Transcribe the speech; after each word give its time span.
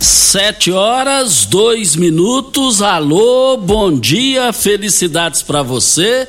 Sete 0.00 0.72
horas, 0.72 1.46
dois 1.46 1.96
minutos. 1.96 2.82
Alô, 2.82 3.56
bom 3.56 3.98
dia, 3.98 4.52
felicidades 4.52 5.42
para 5.42 5.62
você. 5.62 6.26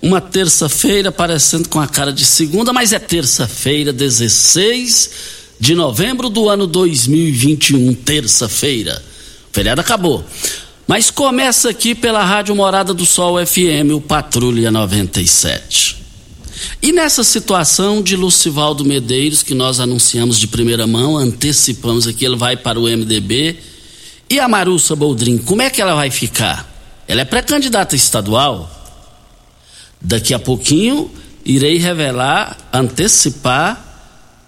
Uma 0.00 0.20
terça-feira 0.20 1.10
parecendo 1.10 1.68
com 1.68 1.80
a 1.80 1.86
cara 1.86 2.12
de 2.12 2.24
segunda, 2.24 2.72
mas 2.72 2.92
é 2.92 2.98
terça-feira, 2.98 3.92
16 3.92 5.10
de 5.58 5.74
novembro 5.74 6.28
do 6.28 6.48
ano 6.48 6.66
2021, 6.66 7.94
terça-feira. 7.94 9.02
O 9.50 9.54
feriado 9.54 9.80
acabou. 9.80 10.24
Mas 10.86 11.10
começa 11.10 11.70
aqui 11.70 11.94
pela 11.94 12.22
Rádio 12.22 12.54
Morada 12.54 12.92
do 12.92 13.06
Sol 13.06 13.44
FM, 13.44 13.94
o 13.94 14.00
Patrulha 14.00 14.70
97. 14.70 16.03
E 16.82 16.92
nessa 16.92 17.24
situação 17.24 18.02
de 18.02 18.16
Lucivaldo 18.16 18.84
Medeiros, 18.84 19.42
que 19.42 19.54
nós 19.54 19.80
anunciamos 19.80 20.38
de 20.38 20.46
primeira 20.46 20.86
mão, 20.86 21.16
antecipamos 21.16 22.06
aqui, 22.06 22.24
ele 22.24 22.36
vai 22.36 22.56
para 22.56 22.78
o 22.78 22.84
MDB. 22.84 23.56
E 24.28 24.40
a 24.40 24.48
Marussa 24.48 24.96
Boldrin, 24.96 25.38
como 25.38 25.62
é 25.62 25.70
que 25.70 25.80
ela 25.80 25.94
vai 25.94 26.10
ficar? 26.10 26.72
Ela 27.06 27.22
é 27.22 27.24
pré-candidata 27.24 27.94
estadual. 27.94 28.70
Daqui 30.00 30.34
a 30.34 30.38
pouquinho 30.38 31.10
irei 31.44 31.78
revelar, 31.78 32.56
antecipar 32.72 33.84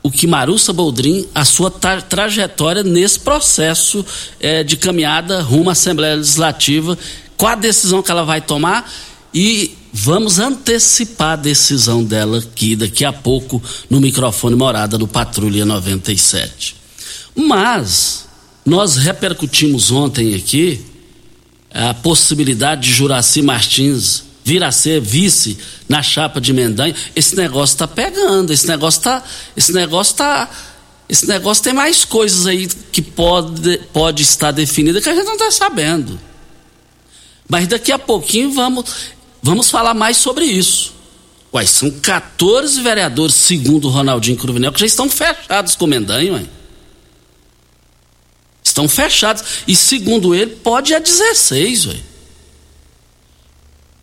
o 0.02 0.10
que 0.10 0.26
Marussa 0.26 0.72
Boldrin, 0.72 1.26
a 1.34 1.44
sua 1.44 1.70
tra 1.70 2.00
trajetória 2.00 2.82
nesse 2.82 3.18
processo 3.18 4.06
é, 4.38 4.62
de 4.62 4.76
caminhada 4.76 5.42
rumo 5.42 5.68
à 5.68 5.72
Assembleia 5.72 6.14
Legislativa, 6.14 6.96
qual 7.36 7.52
a 7.52 7.56
decisão 7.56 8.02
que 8.02 8.10
ela 8.10 8.22
vai 8.22 8.40
tomar 8.40 8.88
e 9.34 9.76
vamos 9.98 10.38
antecipar 10.38 11.32
a 11.32 11.36
decisão 11.36 12.04
dela 12.04 12.38
aqui 12.38 12.76
daqui 12.76 13.02
a 13.02 13.12
pouco 13.12 13.62
no 13.88 13.98
microfone 13.98 14.54
morada 14.54 14.98
do 14.98 15.08
Patrulha 15.08 15.64
97. 15.64 16.76
Mas 17.34 18.26
nós 18.64 18.96
repercutimos 18.96 19.90
ontem 19.90 20.34
aqui 20.34 20.84
a 21.72 21.94
possibilidade 21.94 22.82
de 22.82 22.92
Juraci 22.92 23.40
Martins 23.40 24.24
vir 24.44 24.62
a 24.62 24.70
ser 24.70 25.00
vice 25.00 25.56
na 25.88 26.02
chapa 26.02 26.42
de 26.42 26.52
Mendanha. 26.52 26.94
Esse 27.14 27.34
negócio 27.34 27.72
está 27.72 27.88
pegando, 27.88 28.52
esse 28.52 28.68
negócio 28.68 28.98
está, 28.98 29.24
esse 29.56 29.72
negócio 29.72 30.12
está, 30.12 30.50
esse 31.08 31.26
negócio 31.26 31.64
tem 31.64 31.72
mais 31.72 32.04
coisas 32.04 32.46
aí 32.46 32.68
que 32.92 33.00
pode, 33.00 33.78
pode 33.94 34.22
estar 34.22 34.50
definida 34.50 35.00
que 35.00 35.08
a 35.08 35.14
gente 35.14 35.24
não 35.24 35.34
está 35.34 35.50
sabendo. 35.50 36.20
Mas 37.48 37.66
daqui 37.68 37.92
a 37.92 37.98
pouquinho 37.98 38.52
vamos, 38.52 38.84
vamos 39.46 39.70
falar 39.70 39.94
mais 39.94 40.16
sobre 40.16 40.44
isso. 40.44 40.92
Uai, 41.52 41.66
são 41.66 41.90
14 41.90 42.82
vereadores, 42.82 43.34
segundo 43.34 43.86
o 43.86 43.90
Ronaldinho 43.90 44.36
Cruvinel, 44.36 44.72
que 44.72 44.80
já 44.80 44.86
estão 44.86 45.08
fechados 45.08 45.74
com 45.74 45.86
o 45.86 45.88
Mendanha, 45.88 46.32
uai. 46.32 46.48
Estão 48.62 48.88
fechados. 48.88 49.42
E 49.66 49.74
segundo 49.74 50.34
ele, 50.34 50.56
pode 50.56 50.92
a 50.92 50.98
16, 50.98 51.86
uai. 51.86 52.02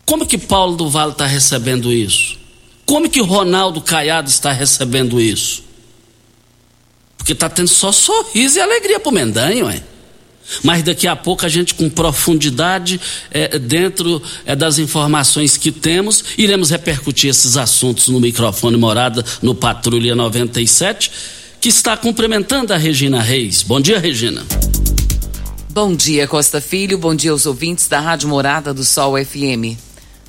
Como 0.06 0.26
que 0.26 0.36
Paulo 0.36 0.76
do 0.76 0.88
Vale 0.88 1.12
está 1.12 1.26
recebendo 1.26 1.92
isso? 1.92 2.38
Como 2.84 3.08
que 3.08 3.20
Ronaldo 3.20 3.80
Caiado 3.80 4.28
está 4.28 4.52
recebendo 4.52 5.20
isso? 5.20 5.62
Porque 7.16 7.32
está 7.32 7.48
tendo 7.48 7.68
só 7.68 7.92
sorriso 7.92 8.58
e 8.58 8.60
alegria 8.60 8.98
para 8.98 9.10
o 9.10 9.12
Mendanha, 9.12 9.64
ué. 9.64 9.82
Mas 10.62 10.82
daqui 10.82 11.06
a 11.06 11.16
pouco 11.16 11.44
a 11.44 11.48
gente, 11.48 11.74
com 11.74 11.88
profundidade, 11.88 13.00
é, 13.30 13.58
dentro 13.58 14.22
é, 14.44 14.54
das 14.54 14.78
informações 14.78 15.56
que 15.56 15.72
temos, 15.72 16.24
iremos 16.36 16.70
repercutir 16.70 17.30
esses 17.30 17.56
assuntos 17.56 18.08
no 18.08 18.20
microfone 18.20 18.76
morada 18.76 19.24
no 19.42 19.54
Patrulha 19.54 20.14
97, 20.14 21.10
que 21.60 21.68
está 21.68 21.96
cumprimentando 21.96 22.72
a 22.72 22.76
Regina 22.76 23.22
Reis. 23.22 23.62
Bom 23.62 23.80
dia, 23.80 23.98
Regina. 23.98 24.44
Bom 25.70 25.94
dia, 25.94 26.28
Costa 26.28 26.60
Filho. 26.60 26.98
Bom 26.98 27.14
dia 27.14 27.32
aos 27.32 27.46
ouvintes 27.46 27.88
da 27.88 27.98
Rádio 27.98 28.28
Morada 28.28 28.72
do 28.72 28.84
Sol 28.84 29.14
FM. 29.16 29.76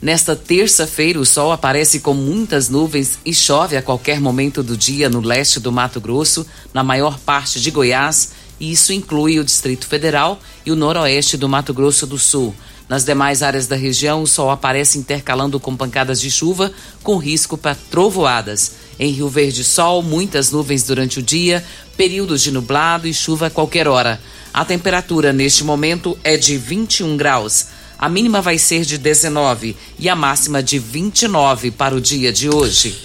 Nesta 0.01 0.35
terça-feira, 0.35 1.19
o 1.19 1.25
sol 1.25 1.51
aparece 1.51 2.00
com 2.00 2.13
muitas 2.13 2.69
nuvens 2.69 3.17
e 3.25 3.33
chove 3.33 3.77
a 3.77 3.81
qualquer 3.81 4.19
momento 4.19 4.62
do 4.62 4.75
dia 4.75 5.09
no 5.09 5.19
leste 5.19 5.59
do 5.59 5.71
Mato 5.71 6.00
Grosso, 6.01 6.45
na 6.73 6.83
maior 6.83 7.17
parte 7.19 7.59
de 7.59 7.71
Goiás, 7.71 8.31
e 8.59 8.71
isso 8.71 8.93
inclui 8.93 9.39
o 9.39 9.43
Distrito 9.43 9.87
Federal 9.87 10.39
e 10.65 10.71
o 10.71 10.75
noroeste 10.75 11.37
do 11.37 11.49
Mato 11.49 11.73
Grosso 11.73 12.07
do 12.07 12.17
Sul. 12.17 12.55
Nas 12.87 13.03
demais 13.03 13.41
áreas 13.41 13.65
da 13.65 13.75
região, 13.75 14.21
o 14.21 14.27
sol 14.27 14.51
aparece 14.51 14.99
intercalando 14.99 15.59
com 15.59 15.75
pancadas 15.75 16.21
de 16.21 16.29
chuva, 16.29 16.71
com 17.01 17.17
risco 17.17 17.57
para 17.57 17.75
trovoadas. 17.89 18.73
Em 18.99 19.11
Rio 19.11 19.27
Verde, 19.27 19.63
sol, 19.63 20.03
muitas 20.03 20.51
nuvens 20.51 20.83
durante 20.83 21.19
o 21.19 21.23
dia, 21.23 21.65
períodos 21.97 22.41
de 22.41 22.51
nublado 22.51 23.07
e 23.07 23.13
chuva 23.13 23.47
a 23.47 23.49
qualquer 23.49 23.87
hora. 23.87 24.21
A 24.53 24.63
temperatura 24.63 25.33
neste 25.33 25.63
momento 25.63 26.17
é 26.23 26.37
de 26.37 26.57
21 26.57 27.17
graus. 27.17 27.67
A 27.97 28.07
mínima 28.07 28.39
vai 28.41 28.57
ser 28.59 28.85
de 28.85 28.97
19 28.97 29.75
e 29.97 30.07
a 30.07 30.15
máxima 30.15 30.61
de 30.61 30.77
29 30.77 31.71
para 31.71 31.95
o 31.95 32.01
dia 32.01 32.31
de 32.31 32.49
hoje. 32.49 32.95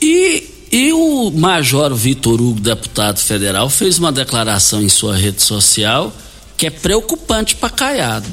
E, 0.00 0.61
e 0.72 0.90
o 0.90 1.30
Major 1.30 1.94
Vitor 1.94 2.40
Hugo, 2.40 2.58
deputado 2.58 3.18
federal, 3.18 3.68
fez 3.68 3.98
uma 3.98 4.10
declaração 4.10 4.82
em 4.82 4.88
sua 4.88 5.14
rede 5.14 5.42
social 5.42 6.10
que 6.56 6.66
é 6.66 6.70
preocupante 6.70 7.54
para 7.56 7.68
Caiado. 7.68 8.28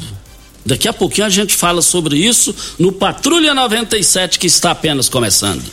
Daqui 0.66 0.88
a 0.88 0.94
pouquinho 0.94 1.28
a 1.28 1.30
gente 1.30 1.54
fala 1.54 1.82
sobre 1.82 2.16
isso 2.16 2.56
no 2.78 2.94
Patrulha 2.94 3.54
97 3.54 4.40
que 4.40 4.48
está 4.48 4.72
apenas 4.72 5.10
começando. 5.10 5.64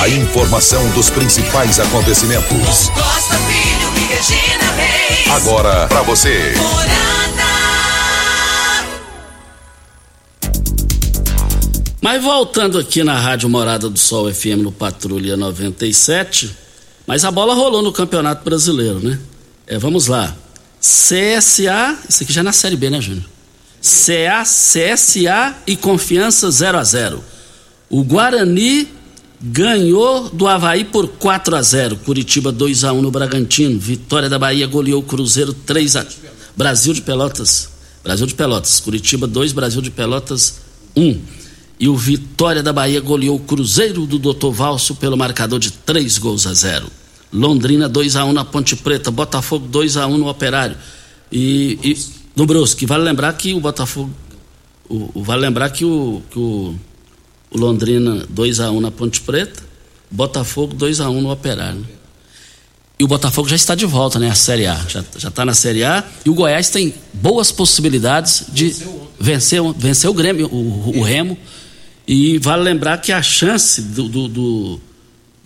A 0.00 0.08
informação 0.08 0.88
dos 0.90 1.10
principais 1.10 1.78
acontecimentos. 1.78 2.88
Costa 2.88 3.36
Filho 3.36 3.92
e 3.96 4.14
Regina 4.14 4.72
Reis. 4.72 5.30
Agora 5.30 5.86
para 5.86 6.02
você. 6.02 6.54
Mas 12.00 12.22
voltando 12.22 12.78
aqui 12.78 13.02
na 13.02 13.18
Rádio 13.18 13.48
Morada 13.48 13.90
do 13.90 13.98
Sol 13.98 14.32
FM 14.32 14.62
no 14.62 14.70
Patrulha 14.70 15.36
97, 15.36 16.54
Mas 17.06 17.24
a 17.24 17.30
bola 17.30 17.54
rolou 17.54 17.82
no 17.82 17.90
Campeonato 17.90 18.44
Brasileiro, 18.44 19.00
né? 19.00 19.18
É, 19.66 19.78
vamos 19.78 20.06
lá. 20.06 20.36
CSA, 20.80 21.98
isso 22.08 22.22
aqui 22.22 22.32
já 22.32 22.40
é 22.40 22.44
na 22.44 22.52
Série 22.52 22.76
B, 22.76 22.88
né, 22.88 23.00
Júnior? 23.00 23.24
CA, 23.80 24.42
CSA 24.44 25.56
e 25.66 25.76
Confiança 25.76 26.50
0 26.50 26.78
a 26.78 26.84
0 26.84 27.24
O 27.88 28.04
Guarani 28.04 28.88
ganhou 29.40 30.28
do 30.28 30.46
Havaí 30.46 30.84
por 30.84 31.08
4 31.08 31.56
a 31.56 31.62
0 31.62 31.96
Curitiba 31.98 32.52
2 32.52 32.84
a 32.84 32.92
1 32.92 33.02
no 33.02 33.10
Bragantino. 33.10 33.78
Vitória 33.78 34.28
da 34.28 34.38
Bahia 34.38 34.66
goleou 34.66 35.00
o 35.00 35.04
Cruzeiro 35.04 35.52
3 35.52 35.96
a 35.96 36.06
Brasil 36.56 36.92
de 36.92 37.02
Pelotas. 37.02 37.70
Brasil 38.04 38.26
de 38.26 38.34
Pelotas. 38.34 38.78
Curitiba 38.80 39.26
2, 39.26 39.52
Brasil 39.52 39.80
de 39.80 39.90
Pelotas 39.90 40.60
1. 40.94 41.37
E 41.80 41.88
o 41.88 41.96
Vitória 41.96 42.62
da 42.62 42.72
Bahia 42.72 43.00
goleou 43.00 43.36
o 43.36 43.40
Cruzeiro 43.40 44.06
do 44.06 44.18
Doutor 44.18 44.52
Valso 44.52 44.94
pelo 44.96 45.16
marcador 45.16 45.60
de 45.60 45.70
3 45.70 46.18
gols 46.18 46.46
a 46.46 46.52
0. 46.52 46.90
Londrina 47.32 47.88
2 47.88 48.16
a 48.16 48.24
1 48.24 48.32
na 48.32 48.44
Ponte 48.44 48.74
Preta, 48.74 49.10
Botafogo 49.10 49.66
2 49.68 49.96
a 49.96 50.06
1 50.06 50.18
no 50.18 50.28
Operário. 50.28 50.76
E, 51.30 51.78
e 51.82 51.98
no 52.34 52.46
Brusque, 52.46 52.86
vale 52.86 53.04
lembrar 53.04 53.32
que 53.34 53.52
o 53.54 53.60
Botafogo 53.60 54.10
o, 54.88 55.10
o, 55.14 55.22
vale 55.22 55.42
lembrar 55.42 55.70
que 55.70 55.84
o, 55.84 56.22
que 56.30 56.38
o, 56.38 56.74
o 57.50 57.58
Londrina 57.58 58.26
2 58.28 58.60
a 58.60 58.70
1 58.70 58.80
na 58.80 58.90
Ponte 58.90 59.20
Preta, 59.20 59.62
Botafogo 60.10 60.74
2 60.74 61.00
a 61.00 61.10
1 61.10 61.20
no 61.20 61.30
Operário. 61.30 61.86
E 62.98 63.04
o 63.04 63.06
Botafogo 63.06 63.48
já 63.48 63.54
está 63.54 63.74
de 63.76 63.86
volta, 63.86 64.18
né? 64.18 64.28
A 64.28 64.34
Série 64.34 64.66
A. 64.66 64.74
Já 64.88 65.28
está 65.28 65.44
na 65.44 65.54
Série 65.54 65.84
A. 65.84 66.02
E 66.24 66.30
o 66.30 66.34
Goiás 66.34 66.68
tem 66.68 66.92
boas 67.12 67.52
possibilidades 67.52 68.46
de 68.52 68.74
vencer, 69.20 69.62
vencer 69.76 70.10
o 70.10 70.14
Grêmio, 70.14 70.48
o, 70.48 70.98
o 70.98 71.02
Remo. 71.02 71.38
E 72.08 72.38
vale 72.38 72.62
lembrar 72.62 72.98
que 72.98 73.12
a 73.12 73.22
chance 73.22 73.82
do, 73.82 74.08
do, 74.08 74.28
do 74.28 74.80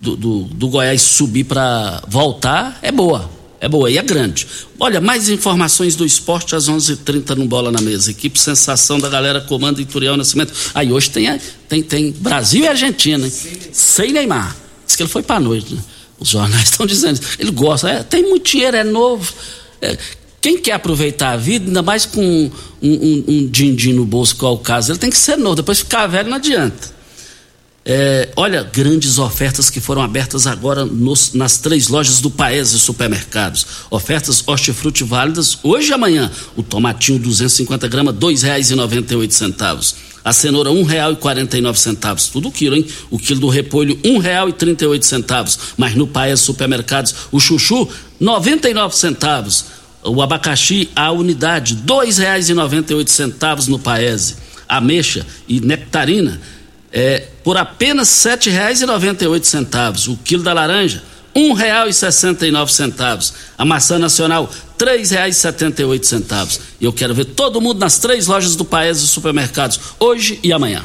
do, 0.02 0.16
do, 0.16 0.40
do 0.44 0.68
Goiás 0.68 1.00
subir 1.00 1.44
para 1.44 2.02
voltar 2.08 2.78
é 2.82 2.90
boa. 2.90 3.30
É 3.60 3.68
boa 3.68 3.88
e 3.88 3.96
é 3.96 4.02
grande. 4.02 4.48
Olha, 4.80 5.00
mais 5.00 5.28
informações 5.28 5.94
do 5.94 6.04
esporte 6.04 6.56
às 6.56 6.68
11:30 6.68 6.92
h 6.94 7.02
30 7.04 7.34
no 7.36 7.46
Bola 7.46 7.70
na 7.70 7.80
Mesa. 7.80 8.10
Equipe 8.10 8.36
Sensação 8.36 8.98
da 8.98 9.08
galera 9.08 9.40
comanda 9.40 9.80
Ituriel 9.80 10.16
Nascimento. 10.16 10.52
Aí 10.74 10.90
hoje 10.90 11.10
tem, 11.10 11.40
tem, 11.68 11.80
tem 11.80 12.10
Brasil 12.10 12.64
e 12.64 12.66
Argentina, 12.66 13.24
hein? 13.24 13.32
Sem 13.72 14.12
Neymar. 14.12 14.56
Diz 14.84 14.96
que 14.96 15.04
ele 15.04 15.10
foi 15.10 15.22
para 15.22 15.38
noite. 15.38 15.72
Né? 15.72 15.80
Os 16.18 16.30
jornais 16.30 16.64
estão 16.70 16.84
dizendo. 16.84 17.20
Ele 17.38 17.52
gosta. 17.52 17.88
É, 17.88 18.02
tem 18.02 18.28
muito 18.28 18.50
dinheiro, 18.50 18.76
é 18.76 18.82
novo. 18.82 19.32
É, 19.80 19.96
quem 20.42 20.58
quer 20.58 20.72
aproveitar 20.72 21.30
a 21.30 21.36
vida, 21.36 21.66
ainda 21.68 21.82
mais 21.82 22.04
com 22.04 22.20
um, 22.20 22.50
um, 22.82 23.24
um 23.28 23.46
din-din 23.46 23.92
no 23.92 24.04
bolso, 24.04 24.34
qual 24.34 24.54
é 24.54 24.56
o 24.56 24.58
caso, 24.58 24.90
ele 24.90 24.98
tem 24.98 25.08
que 25.08 25.16
ser 25.16 25.38
novo. 25.38 25.54
Depois 25.54 25.78
ficar 25.78 26.08
velho 26.08 26.28
não 26.28 26.36
adianta. 26.36 26.90
É, 27.84 28.28
olha, 28.36 28.62
grandes 28.64 29.18
ofertas 29.18 29.70
que 29.70 29.80
foram 29.80 30.02
abertas 30.02 30.46
agora 30.46 30.84
nos, 30.84 31.32
nas 31.34 31.58
três 31.58 31.86
lojas 31.88 32.20
do 32.20 32.28
Paese 32.28 32.78
Supermercados. 32.78 33.66
Ofertas 33.88 34.42
hortifruti 34.44 35.04
válidas 35.04 35.58
hoje 35.62 35.90
e 35.90 35.92
amanhã. 35.92 36.30
O 36.56 36.62
tomatinho 36.62 37.20
250 37.20 37.86
gramas, 37.86 38.14
dois 38.16 38.42
reais 38.42 38.70
e 38.70 38.74
noventa 38.74 39.14
e 39.14 39.16
oito 39.16 39.34
centavos. 39.34 39.94
A 40.24 40.32
cenoura 40.32 40.70
um 40.70 40.82
real 40.82 41.12
e 41.12 41.16
quarenta 41.16 41.56
e 41.56 41.60
nove 41.60 41.78
centavos. 41.78 42.26
Tudo 42.26 42.48
o 42.48 42.52
quilo, 42.52 42.76
hein? 42.76 42.86
O 43.10 43.18
quilo 43.18 43.40
do 43.40 43.48
repolho 43.48 43.98
um 44.04 44.18
real 44.18 44.48
e 44.48 44.52
trinta 44.52 44.84
e 44.84 44.86
oito 44.88 45.06
centavos. 45.06 45.58
Mas 45.76 45.94
no 45.94 46.06
Paese 46.06 46.42
Supermercados, 46.42 47.14
o 47.30 47.38
chuchu 47.38 47.88
noventa 48.20 48.68
e 48.68 48.74
nove 48.74 48.96
centavos. 48.96 49.81
O 50.04 50.20
abacaxi, 50.20 50.90
a 50.96 51.12
unidade, 51.12 51.76
dois 51.76 52.18
reais 52.18 52.48
e 52.48 52.54
noventa 52.54 52.92
e 52.92 52.96
oito 52.96 53.10
centavos 53.10 53.68
no 53.68 53.78
Paese. 53.78 54.36
Ameixa 54.68 55.24
e 55.46 55.60
nectarina 55.60 56.40
é, 56.92 57.26
por 57.42 57.56
apenas 57.56 58.24
R$ 58.24 58.36
7,98. 58.36 60.12
O 60.12 60.16
quilo 60.18 60.42
da 60.42 60.52
laranja, 60.52 61.02
R$ 61.34 61.42
1,69. 61.42 63.32
A 63.56 63.64
maçã 63.64 63.98
nacional, 63.98 64.50
R$ 64.78 64.86
3,78. 64.86 66.60
E 66.80 66.84
eu 66.84 66.92
quero 66.92 67.14
ver 67.14 67.24
todo 67.26 67.60
mundo 67.60 67.78
nas 67.78 67.98
três 67.98 68.26
lojas 68.26 68.56
do 68.56 68.64
país 68.64 68.98
e 68.98 69.08
supermercados, 69.08 69.78
hoje 69.98 70.38
e 70.42 70.52
amanhã. 70.52 70.84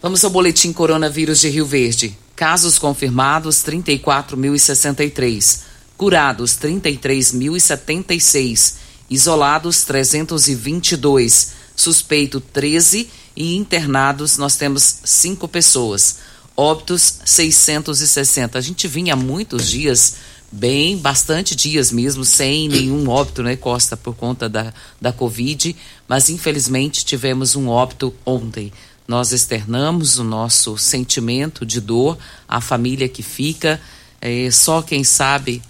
Vamos 0.00 0.24
ao 0.24 0.30
boletim 0.30 0.72
coronavírus 0.72 1.40
de 1.40 1.48
Rio 1.48 1.66
Verde. 1.66 2.16
Casos 2.34 2.78
confirmados 2.78 3.58
34.063, 3.58 5.60
curados 6.02 6.54
33.076, 6.54 8.74
isolados 9.08 9.84
322, 9.84 11.52
suspeito 11.76 12.40
13 12.40 13.08
e 13.36 13.54
internados 13.54 14.36
nós 14.36 14.56
temos 14.56 14.96
cinco 15.04 15.46
pessoas. 15.46 16.18
Óbitos 16.56 17.20
660. 17.24 18.58
A 18.58 18.60
gente 18.60 18.88
vinha 18.88 19.14
muitos 19.14 19.70
dias, 19.70 20.16
bem, 20.50 20.98
bastante 20.98 21.54
dias 21.54 21.92
mesmo, 21.92 22.24
sem 22.24 22.68
nenhum 22.68 23.08
óbito, 23.08 23.44
né, 23.44 23.54
Costa, 23.54 23.96
por 23.96 24.16
conta 24.16 24.48
da, 24.48 24.74
da 25.00 25.12
Covid, 25.12 25.76
mas 26.08 26.28
infelizmente 26.28 27.04
tivemos 27.04 27.54
um 27.54 27.68
óbito 27.68 28.12
ontem. 28.26 28.72
Nós 29.06 29.30
externamos 29.30 30.18
o 30.18 30.24
nosso 30.24 30.76
sentimento 30.76 31.64
de 31.64 31.80
dor, 31.80 32.18
a 32.48 32.60
família 32.60 33.08
que 33.08 33.22
fica, 33.22 33.80
é, 34.20 34.50
só 34.50 34.82
quem 34.82 35.04
sabe 35.04 35.62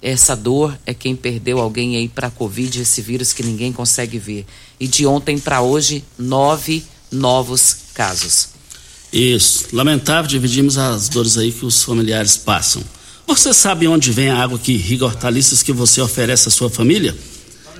essa 0.00 0.36
dor 0.36 0.78
é 0.86 0.94
quem 0.94 1.16
perdeu 1.16 1.58
alguém 1.58 1.96
aí 1.96 2.08
para 2.08 2.28
a 2.28 2.30
Covid, 2.30 2.80
esse 2.80 3.02
vírus 3.02 3.32
que 3.32 3.42
ninguém 3.42 3.72
consegue 3.72 4.18
ver. 4.18 4.46
E 4.78 4.86
de 4.86 5.06
ontem 5.06 5.38
para 5.38 5.60
hoje, 5.60 6.04
nove 6.18 6.84
novos 7.10 7.76
casos. 7.94 8.50
Isso. 9.12 9.66
Lamentável, 9.72 10.28
dividimos 10.28 10.78
as 10.78 11.08
dores 11.08 11.36
aí 11.36 11.50
que 11.50 11.64
os 11.64 11.82
familiares 11.82 12.36
passam. 12.36 12.82
Você 13.26 13.52
sabe 13.52 13.88
onde 13.88 14.10
vem 14.12 14.30
a 14.30 14.42
água 14.42 14.58
que 14.58 14.72
irriga 14.72 15.04
hortaliças 15.04 15.62
que 15.62 15.72
você 15.72 16.00
oferece 16.00 16.48
à 16.48 16.50
sua 16.50 16.70
família? 16.70 17.16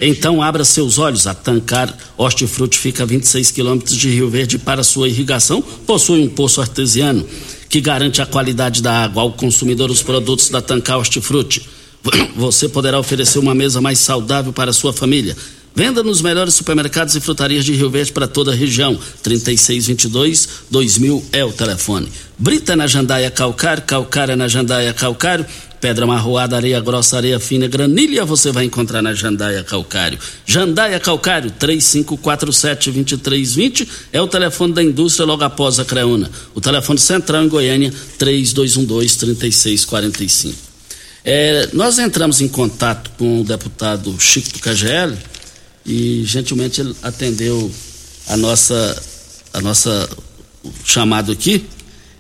Então 0.01 0.43
abra 0.43 0.65
seus 0.65 0.99
olhos. 0.99 1.27
A 1.27 1.35
Tancar 1.35 1.97
Hortifruti 2.17 2.79
fica 2.79 3.03
a 3.03 3.07
26 3.07 3.51
quilômetros 3.51 3.97
de 3.97 4.11
Rio 4.11 4.29
Verde 4.29 4.59
para 4.59 4.83
sua 4.83 5.09
irrigação. 5.09 5.63
Possui 5.63 6.21
um 6.21 6.29
poço 6.29 6.61
artesiano 6.61 7.27
que 7.69 7.81
garante 7.81 8.23
a 8.23 8.27
qualidade 8.27 8.83
da 8.83 9.05
água 9.05 9.23
ao 9.23 9.33
consumidor 9.33 9.91
os 9.91 10.03
produtos 10.03 10.49
da 10.49 10.61
Tancar 10.61 10.99
Hortifruti. 10.99 11.78
Você 12.37 12.69
poderá 12.69 12.99
oferecer 12.99 13.39
uma 13.39 13.55
mesa 13.55 13.81
mais 13.81 13.99
saudável 13.99 14.53
para 14.53 14.71
a 14.71 14.75
sua 14.75 14.93
família. 14.93 15.37
Venda 15.75 16.03
nos 16.03 16.21
melhores 16.21 16.55
supermercados 16.55 17.15
e 17.15 17.21
frutarias 17.21 17.65
de 17.65 17.73
Rio 17.73 17.89
Verde 17.89 18.11
para 18.11 18.27
toda 18.27 18.51
a 18.51 18.55
região. 18.55 18.99
3622 19.23 20.49
2000 20.69 21.25
é 21.31 21.45
o 21.45 21.53
telefone. 21.53 22.09
Brita 22.37 22.75
na 22.75 22.89
Jandaia 22.89 23.31
Calcário, 23.31 23.85
Calcário 23.85 24.37
na 24.37 24.49
Jandaia 24.49 24.93
Calcário, 24.93 25.47
Pedra 25.81 26.05
Marroada, 26.05 26.57
Areia 26.57 26.81
Grossa, 26.81 27.17
Areia 27.17 27.39
Fina, 27.39 27.69
Granilha 27.69 28.25
você 28.25 28.51
vai 28.51 28.65
encontrar 28.65 29.03
na 29.03 29.15
Jandaia 29.15 29.63
Calcário. 29.63 30.19
Jandaia 30.45 30.99
Calcário, 30.99 31.53
3547-2320 31.61 33.87
é 34.13 34.21
o 34.21 34.27
telefone 34.27 34.73
da 34.73 34.83
indústria 34.83 35.27
logo 35.27 35.45
após 35.45 35.79
a 35.79 35.85
Creuna. 35.85 36.29
O 36.57 36.61
telefone 36.61 36.99
central 36.99 37.45
em 37.45 37.49
Goiânia, 37.49 37.93
3212-3645. 38.19 40.68
É, 41.25 41.69
nós 41.73 41.99
entramos 41.99 42.41
em 42.41 42.49
contato 42.49 43.11
com 43.19 43.41
o 43.41 43.45
deputado 43.45 44.19
Chico 44.21 44.53
do 44.53 44.61
KGL 44.61 45.17
e 45.85 46.23
gentilmente 46.25 46.81
ele 46.81 46.95
atendeu 47.03 47.71
a 48.29 48.37
nossa 48.37 49.03
a 49.53 49.61
nossa 49.61 50.09
chamado 50.85 51.33
aqui. 51.33 51.69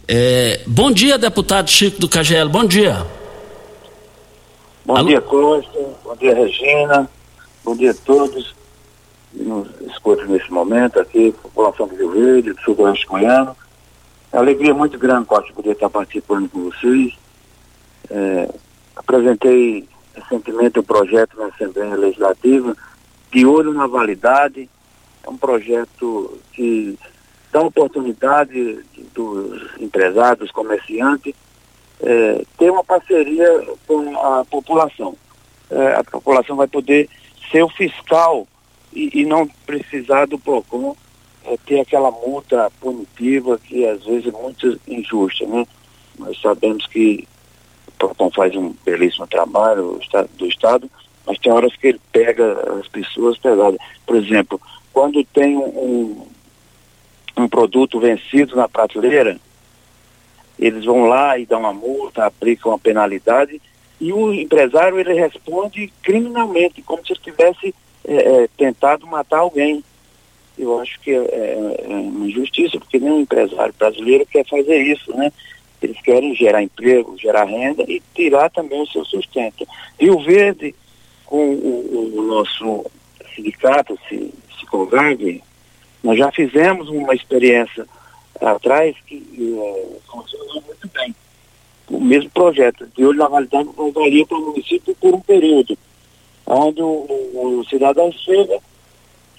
É, 0.06 0.62
bom 0.66 0.90
dia, 0.90 1.18
deputado 1.18 1.70
Chico 1.70 2.00
do 2.00 2.08
KGL. 2.08 2.48
Bom 2.48 2.64
dia. 2.64 3.06
Bom 4.84 4.96
Alô? 4.96 5.08
dia, 5.08 5.20
Costa. 5.20 5.78
Bom 6.02 6.16
dia, 6.16 6.34
Regina. 6.34 7.08
Bom 7.64 7.76
dia 7.76 7.90
a 7.90 7.94
todos 7.94 8.54
que 9.30 9.42
nos 9.42 9.68
escutam 9.90 10.26
nesse 10.26 10.50
momento 10.50 10.98
aqui, 10.98 11.32
população 11.42 11.86
do 11.86 11.94
Rio 11.94 12.10
Verde, 12.10 12.52
do 12.52 12.60
Sul-Oeste 12.62 13.06
Goiano. 13.06 13.56
É 14.32 14.38
alegria 14.38 14.74
muito 14.74 14.98
grande, 14.98 15.26
Costa, 15.26 15.52
poder 15.52 15.72
estar 15.72 15.90
participando 15.90 16.48
com 16.48 16.70
vocês. 16.70 17.12
É, 18.10 18.48
apresentei 18.98 19.88
recentemente 20.14 20.78
o 20.78 20.82
projeto 20.82 21.38
na 21.38 21.46
Assembleia 21.46 21.94
Legislativa 21.94 22.76
de 23.32 23.46
olho 23.46 23.72
na 23.72 23.86
validade. 23.86 24.68
É 25.22 25.30
um 25.30 25.36
projeto 25.36 26.38
que 26.52 26.98
dá 27.52 27.62
oportunidade 27.62 28.84
dos 29.14 29.80
empresários, 29.80 30.40
dos 30.40 30.50
comerciantes, 30.50 31.34
é, 32.00 32.44
ter 32.58 32.70
uma 32.70 32.84
parceria 32.84 33.66
com 33.86 34.18
a 34.18 34.44
população. 34.44 35.16
É, 35.70 35.94
a 35.94 36.04
população 36.04 36.56
vai 36.56 36.66
poder 36.66 37.08
ser 37.50 37.62
o 37.62 37.68
fiscal 37.68 38.46
e, 38.92 39.20
e 39.20 39.24
não 39.24 39.46
precisar 39.66 40.26
do 40.26 40.38
PROCON 40.38 40.96
é, 41.44 41.56
ter 41.66 41.80
aquela 41.80 42.10
multa 42.10 42.70
punitiva 42.80 43.58
que 43.58 43.86
às 43.86 44.04
vezes 44.04 44.32
é 44.32 44.42
muito 44.42 44.80
injusta, 44.86 45.46
né? 45.46 45.66
Nós 46.18 46.40
sabemos 46.40 46.86
que 46.86 47.26
PROCON 47.98 48.30
faz 48.30 48.54
um 48.54 48.74
belíssimo 48.84 49.26
trabalho 49.26 50.00
do 50.36 50.46
Estado, 50.46 50.90
mas 51.26 51.38
tem 51.38 51.52
horas 51.52 51.74
que 51.76 51.88
ele 51.88 52.00
pega 52.12 52.78
as 52.80 52.88
pessoas 52.88 53.36
pesadas. 53.38 53.78
Por 54.06 54.16
exemplo, 54.16 54.60
quando 54.92 55.24
tem 55.24 55.56
um, 55.56 56.26
um 57.36 57.48
produto 57.48 58.00
vencido 58.00 58.56
na 58.56 58.68
prateleira, 58.68 59.38
eles 60.58 60.84
vão 60.84 61.06
lá 61.06 61.38
e 61.38 61.46
dão 61.46 61.60
uma 61.60 61.72
multa, 61.72 62.26
aplicam 62.26 62.72
uma 62.72 62.78
penalidade 62.78 63.60
e 64.00 64.12
o 64.12 64.32
empresário 64.32 64.98
ele 64.98 65.12
responde 65.12 65.92
criminalmente, 66.02 66.82
como 66.82 67.04
se 67.04 67.12
ele 67.12 67.20
tivesse 67.20 67.74
é, 68.04 68.14
é, 68.14 68.48
tentado 68.56 69.06
matar 69.06 69.38
alguém. 69.38 69.82
Eu 70.56 70.80
acho 70.80 70.98
que 71.00 71.10
é, 71.10 71.16
é, 71.16 71.84
é, 71.84 71.88
uma 71.88 72.26
injustiça, 72.26 72.78
porque 72.78 72.98
nenhum 72.98 73.20
empresário 73.20 73.74
brasileiro 73.78 74.26
quer 74.26 74.46
fazer 74.46 74.78
isso, 74.82 75.14
né? 75.16 75.32
Eles 75.80 76.00
querem 76.00 76.34
gerar 76.34 76.62
emprego, 76.62 77.16
gerar 77.16 77.44
renda 77.44 77.84
e 77.88 78.02
tirar 78.14 78.50
também 78.50 78.82
o 78.82 78.86
seu 78.86 79.04
sustento. 79.04 79.66
Rio 79.98 80.18
Verde, 80.20 80.74
com 81.24 81.52
o, 81.54 82.18
o 82.18 82.22
nosso 82.22 82.86
sindicato, 83.34 83.98
se, 84.08 84.32
se 84.58 84.66
converge, 84.66 85.42
nós 86.02 86.18
já 86.18 86.30
fizemos 86.32 86.88
uma 86.88 87.14
experiência 87.14 87.86
atrás 88.40 88.96
que 89.06 89.16
é, 89.16 90.10
funcionou 90.10 90.62
muito 90.66 90.88
bem. 90.88 91.14
O 91.90 92.00
mesmo 92.00 92.30
projeto, 92.30 92.86
de 92.96 93.04
olho 93.04 93.18
na 93.18 93.28
validade, 93.28 93.68
valia 93.94 94.26
para 94.26 94.36
o 94.36 94.46
município 94.46 94.94
por 95.00 95.14
um 95.14 95.20
período, 95.20 95.76
onde 96.46 96.82
o, 96.82 96.86
o, 96.86 97.60
o 97.60 97.64
cidadão 97.68 98.12
chega, 98.12 98.58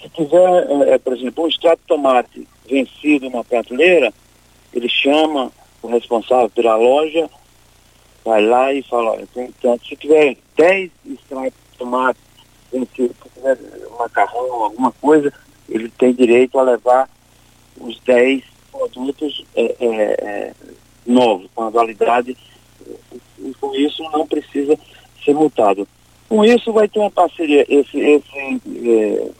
se 0.02 0.10
tiver, 0.10 0.88
é, 0.88 0.98
por 0.98 1.16
exemplo, 1.16 1.44
um 1.44 1.48
extrato 1.48 1.82
de 1.82 1.88
tomate 1.88 2.48
vencido 2.68 3.30
na 3.30 3.44
prateleira, 3.44 4.14
ele 4.74 4.90
chama 4.90 5.52
o 5.82 5.88
responsável 5.88 6.50
pela 6.50 6.76
loja, 6.76 7.30
vai 8.24 8.46
lá 8.46 8.74
e 8.74 8.84
fala, 8.84 9.12
olha, 9.12 9.28
então, 9.36 9.80
se 9.88 9.96
tiver 9.96 10.38
10 10.56 10.92
extratos 11.06 11.54
de 11.72 11.78
tomate 11.78 12.20
se 12.72 12.86
tiver 13.34 13.58
macarrão, 13.98 14.64
alguma 14.64 14.92
coisa, 14.92 15.34
ele 15.68 15.90
tem 15.90 16.14
direito 16.14 16.60
a 16.60 16.64
levar 16.64 17.10
os 17.80 18.00
10 18.02 18.44
produtos 18.72 19.44
é, 19.56 19.76
é, 19.80 19.86
é, 19.90 20.54
novos, 21.06 21.50
com 21.54 21.64
a 21.64 21.70
validade, 21.70 22.38
e 23.40 23.54
com 23.56 23.74
isso 23.76 24.04
não 24.12 24.28
precisa 24.28 24.78
ser 25.24 25.34
multado. 25.34 25.88
Com 26.28 26.46
isso 26.46 26.72
vai 26.72 26.88
ter 26.88 27.00
uma 27.00 27.10
parceria, 27.10 27.66
esse, 27.68 28.00
esse 28.00 28.62
é, 28.88 29.32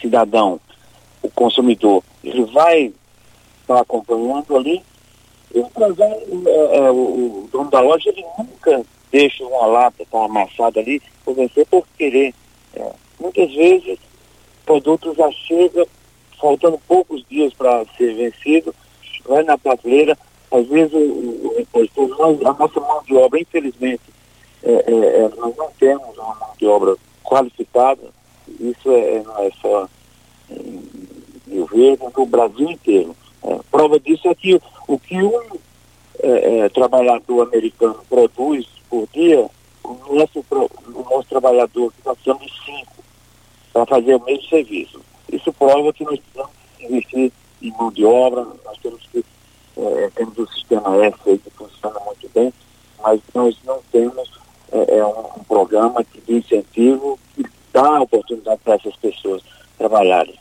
cidadão, 0.00 0.60
o 1.22 1.30
consumidor, 1.30 2.02
ele 2.24 2.44
vai 2.46 2.92
estar 3.68 3.80
acompanhando 3.80 4.56
ali, 4.56 4.82
e 5.54 5.58
o, 5.60 5.70
é, 5.98 6.76
é, 6.76 6.90
o, 6.90 6.94
o 6.94 7.48
dono 7.52 7.70
da 7.70 7.80
loja 7.80 8.08
ele 8.10 8.24
nunca 8.38 8.84
deixa 9.10 9.44
uma 9.44 9.66
lata 9.66 10.04
tão 10.10 10.24
amassada 10.24 10.80
ali 10.80 11.02
por 11.24 11.34
vencer 11.34 11.66
por 11.66 11.86
querer. 11.96 12.34
É, 12.74 12.90
muitas 13.20 13.52
vezes 13.54 13.98
produto 14.64 15.14
já 15.14 15.30
chega 15.32 15.86
faltando 16.40 16.78
poucos 16.86 17.24
dias 17.28 17.52
para 17.54 17.84
ser 17.96 18.14
vencido, 18.14 18.74
vai 19.26 19.42
na 19.42 19.58
prateleira, 19.58 20.16
às 20.50 20.66
vezes 20.68 20.92
o, 20.92 20.98
o, 20.98 22.48
a 22.48 22.52
nossa 22.54 22.80
mão 22.80 23.02
de 23.04 23.14
obra, 23.16 23.40
infelizmente, 23.40 24.02
é, 24.62 24.72
é, 24.72 25.22
é, 25.24 25.28
nós 25.36 25.56
não 25.56 25.70
temos 25.78 26.16
uma 26.16 26.34
mão 26.34 26.50
de 26.58 26.66
obra 26.66 26.96
qualificada, 27.24 28.02
isso 28.60 28.90
é, 28.90 29.22
não 29.22 29.38
é 29.38 29.50
só 29.60 29.88
em 30.50 30.82
Rio 31.48 31.66
Verde, 31.66 32.04
no 32.16 32.26
Brasil 32.26 32.70
inteiro. 32.70 33.16
É, 33.42 33.58
prova 33.70 33.98
disso 34.00 34.28
é 34.28 34.34
que 34.34 34.60
o 34.86 34.98
que 34.98 35.22
um 35.22 35.58
é, 36.20 36.58
é, 36.58 36.68
trabalhador 36.68 37.46
americano 37.46 38.00
produz 38.08 38.66
por 38.88 39.06
dia, 39.12 39.48
o 39.84 40.14
nosso, 40.14 40.44
o 40.50 41.06
nosso 41.10 41.28
trabalhador 41.28 41.92
que 41.92 42.04
nós 42.04 42.18
de 42.18 42.52
cinco 42.64 43.04
para 43.72 43.86
fazer 43.86 44.14
o 44.16 44.24
mesmo 44.24 44.48
serviço. 44.48 45.00
Isso 45.32 45.52
prova 45.52 45.92
que 45.92 46.04
nós 46.04 46.18
precisamos 46.18 46.52
investir 46.80 47.32
em 47.62 47.70
mão 47.72 47.90
de 47.90 48.04
obra, 48.04 48.46
nós 48.64 48.78
temos 48.78 49.06
que 49.12 49.24
é, 49.76 50.10
temos 50.14 50.36
o 50.36 50.46
sistema 50.48 50.96
S 51.04 51.16
aí 51.26 51.38
que 51.38 51.50
funciona 51.50 52.00
muito 52.00 52.28
bem, 52.34 52.52
mas 53.00 53.20
nós 53.32 53.56
não 53.64 53.80
temos 53.92 54.28
é, 54.72 54.98
é 54.98 55.06
um, 55.06 55.20
um, 55.36 55.44
programa 55.44 56.04
de 56.04 56.34
incentivo 56.34 57.18
que 57.34 57.44
dá 57.72 58.02
oportunidade 58.02 58.60
para 58.64 58.74
essas 58.74 58.96
pessoas 58.96 59.42
trabalharem. 59.76 60.34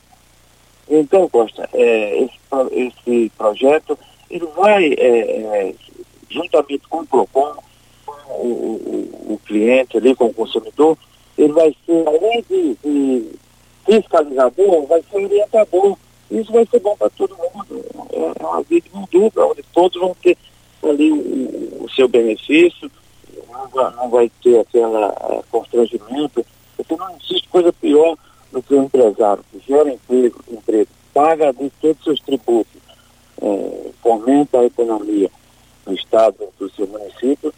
Então, 0.89 1.27
Costa, 1.29 1.69
é, 1.73 2.23
esse, 2.23 2.37
esse 2.71 3.31
projeto 3.37 3.97
ele 4.29 4.45
vai, 4.55 4.85
é, 4.93 5.69
é, 5.69 5.75
juntamente 6.29 6.87
com 6.89 6.99
o 6.99 7.05
PROCON, 7.05 7.55
com 8.05 8.31
o, 8.31 9.21
o, 9.27 9.33
o, 9.33 9.41
cliente 9.45 9.97
ali, 9.97 10.15
com 10.15 10.25
o 10.25 10.33
consumidor, 10.33 10.97
ele 11.37 11.53
vai 11.53 11.75
ser, 11.85 12.07
além 12.07 12.43
de, 12.49 12.77
de 12.83 13.31
fiscalizador, 13.85 14.85
vai 14.87 15.03
ser 15.09 15.17
orientador. 15.17 15.97
Isso 16.29 16.51
vai 16.51 16.65
ser 16.65 16.79
bom 16.79 16.95
para 16.97 17.09
todo 17.11 17.37
mundo. 17.37 17.85
É 18.11 18.43
uma 18.43 18.61
vida 18.63 18.87
dupla, 19.09 19.45
onde 19.45 19.63
todos 19.73 19.99
vão 19.99 20.15
ter 20.21 20.37
ali 20.83 21.11
o, 21.11 21.83
o 21.85 21.89
seu 21.89 22.07
benefício, 22.07 22.91
não 23.49 23.67
vai, 23.69 23.95
não 23.95 24.09
vai 24.09 24.31
ter 24.43 24.59
aquele 24.59 24.85
uh, 24.85 25.43
constrangimento, 25.49 26.45
porque 26.75 26.95
não 26.95 27.09
existe 27.11 27.47
coisa 27.49 27.71
pior 27.73 28.17
do 28.57 28.63
que 28.63 28.73
o 28.73 28.83
empresário 28.83 29.45
que 29.51 29.59
gera 29.67 29.93
emprego, 29.93 30.43
emprego 30.49 30.89
paga 31.13 31.53
de 31.53 31.69
todos 31.79 31.97
os 31.99 32.03
seus 32.03 32.19
tributos, 32.21 32.81
é, 33.39 33.91
fomenta 34.01 34.59
a 34.59 34.65
economia 34.65 35.29
do 35.85 35.93
Estado, 35.93 36.35
do 36.57 36.69
seu 36.71 36.87
município, 36.87 37.53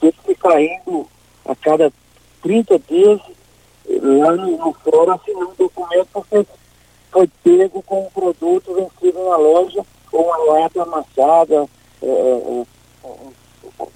tem 0.00 0.10
que 0.10 0.22
ficar 0.22 0.60
indo 0.62 1.06
a 1.44 1.54
cada 1.54 1.92
30 2.42 2.78
dias 2.78 3.20
lá 4.02 4.32
no, 4.32 4.56
no 4.56 4.72
fórum 4.72 5.12
assinando 5.12 5.50
um 5.50 5.54
documento 5.54 6.08
porque 6.12 6.46
foi 7.10 7.28
pego 7.42 7.82
com 7.82 8.06
um 8.06 8.10
produto 8.10 8.74
vencido 8.74 9.24
na 9.24 9.36
loja 9.36 9.84
ou 10.12 10.24
uma 10.24 10.36
lata 10.54 10.82
amassada. 10.82 11.68
É, 12.02 12.64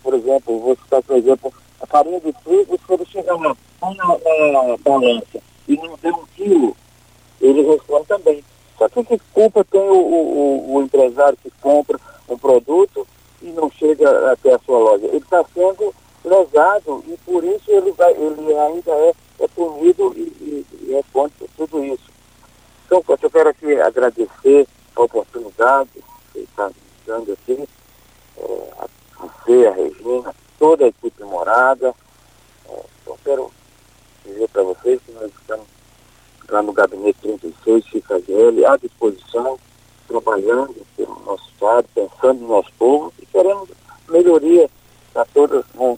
por 0.02 0.14
exemplo, 0.14 0.59
vou 0.59 0.76
citar 0.76 1.02
por 1.02 1.16
exemplo, 1.16 1.52
a 1.80 1.87
farinha 1.87 2.21
de 2.21 2.32
trigo, 2.32 2.78
ele 2.90 3.06
chegar 3.06 3.37
lá, 3.37 3.56
na, 3.80 4.68
na 4.68 4.76
balança 4.78 5.51
e 5.69 5.76
não 5.76 5.97
der 6.00 6.12
um 6.12 6.25
quilo, 6.35 6.76
ele 7.40 7.62
responde 7.62 8.07
também. 8.07 8.45
Só 8.78 8.88
que 8.88 9.04
que 9.04 9.19
culpa 9.33 9.64
tem 9.64 9.81
o, 9.81 9.95
o, 9.95 10.75
o 10.75 10.83
empresário 10.83 11.38
que 11.42 11.50
compra 11.61 11.99
um 12.28 12.37
produto 12.37 13.07
e 13.40 13.47
não 13.50 13.71
chega 13.71 14.33
até 14.33 14.54
a 14.54 14.59
sua 14.61 14.78
loja? 14.78 15.07
Ele 15.07 15.19
está 15.19 15.45
sendo 15.54 15.95
lesado 16.25 17.04
e 17.07 17.16
por 17.19 17.45
isso 17.45 17.71
ele, 17.71 17.92
vai, 17.92 18.12
ele 18.12 18.54
ainda 18.57 18.90
é 18.92 19.14
é 19.42 19.49
punido 19.49 20.14
e, 20.16 20.21
e, 20.21 20.66
e 20.83 20.92
responde 20.92 21.35
por 21.35 21.49
tudo 21.57 21.85
isso. 21.85 22.11
Então, 22.87 23.02
eu 23.09 23.31
quero 23.31 23.49
aqui 23.49 23.81
agradecer 23.81 24.69
a 24.95 25.02
oportunidade 25.02 25.90
que 26.33 26.40
está 26.40 26.71
dando 27.07 27.33
aqui, 27.33 27.69
é, 28.37 28.69
a 28.78 28.88
você, 29.19 29.66
a 29.66 29.73
Regina, 29.73 30.35
toda 30.59 30.85
a 30.85 30.88
equipe 30.88 31.25
morada. 31.25 31.95
É, 32.69 32.81
eu 33.07 33.19
quero 33.25 33.50
dizer 34.25 34.49
para 34.49 34.62
vocês 34.62 35.00
que 35.05 35.12
nós 35.12 35.31
estamos 35.41 35.67
lá 36.49 36.62
no 36.62 36.73
gabinete 36.73 37.19
36, 37.23 37.87
fica 37.87 38.21
GL, 38.21 38.64
à 38.67 38.76
disposição, 38.76 39.59
trabalhando 40.07 40.76
pelo 40.97 41.19
nosso 41.21 41.49
Estado, 41.50 41.88
pensando 41.95 42.41
no 42.41 42.49
nosso 42.49 42.73
povo 42.79 43.12
e 43.21 43.26
querendo 43.26 43.69
melhoria 44.09 44.69
para 45.12 45.25
todas, 45.26 45.64
né? 45.75 45.97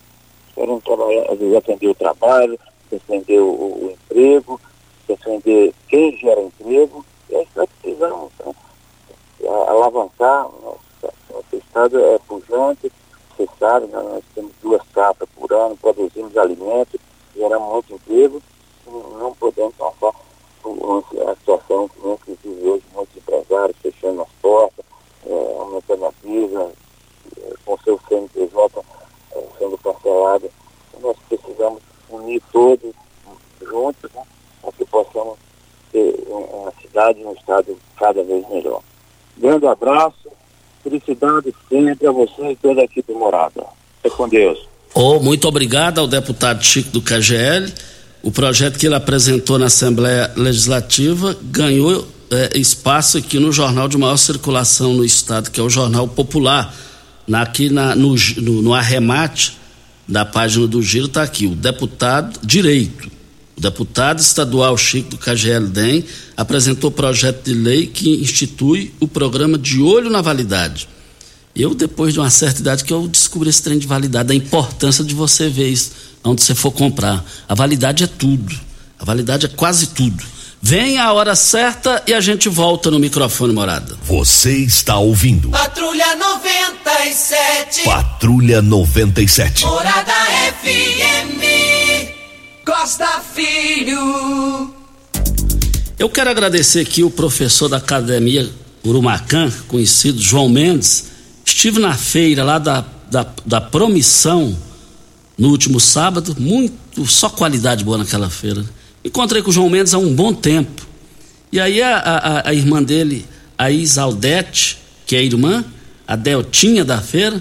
querendo 0.55 0.81
trabalhar, 0.83 1.27
atender 1.59 1.89
o 1.89 1.95
trabalho, 1.95 2.59
defender 2.91 3.41
o, 3.41 3.51
o 3.51 3.91
emprego, 3.93 4.61
defender 5.09 5.75
quem 5.89 6.17
gera 6.19 6.41
emprego, 6.41 7.05
e 7.29 7.37
aí 7.37 7.49
nós 7.57 7.69
precisamos 7.81 8.31
né, 8.45 8.55
alavancar, 9.69 10.45
nosso, 10.63 10.81
nosso 11.31 11.57
estado 11.57 11.99
é 11.99 12.19
pujante, 12.21 12.93
você 13.37 13.49
sabe, 13.59 13.87
né, 13.87 14.01
nós 14.01 14.23
temos 14.35 14.53
duas 14.63 14.83
capas 14.93 15.29
por 15.35 15.53
ano, 15.53 15.77
produzimos 15.77 16.37
alimentos, 16.37 17.01
geramos 17.35 17.73
muito 17.73 17.95
emprego, 17.95 18.43
não 18.87 19.35
podemos 19.35 19.75
passar 19.75 20.13
a 21.29 21.35
situação 21.37 21.89
que 21.89 22.01
nós 22.01 22.19
vive 22.27 22.69
hoje, 22.69 22.85
muitos 22.95 23.17
empresários 23.17 23.77
fechando 23.83 24.23
as 24.23 24.29
portas, 24.41 24.85
é, 25.27 25.57
aumentando 25.59 26.07
a 26.07 26.13
pisa, 26.13 26.73
é, 27.39 27.55
com 27.65 27.79
seu 27.79 28.01
CNPJ 28.09 28.85
é, 29.33 29.45
sendo 29.59 29.79
cancelado. 29.79 30.51
Nós 31.01 31.17
precisamos 31.29 31.83
unir 32.09 32.43
todos 32.53 32.95
juntos, 33.61 34.11
né, 34.13 34.23
para 34.63 34.73
que 34.73 34.85
possamos 34.87 35.39
ter 35.93 36.25
uma 36.29 36.73
cidade 36.81 37.21
e 37.21 37.27
um 37.27 37.33
estado 37.33 37.77
cada 37.97 38.23
vez 38.23 38.49
melhor. 38.49 38.83
Grande 39.37 39.67
abraço, 39.67 40.31
felicidade 40.83 41.55
sempre 41.69 42.07
a 42.07 42.13
você 42.13 42.51
e 42.51 42.57
toda 42.57 42.81
a 42.81 42.85
equipe 42.85 43.13
morada. 43.13 43.67
É 44.03 44.11
com 44.11 44.29
Deus. 44.29 44.74
Oh, 44.97 45.19
muito 45.19 45.49
obrigado 45.49 45.99
ao 45.99 46.07
deputado 46.07 46.65
Chico 46.65 46.91
do 46.91 47.03
KGL. 47.03 47.69
O 48.23 48.31
projeto 48.31 48.79
que 48.79 48.87
ele 48.87 48.95
apresentou 48.95 49.59
na 49.59 49.67
Assembleia 49.67 50.31
Legislativa 50.37 51.37
ganhou 51.43 52.07
é, 52.31 52.57
espaço 52.57 53.19
aqui 53.19 53.41
no 53.41 53.51
jornal 53.51 53.89
de 53.89 53.99
maior 53.99 54.17
circulação 54.17 54.95
no 54.95 55.05
estado, 55.05 55.51
que 55.51 55.59
é 55.59 55.63
o 55.65 55.69
Jornal 55.69 56.07
Popular. 56.07 56.73
Na, 57.27 57.43
aqui 57.43 57.71
na, 57.71 57.97
no, 57.97 58.15
no, 58.37 58.63
no 58.63 58.73
arremate 58.73 59.59
da 60.07 60.25
página 60.25 60.69
do 60.69 60.81
Giro 60.81 61.07
está 61.07 61.25
aqui, 61.25 61.47
o 61.47 61.57
deputado 61.57 62.39
direito. 62.41 63.11
O 63.57 63.61
deputado 63.61 64.21
estadual 64.21 64.77
Chico 64.77 65.11
do 65.11 65.19
KGL 65.19 65.67
DEM 65.67 66.05
apresentou 66.37 66.89
projeto 66.89 67.45
de 67.45 67.55
lei 67.55 67.89
que 67.89 68.11
institui 68.23 68.95
o 69.01 69.09
programa 69.09 69.59
de 69.59 69.83
olho 69.83 70.09
na 70.09 70.21
validade. 70.21 70.89
Eu, 71.57 71.73
depois 71.73 72.13
de 72.13 72.19
uma 72.19 72.31
certa 72.31 72.61
idade, 72.61 72.83
que 72.83 72.93
eu 72.93 73.07
descobri 73.07 73.49
esse 73.49 73.63
trem 73.63 73.79
de 73.79 73.87
validade, 73.87 74.33
a 74.33 74.35
importância 74.35 75.05
de 75.05 75.15
você 75.15 75.49
ver 75.49 75.69
isso 75.69 75.93
onde 76.25 76.43
você 76.43 76.55
for 76.55 76.73
comprar. 76.73 77.25
A 77.49 77.55
validade 77.55 78.03
é 78.03 78.07
tudo. 78.07 78.59
A 78.99 79.05
validade 79.05 79.47
é 79.47 79.49
quase 79.49 79.89
tudo. 79.89 80.25
Vem 80.61 80.99
a 80.99 81.13
hora 81.13 81.37
certa 81.37 82.03
e 82.07 82.15
a 82.15 82.21
gente 82.21 82.49
volta 82.49 82.91
no 82.91 82.99
microfone 82.99 83.53
morada. 83.53 83.97
Você 84.05 84.57
está 84.57 84.99
ouvindo. 84.99 85.51
Patrulha 85.51 86.17
97. 86.17 87.85
Patrulha 87.85 88.63
97. 88.63 89.67
Morada 89.67 90.13
FM. 90.63 91.45
Costa 92.65 93.21
Filho. 93.35 94.75
Eu 95.99 96.09
quero 96.09 96.31
agradecer 96.31 96.81
aqui 96.81 97.05
o 97.05 97.11
professor 97.11 97.69
da 97.69 97.77
Academia 97.77 98.51
Urumacan, 98.85 99.53
conhecido 99.69 100.21
João 100.21 100.49
Mendes. 100.49 101.14
Estive 101.55 101.79
na 101.79 101.97
feira 101.97 102.43
lá 102.43 102.59
da, 102.59 102.85
da, 103.09 103.25
da 103.47 103.61
Promissão 103.61 104.59
no 105.39 105.51
último 105.51 105.79
sábado, 105.79 106.35
muito, 106.37 107.07
só 107.07 107.29
qualidade 107.29 107.85
boa 107.85 107.97
naquela 107.97 108.29
feira. 108.29 108.65
Encontrei 109.05 109.41
com 109.41 109.51
o 109.51 109.53
João 109.53 109.71
Mendes 109.71 109.95
há 109.95 109.99
um 109.99 110.13
bom 110.13 110.35
tempo. 110.35 110.85
E 111.53 111.61
aí 111.61 111.81
a, 111.81 111.97
a, 111.97 112.49
a 112.49 112.53
irmã 112.55 112.83
dele, 112.83 113.25
a 113.57 113.71
Isaldete, 113.71 114.79
que 115.07 115.15
é 115.15 115.21
a 115.21 115.23
irmã, 115.23 115.65
a 116.09 116.17
Deltinha 116.17 116.85
da 116.85 117.01
feira, 117.01 117.41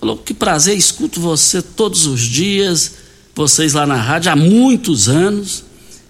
falou: 0.00 0.18
Que 0.18 0.34
prazer, 0.34 0.76
escuto 0.76 1.20
você 1.20 1.62
todos 1.62 2.04
os 2.04 2.22
dias, 2.22 2.94
vocês 3.32 3.74
lá 3.74 3.86
na 3.86 3.96
rádio, 3.96 4.32
há 4.32 4.36
muitos 4.36 5.08
anos. 5.08 5.62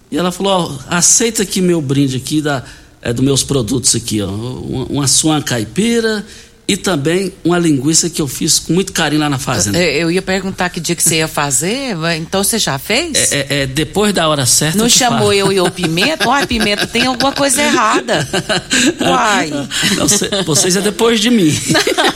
E 0.09 0.17
ela 0.17 0.31
falou: 0.31 0.75
ó, 0.89 0.95
aceita 0.95 1.43
aqui 1.43 1.61
meu 1.61 1.83
brinde 1.83 2.17
aqui 2.17 2.41
da, 2.41 2.63
é, 2.99 3.13
dos 3.13 3.23
meus 3.23 3.43
produtos 3.43 3.95
aqui, 3.95 4.23
ó, 4.23 4.27
uma, 4.27 4.85
uma 4.85 5.07
suan 5.07 5.39
caipira 5.39 6.25
e 6.67 6.75
também 6.75 7.31
uma 7.45 7.57
linguiça 7.57 8.09
que 8.09 8.21
eu 8.21 8.27
fiz 8.27 8.59
com 8.59 8.73
muito 8.73 8.91
carinho 8.91 9.21
lá 9.21 9.29
na 9.29 9.39
fazenda. 9.39 9.77
Eu, 9.77 10.01
eu 10.01 10.11
ia 10.11 10.21
perguntar 10.21 10.69
que 10.69 10.81
dia 10.81 10.95
que 10.95 11.01
você 11.01 11.17
ia 11.17 11.27
fazer, 11.27 11.95
então 12.17 12.43
você 12.43 12.59
já 12.59 12.77
fez? 12.77 13.31
É, 13.31 13.37
é, 13.37 13.61
é 13.61 13.67
depois 13.67 14.13
da 14.13 14.27
hora 14.27 14.45
certa. 14.45 14.77
Não 14.77 14.89
chamou 14.89 15.31
eu 15.31 15.51
e 15.53 15.61
o 15.61 15.71
Pimenta? 15.71 16.27
Uai, 16.27 16.45
Pimenta, 16.45 16.85
tem 16.85 17.05
alguma 17.05 17.31
coisa 17.31 17.61
errada. 17.61 18.27
Uai. 18.99 19.49
Não, 19.95 20.09
cê, 20.09 20.29
vocês 20.45 20.75
é 20.75 20.81
depois 20.81 21.21
de 21.21 21.29
mim. 21.29 21.57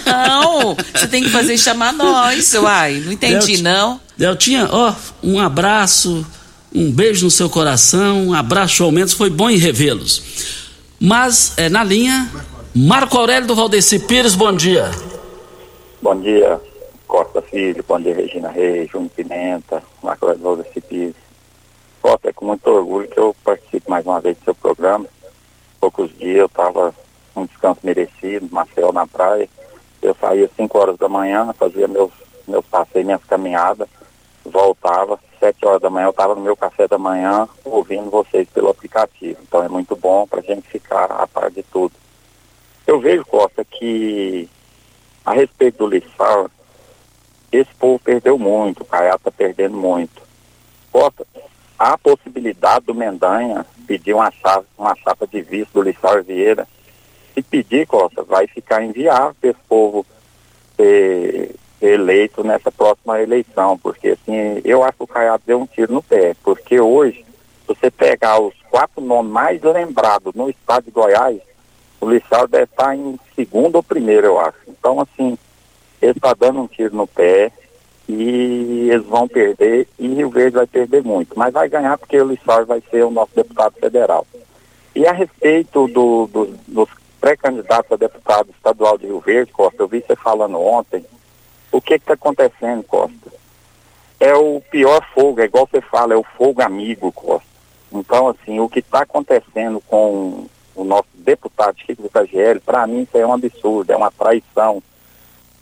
Não, 0.06 0.76
você 0.94 1.08
tem 1.08 1.24
que 1.24 1.30
fazer 1.30 1.58
chamar 1.58 1.94
nós, 1.94 2.54
uai. 2.56 3.02
Não 3.06 3.12
entendi, 3.14 3.62
não. 3.62 4.02
Deltinha, 4.18 4.68
ó, 4.70 4.94
um 5.24 5.40
abraço, 5.40 6.26
um 6.76 6.92
beijo 6.92 7.24
no 7.24 7.32
seu 7.32 7.50
coração, 7.50 8.28
um 8.28 8.34
abraço 8.34 8.84
ao 8.84 8.92
menos, 8.92 9.14
foi 9.14 9.30
bom 9.30 9.50
em 9.50 9.58
revê-los. 9.58 10.22
Mas, 11.00 11.54
é, 11.58 11.70
na 11.70 11.84
linha, 11.84 12.30
Marco 12.74 13.18
Aurélio 13.18 13.46
do 13.46 13.54
Valdeci 13.54 14.00
Pires, 14.00 14.34
bom 14.34 14.54
dia. 14.54 14.90
Bom 16.02 16.18
dia, 16.22 16.58
Costa 17.06 17.42
Filho, 17.42 17.84
bom 17.86 18.00
dia, 18.00 18.16
Regina 18.16 18.48
Reis, 18.48 18.90
Júnior 18.90 19.12
Pimenta, 19.14 19.84
Marco 20.02 20.26
Aurélio 20.26 20.42
do 20.42 20.56
Valdeci 20.56 20.80
Pires. 20.80 21.16
Costa, 22.02 22.30
é 22.30 22.34
com 22.34 22.46
muito 22.46 22.66
orgulho 22.68 23.10
que 23.10 23.20
eu 23.20 23.36
participo 23.44 23.92
mais 23.92 24.06
uma 24.06 24.22
vez 24.22 24.38
do 24.38 24.46
seu 24.46 24.56
programa. 24.56 25.06
Poucos 25.82 26.18
dias 26.18 26.38
eu 26.38 26.46
estava 26.46 26.96
um 27.36 27.46
descanso 27.46 27.82
merecido, 27.84 28.48
Marcel 28.50 28.94
na 28.94 29.06
praia. 29.06 29.50
Eu 30.02 30.16
saía 30.16 30.46
às 30.46 30.52
5 30.56 30.80
horas 30.80 30.98
da 30.98 31.10
manhã, 31.10 31.54
fazia 31.60 31.90
meus, 31.90 32.12
meus 32.48 32.66
passeios, 32.68 33.06
minhas 33.06 33.24
caminhadas, 33.26 33.90
voltava, 34.46 35.20
7 35.42 35.66
horas 35.66 35.82
da 35.82 35.90
manhã 35.90 36.06
eu 36.06 36.12
estava 36.12 36.36
no 36.36 36.42
meu 36.42 36.56
café 36.56 36.88
da 36.88 36.98
manhã 36.98 37.50
ouvindo 37.66 38.10
vocês 38.10 38.48
pelo 38.48 38.70
aplicativo. 38.70 39.40
Então 39.46 39.62
é 39.62 39.68
muito 39.68 39.94
bom 39.94 40.26
para 40.26 40.40
a 40.40 40.44
gente 40.44 40.70
ficar 40.70 41.12
a 41.12 41.28
par 41.28 41.52
de 41.52 41.64
tudo. 41.64 42.01
Eu 42.86 43.00
vejo, 43.00 43.26
Costa, 43.26 43.64
que 43.64 44.50
a 45.26 45.34
respeito 45.34 45.80
do 45.80 45.88
Lissau, 45.88 46.50
esse 47.52 47.74
povo 47.76 48.00
perdeu 48.00 48.38
muito, 48.38 48.82
o 48.82 48.86
Caiá 48.86 49.16
está 49.16 49.32
perdendo 49.32 49.78
muito. 49.78 50.22
Costa, 50.92 51.26
há 51.78 51.94
a 51.94 51.98
possibilidade 51.98 52.86
do 52.86 52.96
Mendanha 52.96 53.66
pedir 53.88 54.14
uma 54.14 54.32
chapa, 54.32 54.66
uma 54.78 54.96
chapa 54.96 55.28
de 55.28 55.42
vice 55.42 55.70
do 55.74 55.82
Lissau 55.82 56.24
Vieira. 56.24 56.68
Se 57.34 57.42
pedir, 57.42 57.86
Costa, 57.88 58.24
vai 58.24 58.48
ficar 58.48 58.84
inviável 58.84 59.36
esse 59.44 59.60
povo 59.68 60.06
ser 60.76 61.56
eleito 61.82 62.44
nessa 62.44 62.72
próxima 62.72 63.22
eleição, 63.22 63.78
porque 63.78 64.10
assim, 64.10 64.62
eu 64.64 64.84
acho 64.84 64.98
que 64.98 65.04
o 65.04 65.08
Caiado 65.08 65.44
deu 65.46 65.60
um 65.60 65.66
tiro 65.66 65.94
no 65.94 66.04
pé, 66.04 66.36
porque 66.44 66.80
hoje, 66.80 67.26
se 67.62 67.68
você 67.68 67.90
pegar 67.90 68.40
os 68.40 68.54
quatro 68.70 69.02
nomes 69.02 69.32
mais 69.32 69.62
lembrados 69.62 70.34
no 70.36 70.50
estado 70.50 70.86
de 70.86 70.92
Goiás, 70.92 71.42
o 72.02 72.10
Lissau 72.10 72.48
deve 72.48 72.64
estar 72.64 72.96
em 72.96 73.18
segundo 73.36 73.76
ou 73.76 73.84
primeiro, 73.84 74.26
eu 74.26 74.40
acho. 74.40 74.58
Então, 74.68 75.00
assim, 75.00 75.38
ele 76.02 76.14
está 76.14 76.34
dando 76.34 76.62
um 76.62 76.68
tiro 76.68 76.96
no 76.96 77.06
pé 77.06 77.52
e 78.10 78.90
eles 78.92 79.06
vão 79.06 79.28
perder 79.28 79.88
e 80.00 80.08
Rio 80.08 80.32
Verde 80.32 80.58
vai 80.58 80.66
perder 80.66 81.04
muito. 81.04 81.38
Mas 81.38 81.54
vai 81.54 81.70
ganhar 81.70 81.98
porque 82.00 82.20
o 82.20 82.28
Lissau 82.28 82.66
vai 82.66 82.82
ser 82.90 83.06
o 83.06 83.12
nosso 83.12 83.32
deputado 83.36 83.76
federal. 83.80 84.26
E 84.96 85.06
a 85.06 85.14
respeito 85.14 85.88
do, 85.88 86.28
do, 86.28 86.58
dos 86.68 86.90
pré-candidatos 87.22 87.92
a 87.92 87.96
deputado 87.96 88.50
estadual 88.50 88.98
de 88.98 89.06
Rio 89.06 89.20
Verde, 89.20 89.52
Costa, 89.52 89.84
eu 89.84 89.88
vi 89.88 90.02
você 90.02 90.16
falando 90.16 90.60
ontem, 90.60 91.06
o 91.72 91.80
que 91.80 91.94
está 91.94 92.14
acontecendo, 92.14 92.84
Costa? 92.84 93.32
É 94.20 94.34
o 94.34 94.60
pior 94.72 95.06
fogo, 95.14 95.40
é 95.40 95.46
igual 95.46 95.70
você 95.72 95.82
fala, 95.82 96.16
é 96.16 96.18
o 96.18 96.26
fogo 96.36 96.62
amigo, 96.64 97.12
Costa. 97.12 97.48
Então, 97.92 98.28
assim, 98.28 98.60
o 98.60 98.68
que 98.68 98.80
está 98.80 99.04
acontecendo 99.04 99.82
com 99.88 100.48
o 100.82 100.84
nosso 100.84 101.10
deputado 101.14 101.78
Chico 101.80 102.04
Vitagieri, 102.04 102.60
para 102.60 102.88
mim 102.88 103.04
isso 103.04 103.16
é 103.18 103.26
um 103.26 103.34
absurdo, 103.34 103.92
é 103.92 103.96
uma 103.96 104.12
traição. 104.12 104.82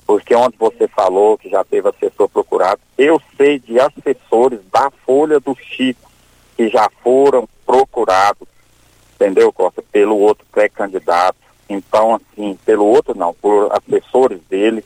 Porque 0.07 0.33
onde 0.33 0.57
você 0.57 0.87
falou 0.87 1.37
que 1.37 1.49
já 1.49 1.63
teve 1.63 1.89
assessor 1.89 2.29
procurado, 2.29 2.79
eu 2.97 3.21
sei 3.37 3.59
de 3.59 3.79
assessores 3.79 4.59
da 4.71 4.89
Folha 5.05 5.39
do 5.39 5.55
Chico 5.55 6.09
que 6.55 6.69
já 6.69 6.89
foram 7.03 7.47
procurados, 7.65 8.47
entendeu, 9.15 9.51
Costa, 9.51 9.83
pelo 9.91 10.17
outro 10.17 10.45
pré-candidato. 10.51 11.37
Então, 11.69 12.15
assim, 12.15 12.57
pelo 12.65 12.85
outro 12.85 13.15
não, 13.15 13.33
por 13.33 13.71
assessores 13.71 14.39
dele, 14.49 14.83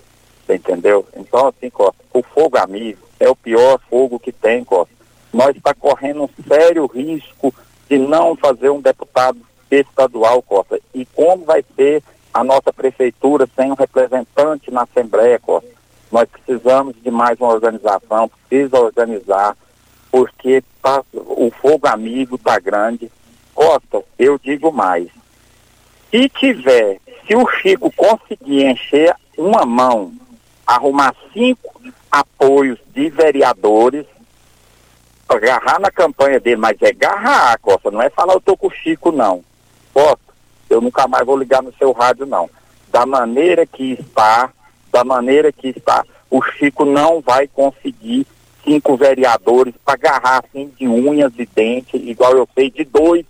entendeu? 0.49 1.07
Então, 1.15 1.47
assim, 1.47 1.69
Costa, 1.69 2.03
o 2.11 2.21
fogo 2.21 2.57
amigo 2.57 2.99
é 3.19 3.29
o 3.29 3.35
pior 3.35 3.79
fogo 3.89 4.19
que 4.19 4.31
tem, 4.31 4.63
Costa. 4.63 4.93
Nós 5.31 5.55
está 5.55 5.73
correndo 5.73 6.23
um 6.23 6.29
sério 6.47 6.85
risco 6.87 7.53
de 7.87 7.97
não 7.97 8.35
fazer 8.35 8.69
um 8.69 8.81
deputado 8.81 9.39
estadual, 9.81 10.41
Costa. 10.41 10.79
E 10.93 11.05
como 11.05 11.45
vai 11.45 11.63
ser 11.75 12.03
a 12.33 12.43
nossa 12.43 12.73
prefeitura 12.73 13.47
sem 13.55 13.71
um 13.71 13.75
representante 13.75 14.71
na 14.71 14.83
Assembleia, 14.83 15.39
Costa? 15.39 15.69
Nós 16.11 16.27
precisamos 16.29 16.95
de 17.01 17.09
mais 17.09 17.39
uma 17.39 17.53
organização, 17.53 18.29
precisa 18.47 18.79
organizar, 18.79 19.57
porque 20.11 20.63
tá, 20.81 21.03
o 21.11 21.51
fogo 21.59 21.87
amigo 21.87 22.35
está 22.35 22.59
grande. 22.59 23.11
Costa, 23.53 24.03
eu 24.17 24.37
digo 24.37 24.71
mais. 24.71 25.07
Se 26.11 26.29
tiver, 26.29 26.99
se 27.25 27.35
o 27.35 27.47
Chico 27.47 27.91
conseguir 27.95 28.65
encher 28.65 29.15
uma 29.37 29.65
mão, 29.65 30.13
arrumar 30.67 31.15
cinco 31.33 31.81
apoios 32.11 32.77
de 32.93 33.09
vereadores, 33.09 34.05
agarrar 35.27 35.79
na 35.79 35.89
campanha 35.89 36.39
dele, 36.39 36.57
mas 36.57 36.79
é 36.81 36.89
agarrar, 36.89 37.57
Costa, 37.59 37.89
não 37.89 38.01
é 38.01 38.09
falar 38.11 38.35
eu 38.35 38.41
tô 38.41 38.55
com 38.55 38.67
o 38.67 38.71
Chico, 38.71 39.11
não 39.11 39.43
posso, 39.93 40.19
eu 40.69 40.81
nunca 40.81 41.07
mais 41.07 41.25
vou 41.25 41.37
ligar 41.37 41.61
no 41.61 41.73
seu 41.73 41.91
rádio, 41.91 42.25
não. 42.25 42.49
Da 42.91 43.05
maneira 43.05 43.65
que 43.65 43.93
está, 43.93 44.51
da 44.91 45.03
maneira 45.03 45.51
que 45.51 45.69
está, 45.69 46.03
o 46.29 46.41
Chico 46.41 46.83
não 46.83 47.21
vai 47.21 47.47
conseguir 47.47 48.25
cinco 48.63 48.95
vereadores 48.95 49.73
para 49.85 49.93
agarrar 49.93 50.43
assim 50.43 50.71
de 50.77 50.87
unhas 50.87 51.31
e 51.37 51.45
dentes, 51.45 52.01
igual 52.01 52.35
eu 52.35 52.47
sei, 52.55 52.69
de 52.69 52.83
dois. 52.83 53.25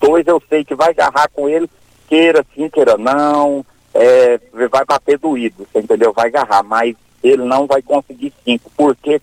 Dois 0.00 0.26
eu 0.26 0.42
sei 0.48 0.64
que 0.64 0.74
vai 0.74 0.90
agarrar 0.90 1.28
com 1.30 1.48
ele, 1.48 1.68
queira 2.08 2.44
sim, 2.54 2.68
queira 2.68 2.96
não, 2.96 3.64
é, 3.94 4.40
vai 4.52 4.84
bater 4.84 5.18
doído, 5.18 5.66
entendeu? 5.74 6.12
Vai 6.12 6.28
agarrar, 6.28 6.62
mas 6.62 6.96
ele 7.22 7.44
não 7.44 7.66
vai 7.66 7.82
conseguir 7.82 8.32
cinco. 8.44 8.70
Por 8.76 8.96
quê, 8.96 9.20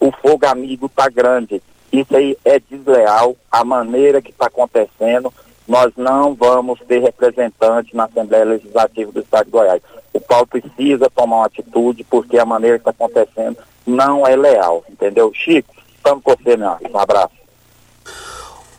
O 0.00 0.12
fogo 0.12 0.46
amigo 0.46 0.88
tá 0.88 1.08
grande. 1.08 1.62
Isso 1.90 2.14
aí 2.14 2.36
é 2.44 2.60
desleal, 2.60 3.34
a 3.50 3.64
maneira 3.64 4.20
que 4.20 4.30
está 4.30 4.46
acontecendo 4.46 5.32
nós 5.68 5.92
não 5.96 6.34
vamos 6.34 6.80
ter 6.88 7.00
representante 7.00 7.94
na 7.94 8.04
Assembleia 8.04 8.44
Legislativa 8.44 9.12
do 9.12 9.20
Estado 9.20 9.44
de 9.44 9.50
Goiás. 9.50 9.82
O 10.14 10.20
Paulo 10.20 10.46
precisa 10.46 11.10
tomar 11.14 11.36
uma 11.36 11.46
atitude, 11.46 12.04
porque 12.04 12.38
a 12.38 12.46
maneira 12.46 12.78
que 12.78 12.88
está 12.88 12.90
acontecendo 12.90 13.58
não 13.86 14.26
é 14.26 14.34
leal, 14.34 14.82
entendeu? 14.88 15.30
Chico, 15.34 15.74
estamos 15.94 16.24
com 16.24 16.34
você, 16.34 16.56
meu 16.56 16.70
amigo. 16.70 16.96
Um 16.96 17.00
abraço. 17.00 17.38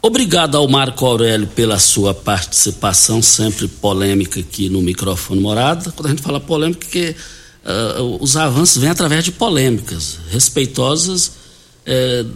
Obrigado 0.02 0.56
ao 0.56 0.68
Marco 0.68 1.06
Aurélio 1.06 1.48
pela 1.48 1.78
sua 1.78 2.14
participação, 2.14 3.22
sempre 3.22 3.68
polêmica 3.68 4.40
aqui 4.40 4.70
no 4.70 4.82
microfone 4.82 5.42
morada. 5.42 5.92
Quando 5.92 6.08
a 6.08 6.10
gente 6.10 6.22
fala 6.22 6.40
polêmica, 6.40 6.88
que 6.88 7.10
uh, 7.66 8.18
os 8.20 8.36
avanços 8.36 8.78
vêm 8.78 8.90
através 8.90 9.26
de 9.26 9.32
polêmicas 9.32 10.18
respeitosas, 10.30 11.28
uh, 11.28 12.32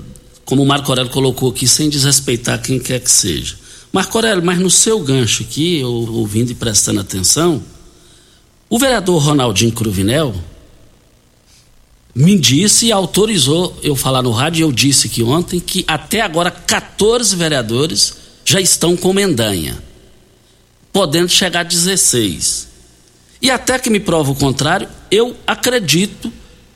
como 0.45 0.61
o 0.61 0.65
Marco 0.65 0.91
Aurélio 0.91 1.09
colocou 1.09 1.49
aqui, 1.49 1.65
sem 1.67 1.89
desrespeitar 1.89 2.61
quem 2.61 2.79
quer 2.79 2.99
que 2.99 3.09
seja. 3.09 3.62
Marco 3.93 4.17
Aurélio, 4.17 4.43
mas 4.43 4.57
no 4.57 4.71
seu 4.71 4.99
gancho 4.99 5.43
aqui, 5.43 5.83
ouvindo 5.83 6.51
e 6.51 6.55
prestando 6.55 6.99
atenção, 6.99 7.63
O 8.73 8.79
vereador 8.79 9.21
Ronaldinho 9.21 9.71
Cruvinel 9.71 10.33
me 12.15 12.39
disse 12.39 12.87
e 12.87 12.91
autorizou 12.91 13.77
eu 13.83 13.95
falar 13.95 14.23
no 14.23 14.31
rádio, 14.31 14.63
eu 14.63 14.71
disse 14.71 15.07
que 15.07 15.21
ontem, 15.21 15.59
que 15.59 15.85
até 15.87 16.21
agora 16.21 16.49
14 16.49 17.35
vereadores 17.35 18.15
já 18.43 18.59
estão 18.59 18.97
com 18.97 19.13
mendanha, 19.13 19.77
podendo 20.91 21.29
chegar 21.29 21.59
a 21.59 21.63
16. 21.63 22.67
E 23.39 23.51
até 23.51 23.77
que 23.77 23.91
me 23.91 23.99
prova 23.99 24.31
o 24.31 24.35
contrário, 24.35 24.89
eu 25.11 25.37
acredito 25.45 26.33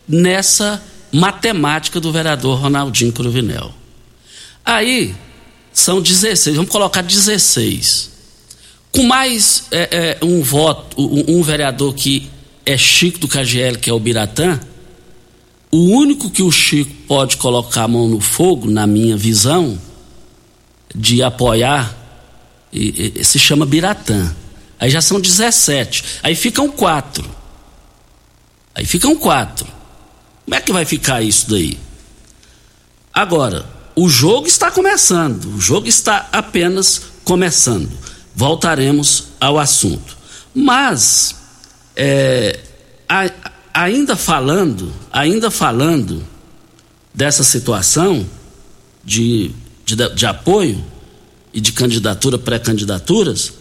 nessa 0.08 0.80
matemática 1.12 2.00
do 2.00 2.12
vereador 2.12 2.60
Ronaldinho 2.60 3.12
Cruvinel. 3.12 3.74
Aí, 4.64 5.16
são 5.78 6.02
16, 6.02 6.56
vamos 6.56 6.72
colocar 6.72 7.04
16. 7.04 8.10
Com 8.92 9.04
mais 9.04 9.66
é, 9.70 10.18
é, 10.22 10.26
um 10.26 10.42
voto, 10.42 11.00
um, 11.00 11.38
um, 11.38 11.44
vereador 11.44 11.94
que 11.94 12.28
é 12.66 12.76
Chico 12.76 13.20
do 13.20 13.28
KGL, 13.28 13.78
que 13.78 13.88
é 13.88 13.94
o 13.94 14.00
Biratã, 14.00 14.60
o 15.72 15.78
único 15.78 16.32
que 16.32 16.42
o 16.42 16.52
Chico 16.52 16.92
pode 17.08 17.38
colocar 17.38 17.84
a 17.84 17.88
mão 17.88 18.08
no 18.08 18.20
fogo, 18.20 18.68
na 18.70 18.88
minha 18.88 19.16
visão, 19.16 19.80
de 20.96 21.22
apoiar, 21.22 21.96
e, 22.74 23.14
e, 23.16 23.24
se 23.24 23.38
chama 23.38 23.64
Biratã. 23.64 24.36
Aí 24.80 24.90
já 24.90 25.00
são 25.00 25.22
17. 25.22 26.22
Aí 26.24 26.34
ficam 26.34 26.70
quatro. 26.70 27.30
Aí 28.74 28.84
ficam 28.84 29.16
quatro. 29.16 29.68
Como 30.44 30.56
é 30.56 30.60
que 30.60 30.74
vai 30.74 30.86
ficar 30.86 31.22
isso 31.22 31.48
daí? 31.52 31.78
Agora, 33.14 33.77
o 33.98 34.08
jogo 34.08 34.46
está 34.46 34.70
começando. 34.70 35.56
O 35.56 35.60
jogo 35.60 35.88
está 35.88 36.30
apenas 36.32 37.02
começando. 37.24 37.90
Voltaremos 38.36 39.30
ao 39.42 39.58
assunto. 39.58 40.16
Mas, 40.54 41.36
é, 41.96 42.60
a, 43.10 43.32
ainda 43.74 44.16
falando, 44.16 44.94
ainda 45.12 45.50
falando 45.50 46.24
dessa 47.12 47.44
situação 47.44 48.24
de, 49.04 49.50
de, 49.84 49.96
de 50.14 50.26
apoio 50.28 50.86
e 51.52 51.60
de 51.60 51.72
candidatura, 51.72 52.38
pré-candidaturas, 52.38 53.54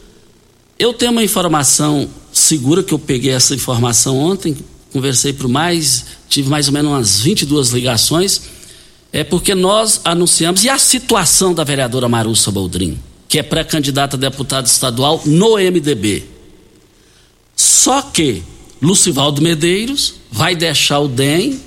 eu 0.78 0.92
tenho 0.92 1.12
uma 1.12 1.24
informação 1.24 2.10
segura 2.30 2.82
que 2.82 2.92
eu 2.92 2.98
peguei 2.98 3.30
essa 3.30 3.54
informação 3.54 4.18
ontem, 4.18 4.54
conversei 4.92 5.32
por 5.32 5.48
mais, 5.48 6.04
tive 6.28 6.50
mais 6.50 6.66
ou 6.66 6.74
menos 6.74 6.90
umas 6.90 7.20
22 7.20 7.70
ligações, 7.70 8.42
é 9.12 9.24
porque 9.24 9.54
nós 9.54 10.00
anunciamos, 10.04 10.64
e 10.64 10.68
a 10.68 10.78
situação 10.78 11.54
da 11.54 11.64
vereadora 11.64 12.08
Marussa 12.08 12.50
Boldrin, 12.50 12.98
que 13.28 13.38
é 13.38 13.42
pré-candidata 13.42 14.16
a 14.16 14.18
deputada 14.20 14.66
estadual 14.66 15.22
no 15.24 15.56
MDB. 15.56 16.24
Só 17.54 18.02
que 18.02 18.42
Lucivaldo 18.80 19.40
Medeiros 19.40 20.14
vai 20.30 20.54
deixar 20.54 21.00
o 21.00 21.08
DEM 21.08 21.60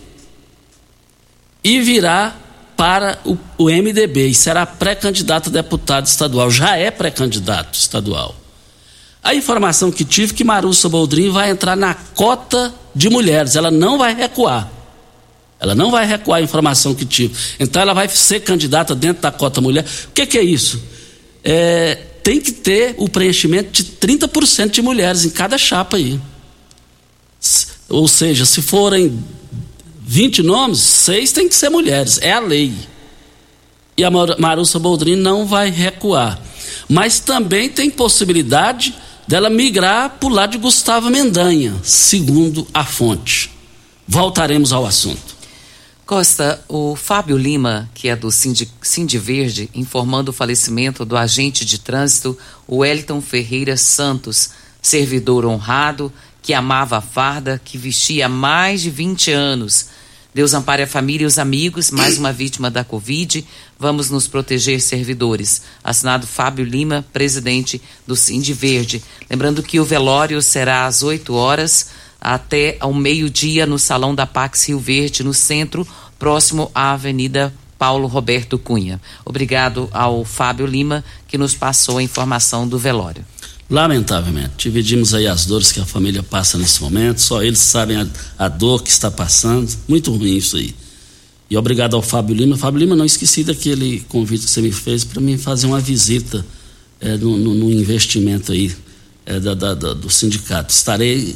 e 1.63 1.82
virá 1.82 2.36
para 2.78 3.19
o, 3.25 3.38
o 3.58 3.65
MDB 3.65 4.28
e 4.28 4.34
será 4.34 4.65
pré-candidato 4.65 5.49
a 5.49 5.52
deputado 5.52 6.06
estadual. 6.06 6.49
Já 6.49 6.78
é 6.78 6.89
pré-candidato 6.91 7.78
estadual. 7.78 8.36
A 9.21 9.36
informação 9.36 9.91
que 9.91 10.06
tive 10.06 10.34
é 10.34 10.36
que 10.36 10.43
Marussa 10.43 10.88
Boldrin 10.88 11.30
vai 11.30 11.49
entrar 11.49 11.75
na 11.75 11.93
cota 11.93 12.73
de 12.95 13.10
mulheres, 13.10 13.56
ela 13.56 13.69
não 13.69 13.97
vai 13.97 14.15
recuar. 14.15 14.71
Ela 15.60 15.76
não 15.76 15.91
vai 15.91 16.06
recuar 16.06 16.39
a 16.39 16.43
informação 16.43 16.95
que 16.95 17.06
tive. 17.06 17.36
Então 17.60 17.82
ela 17.82 17.93
vai 17.93 18.08
ser 18.08 18.39
candidata 18.41 18.95
dentro 18.95 19.22
da 19.22 19.32
cota 19.32 19.60
mulher. 19.60 19.86
O 20.08 20.12
que, 20.13 20.26
que 20.26 20.38
é 20.38 20.43
isso? 20.43 20.82
É, 21.43 21.95
tem 22.24 22.39
que 22.39 22.52
ter 22.52 22.95
o 22.98 23.10
preenchimento 23.10 23.72
de 23.72 23.84
30% 23.84 24.69
de 24.69 24.82
mulheres 24.82 25.26
em 25.26 25.30
cada 25.30 25.58
chapa 25.58 25.98
aí. 25.98 26.19
Ou 27.89 28.08
seja, 28.08 28.45
se 28.45 28.62
forem 28.62 29.24
20 30.02 30.43
nomes, 30.43 30.80
seis 30.80 31.32
tem 31.32 31.50
que 31.50 31.56
ser 31.56 31.69
mulheres. 31.69 32.19
É 32.22 32.34
a 32.34 32.39
lei. 32.39 32.74
E 33.98 34.04
a 34.04 34.10
Marussa 34.10 34.80
Boldrin 34.80 35.15
não 35.15 35.45
vai 35.45 35.69
recuar. 35.69 36.39
Mas 36.88 37.19
também 37.19 37.67
tem 37.67 37.89
possibilidade 37.89 38.95
dela 39.28 39.50
migrar 39.50 40.17
para 40.19 40.28
o 40.28 40.32
lado 40.32 40.52
de 40.52 40.58
Gustavo 40.58 41.10
Mendanha, 41.10 41.76
segundo 41.84 42.65
a 42.74 42.86
fonte. 42.86 43.52
Voltaremos 44.08 44.72
ao 44.72 44.86
assunto. 44.86 45.38
Costa, 46.10 46.60
o 46.67 46.95
Fábio 46.95 47.38
Lima, 47.38 47.88
que 47.93 48.10
é 48.10 48.15
do 48.15 48.32
Cindy, 48.32 49.19
Verde, 49.19 49.69
informando 49.76 50.32
o 50.32 50.34
falecimento 50.34 51.06
do 51.06 51.15
agente 51.15 51.63
de 51.63 51.78
trânsito 51.78 52.36
Wellington 52.67 53.22
Ferreira 53.22 53.78
Santos, 53.78 54.50
servidor 54.82 55.45
honrado, 55.45 56.12
que 56.41 56.52
amava 56.52 56.98
a 56.98 57.02
farda, 57.02 57.62
que 57.63 57.78
vestia 57.78 58.26
há 58.26 58.28
mais 58.28 58.82
de 58.82 58.89
20 58.89 59.32
anos 59.32 59.89
Deus 60.32 60.54
ampare 60.54 60.84
a 60.84 60.88
família 60.88 61.24
e 61.24 61.28
os 61.28 61.39
amigos, 61.39 61.89
mais 61.89 62.19
uma 62.19 62.32
vítima 62.32 62.69
da 62.69 62.84
Covid. 62.84 63.43
Vamos 63.80 64.12
nos 64.12 64.28
proteger, 64.28 64.80
servidores. 64.80 65.63
Assinado 65.84 66.28
Fábio 66.28 66.63
Lima, 66.63 67.04
presidente 67.12 67.82
do 68.06 68.15
Cindy 68.15 68.54
Verde. 68.54 69.04
Lembrando 69.28 69.63
que 69.63 69.80
o 69.80 69.84
velório 69.84 70.39
será 70.41 70.86
às 70.86 71.02
8 71.02 71.34
horas 71.34 71.89
até 72.19 72.77
ao 72.79 72.93
meio-dia 72.93 73.65
no 73.65 73.79
Salão 73.79 74.13
da 74.13 74.25
Pax 74.25 74.67
Rio 74.67 74.79
Verde, 74.79 75.23
no 75.23 75.34
centro, 75.34 75.88
próximo 76.17 76.69
à 76.73 76.91
Avenida 76.91 77.53
Paulo 77.77 78.08
Roberto 78.08 78.58
Cunha. 78.58 78.99
Obrigado 79.23 79.89
ao 79.91 80.25
Fábio 80.25 80.65
Lima, 80.65 81.03
que 81.27 81.38
nos 81.38 81.55
passou 81.55 81.97
a 81.97 82.03
informação 82.03 82.67
do 82.67 82.77
velório. 82.77 83.25
Lamentavelmente, 83.69 84.53
dividimos 84.58 85.13
aí 85.13 85.27
as 85.27 85.45
dores 85.45 85.71
que 85.71 85.79
a 85.79 85.86
família 85.86 86.23
passa 86.23 86.58
nesse 86.58 86.82
momento, 86.82 87.21
só 87.21 87.43
eles 87.43 87.60
sabem 87.60 87.97
a, 87.97 88.08
a 88.38 88.47
dor 88.47 88.82
que 88.84 88.89
está 88.89 89.12
passando, 89.12 89.71
muito 89.88 90.12
ruim 90.12 90.36
isso 90.36 90.58
aí. 90.58 90.75
E 91.49 91.58
obrigado 91.58 91.95
ao 91.95 92.01
Fábio 92.01 92.36
Lima. 92.36 92.58
Fábio 92.58 92.79
Lima, 92.79 92.95
não 92.95 93.05
esqueci 93.05 93.43
daquele 93.43 94.01
convite 94.01 94.45
que 94.45 94.51
você 94.51 94.62
me 94.62 94.71
fez 94.71 95.03
para 95.03 95.21
mim 95.21 95.38
fazer 95.38 95.65
uma 95.67 95.79
visita 95.79 96.45
é, 96.99 97.17
no, 97.17 97.38
no, 97.38 97.53
no, 97.55 97.71
investimento 97.71 98.51
aí 98.51 98.71
é, 99.25 99.39
da, 99.39 99.53
da, 99.53 99.73
da, 99.73 99.93
do 99.93 100.10
sindicato. 100.10 100.71
Estarei, 100.71 101.36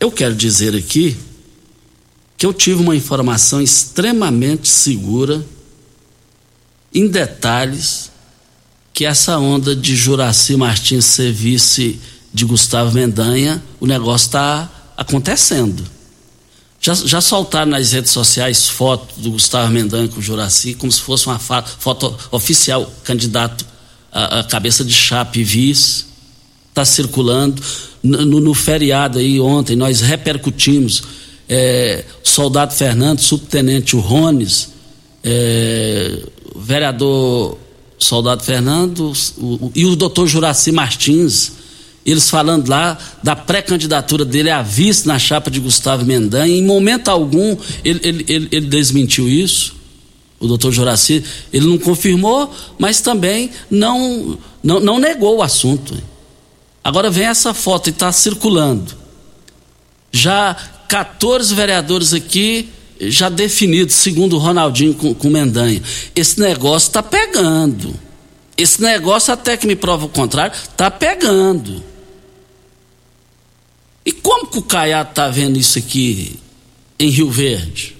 eu 0.00 0.10
quero 0.10 0.34
dizer 0.34 0.76
aqui 0.76 1.16
que 2.36 2.46
eu 2.46 2.54
tive 2.54 2.80
uma 2.80 2.94
informação 2.94 3.60
extremamente 3.60 4.68
segura, 4.68 5.44
em 6.94 7.08
detalhes, 7.08 8.10
que 8.94 9.04
essa 9.04 9.38
onda 9.38 9.74
de 9.74 9.94
Juraci 9.96 10.56
Martins 10.56 11.04
ser 11.04 11.32
vice 11.32 11.98
de 12.32 12.44
Gustavo 12.44 12.92
Mendanha, 12.94 13.62
o 13.80 13.86
negócio 13.86 14.26
está 14.26 14.70
acontecendo. 14.96 15.84
Já, 16.80 16.94
já 16.94 17.20
soltaram 17.20 17.72
nas 17.72 17.90
redes 17.90 18.12
sociais 18.12 18.68
fotos 18.68 19.18
do 19.18 19.32
Gustavo 19.32 19.72
Mendanha 19.72 20.06
com 20.08 20.20
o 20.20 20.22
Juraci, 20.22 20.74
como 20.74 20.92
se 20.92 21.00
fosse 21.00 21.26
uma 21.26 21.38
foto 21.38 22.16
oficial, 22.30 22.90
candidato 23.02 23.66
a, 24.12 24.40
a 24.40 24.44
cabeça 24.44 24.84
de 24.84 24.92
chapa 24.92 25.38
e 25.38 25.44
vice. 25.44 26.06
Está 26.70 26.84
circulando. 26.84 27.60
No, 28.08 28.40
no, 28.40 28.54
feriado 28.54 29.18
aí 29.18 29.38
ontem, 29.38 29.76
nós 29.76 30.00
repercutimos 30.00 31.02
é, 31.48 32.04
soldado 32.22 32.72
Fernando, 32.74 33.20
subtenente 33.20 33.96
Rones, 33.96 34.70
é, 35.22 36.22
vereador 36.56 37.58
soldado 37.98 38.42
Fernando 38.44 39.12
o, 39.36 39.42
o, 39.44 39.72
e 39.74 39.84
o 39.84 39.96
doutor 39.96 40.26
Juraci 40.26 40.70
Martins, 40.70 41.52
eles 42.06 42.30
falando 42.30 42.68
lá 42.68 42.96
da 43.22 43.34
pré-candidatura 43.34 44.24
dele 44.24 44.50
a 44.50 44.62
vice 44.62 45.06
na 45.06 45.18
chapa 45.18 45.50
de 45.50 45.60
Gustavo 45.60 46.04
Mendanha, 46.04 46.56
em 46.56 46.64
momento 46.64 47.08
algum 47.08 47.56
ele, 47.84 48.00
ele, 48.02 48.24
ele, 48.28 48.48
ele 48.50 48.66
desmentiu 48.66 49.28
isso, 49.28 49.76
o 50.40 50.46
doutor 50.46 50.72
Juraci, 50.72 51.24
ele 51.52 51.66
não 51.66 51.78
confirmou, 51.78 52.50
mas 52.78 53.00
também 53.00 53.50
não, 53.68 54.38
não, 54.62 54.78
não 54.78 54.98
negou 54.98 55.38
o 55.38 55.42
assunto. 55.42 55.94
Agora 56.88 57.10
vem 57.10 57.26
essa 57.26 57.52
foto 57.52 57.88
e 57.88 57.90
está 57.90 58.10
circulando. 58.10 58.96
Já 60.10 60.54
14 60.88 61.54
vereadores 61.54 62.14
aqui 62.14 62.70
já 62.98 63.28
definidos, 63.28 63.94
segundo 63.94 64.36
o 64.36 64.38
Ronaldinho 64.38 64.94
com, 64.94 65.12
com 65.12 65.28
Mendanha. 65.28 65.82
Esse 66.16 66.40
negócio 66.40 66.86
está 66.86 67.02
pegando. 67.02 67.94
Esse 68.56 68.80
negócio, 68.80 69.34
até 69.34 69.54
que 69.54 69.66
me 69.66 69.76
prova 69.76 70.06
o 70.06 70.08
contrário, 70.08 70.56
está 70.56 70.90
pegando. 70.90 71.84
E 74.02 74.10
como 74.10 74.46
que 74.46 74.58
o 74.58 74.62
Caiado 74.62 75.10
está 75.10 75.28
vendo 75.28 75.58
isso 75.58 75.78
aqui 75.78 76.38
em 76.98 77.10
Rio 77.10 77.30
Verde? 77.30 77.94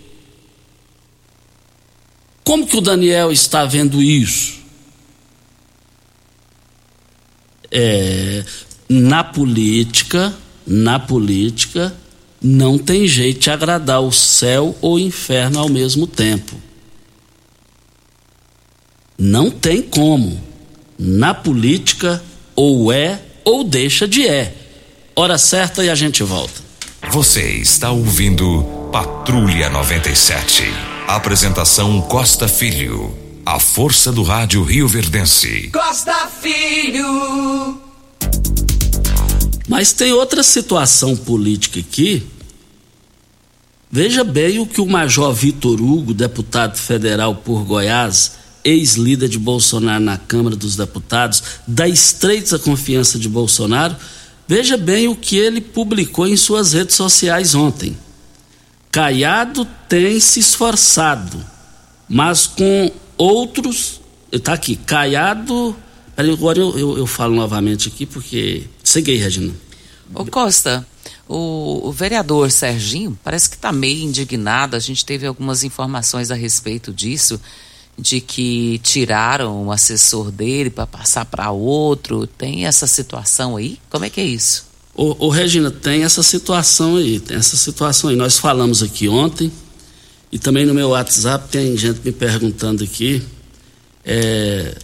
Como 2.42 2.66
que 2.66 2.78
o 2.78 2.80
Daniel 2.80 3.30
está 3.30 3.66
vendo 3.66 4.02
isso? 4.02 4.56
É, 7.70 8.42
na 8.88 9.22
política, 9.22 10.34
na 10.66 10.98
política, 10.98 11.94
não 12.40 12.78
tem 12.78 13.06
jeito 13.06 13.40
de 13.40 13.50
agradar 13.50 14.00
o 14.00 14.12
céu 14.12 14.76
ou 14.80 14.94
o 14.94 14.98
inferno 14.98 15.58
ao 15.58 15.68
mesmo 15.68 16.06
tempo. 16.06 16.56
Não 19.18 19.50
tem 19.50 19.82
como. 19.82 20.40
Na 20.98 21.34
política, 21.34 22.22
ou 22.54 22.92
é 22.92 23.20
ou 23.44 23.64
deixa 23.64 24.06
de 24.06 24.26
é. 24.26 24.54
Hora 25.14 25.38
certa 25.38 25.84
e 25.84 25.90
a 25.90 25.94
gente 25.94 26.22
volta. 26.22 26.60
Você 27.10 27.42
está 27.56 27.90
ouvindo 27.90 28.62
Patrulha 28.92 29.68
97. 29.70 30.64
Apresentação 31.06 32.00
Costa 32.02 32.46
Filho. 32.46 33.16
A 33.44 33.58
força 33.58 34.12
do 34.12 34.22
rádio 34.22 34.62
Rio 34.62 34.86
Verdense. 34.86 35.70
Costa 35.72 36.28
Filho. 36.40 37.87
Mas 39.68 39.92
tem 39.92 40.12
outra 40.12 40.42
situação 40.42 41.14
política 41.14 41.78
aqui. 41.78 42.26
Veja 43.90 44.24
bem 44.24 44.58
o 44.58 44.66
que 44.66 44.80
o 44.80 44.86
Major 44.86 45.32
Vitor 45.32 45.80
Hugo, 45.80 46.14
deputado 46.14 46.78
federal 46.78 47.34
por 47.36 47.64
Goiás, 47.64 48.32
ex-líder 48.64 49.28
de 49.28 49.38
Bolsonaro 49.38 50.02
na 50.02 50.16
Câmara 50.16 50.56
dos 50.56 50.74
Deputados, 50.74 51.42
da 51.66 51.86
estreita 51.86 52.58
confiança 52.58 53.18
de 53.18 53.28
Bolsonaro, 53.28 53.94
veja 54.46 54.76
bem 54.76 55.08
o 55.08 55.16
que 55.16 55.36
ele 55.36 55.60
publicou 55.60 56.26
em 56.26 56.36
suas 56.36 56.72
redes 56.72 56.96
sociais 56.96 57.54
ontem. 57.54 57.96
Caiado 58.90 59.66
tem 59.88 60.18
se 60.18 60.40
esforçado, 60.40 61.44
mas 62.08 62.46
com 62.46 62.90
outros. 63.16 64.00
Está 64.32 64.54
aqui, 64.54 64.76
Caiado. 64.76 65.76
Agora 66.18 66.58
eu, 66.58 66.76
eu, 66.76 66.98
eu, 66.98 67.06
falo 67.06 67.36
novamente 67.36 67.86
aqui, 67.86 68.04
porque. 68.04 68.64
Segue 68.82 69.12
aí, 69.12 69.18
Regina. 69.18 69.54
Ô 70.12 70.24
Costa, 70.26 70.84
o, 71.28 71.86
o 71.86 71.92
vereador 71.92 72.50
Serginho 72.50 73.16
parece 73.22 73.48
que 73.48 73.54
está 73.54 73.70
meio 73.70 74.02
indignado. 74.02 74.74
A 74.74 74.80
gente 74.80 75.04
teve 75.04 75.28
algumas 75.28 75.62
informações 75.62 76.32
a 76.32 76.34
respeito 76.34 76.92
disso 76.92 77.40
de 77.96 78.20
que 78.20 78.80
tiraram 78.82 79.66
o 79.66 79.70
assessor 79.70 80.32
dele 80.32 80.70
para 80.70 80.88
passar 80.88 81.24
para 81.24 81.52
outro. 81.52 82.26
Tem 82.26 82.66
essa 82.66 82.88
situação 82.88 83.56
aí? 83.56 83.78
Como 83.88 84.04
é 84.04 84.10
que 84.10 84.20
é 84.20 84.24
isso? 84.24 84.66
Ô, 84.96 85.26
ô, 85.26 85.28
Regina, 85.28 85.70
tem 85.70 86.02
essa 86.02 86.24
situação 86.24 86.96
aí, 86.96 87.20
tem 87.20 87.36
essa 87.36 87.56
situação 87.56 88.10
aí. 88.10 88.16
Nós 88.16 88.38
falamos 88.38 88.82
aqui 88.82 89.08
ontem 89.08 89.52
e 90.32 90.38
também 90.38 90.66
no 90.66 90.74
meu 90.74 90.88
WhatsApp 90.88 91.48
tem 91.48 91.76
gente 91.76 92.00
me 92.04 92.10
perguntando 92.10 92.82
aqui 92.82 93.22
é, 94.04 94.74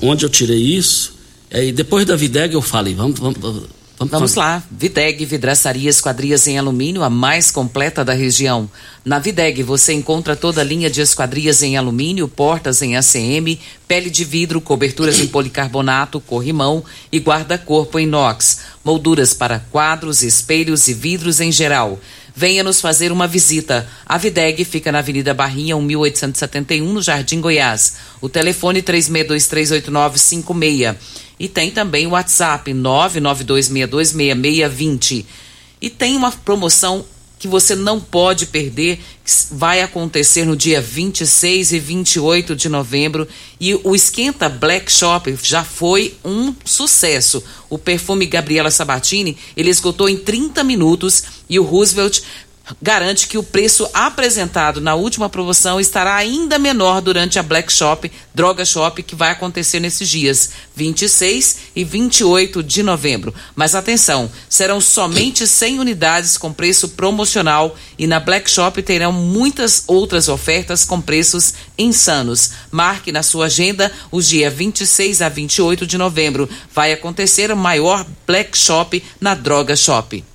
onde 0.00 0.24
eu 0.24 0.30
tirei 0.30 0.58
isso. 0.58 1.14
É, 1.50 1.64
e 1.66 1.72
depois 1.72 2.06
da 2.06 2.16
Videg 2.16 2.54
eu 2.54 2.62
falei, 2.62 2.94
vamos, 2.94 3.18
vamos, 3.18 3.38
Vamos, 3.98 4.10
Vamos 4.10 4.34
lá. 4.34 4.62
Videg 4.70 5.24
Vidraçaria 5.24 5.88
Esquadrias 5.88 6.46
em 6.46 6.58
Alumínio, 6.58 7.02
a 7.02 7.10
mais 7.10 7.50
completa 7.50 8.04
da 8.04 8.12
região. 8.12 8.68
Na 9.04 9.18
Videg 9.18 9.62
você 9.62 9.92
encontra 9.92 10.34
toda 10.34 10.60
a 10.60 10.64
linha 10.64 10.90
de 10.90 11.00
esquadrias 11.00 11.62
em 11.62 11.76
alumínio, 11.76 12.26
portas 12.26 12.82
em 12.82 12.96
ACM, 12.96 13.58
pele 13.86 14.10
de 14.10 14.24
vidro, 14.24 14.60
coberturas 14.60 15.20
em 15.20 15.28
policarbonato, 15.28 16.20
corrimão 16.20 16.84
e 17.12 17.18
guarda-corpo 17.18 17.98
em 17.98 18.04
inox, 18.04 18.60
molduras 18.84 19.34
para 19.34 19.60
quadros, 19.70 20.22
espelhos 20.22 20.88
e 20.88 20.94
vidros 20.94 21.40
em 21.40 21.52
geral. 21.52 22.00
Venha 22.34 22.64
nos 22.64 22.80
fazer 22.80 23.12
uma 23.12 23.28
visita. 23.28 23.86
A 24.06 24.16
Videg 24.16 24.64
fica 24.64 24.90
na 24.90 25.00
Avenida 25.00 25.34
Barrinha, 25.34 25.76
1871, 25.76 26.90
no 26.92 27.02
Jardim 27.02 27.40
Goiás. 27.40 27.96
O 28.20 28.28
telefone 28.28 28.82
36238956. 28.82 30.96
E 31.38 31.48
tem 31.48 31.70
também 31.70 32.06
o 32.06 32.10
WhatsApp 32.10 32.70
992626620. 32.72 35.24
E 35.80 35.88
tem 35.90 36.16
uma 36.16 36.32
promoção 36.32 37.04
que 37.42 37.48
você 37.48 37.74
não 37.74 37.98
pode 37.98 38.46
perder, 38.46 39.00
vai 39.50 39.82
acontecer 39.82 40.44
no 40.44 40.56
dia 40.56 40.80
26 40.80 41.72
e 41.72 41.78
28 41.80 42.54
de 42.54 42.68
novembro. 42.68 43.26
E 43.60 43.74
o 43.82 43.96
Esquenta 43.96 44.48
Black 44.48 44.92
Shop 44.92 45.36
já 45.42 45.64
foi 45.64 46.14
um 46.24 46.54
sucesso. 46.64 47.42
O 47.68 47.76
perfume 47.76 48.26
Gabriela 48.26 48.70
Sabatini, 48.70 49.36
ele 49.56 49.70
esgotou 49.70 50.08
em 50.08 50.16
30 50.16 50.62
minutos 50.62 51.24
e 51.50 51.58
o 51.58 51.64
Roosevelt 51.64 52.20
garante 52.80 53.26
que 53.26 53.38
o 53.38 53.42
preço 53.42 53.88
apresentado 53.92 54.80
na 54.80 54.94
última 54.94 55.28
promoção 55.28 55.80
estará 55.80 56.14
ainda 56.14 56.58
menor 56.58 57.00
durante 57.00 57.38
a 57.38 57.42
Black 57.42 57.72
Shop, 57.72 58.10
Droga 58.34 58.64
Shop, 58.64 59.02
que 59.02 59.14
vai 59.14 59.30
acontecer 59.30 59.80
nesses 59.80 60.08
dias 60.08 60.50
26 60.74 61.58
e 61.76 61.84
28 61.84 62.62
de 62.62 62.82
novembro. 62.82 63.34
Mas 63.54 63.74
atenção, 63.74 64.30
serão 64.48 64.80
somente 64.80 65.46
100 65.46 65.80
unidades 65.80 66.36
com 66.36 66.52
preço 66.52 66.90
promocional 66.90 67.76
e 67.98 68.06
na 68.06 68.18
Black 68.20 68.50
Shop 68.50 68.82
terão 68.82 69.12
muitas 69.12 69.84
outras 69.86 70.28
ofertas 70.28 70.84
com 70.84 71.00
preços 71.00 71.54
insanos. 71.78 72.52
Marque 72.70 73.12
na 73.12 73.22
sua 73.22 73.46
agenda 73.46 73.92
o 74.10 74.20
dia 74.20 74.50
26 74.50 75.22
a 75.22 75.28
28 75.28 75.86
de 75.86 75.98
novembro. 75.98 76.48
Vai 76.74 76.92
acontecer 76.92 77.50
o 77.50 77.56
maior 77.56 78.06
Black 78.26 78.56
Shop 78.56 79.02
na 79.20 79.34
Droga 79.34 79.76
Shop. 79.76 80.31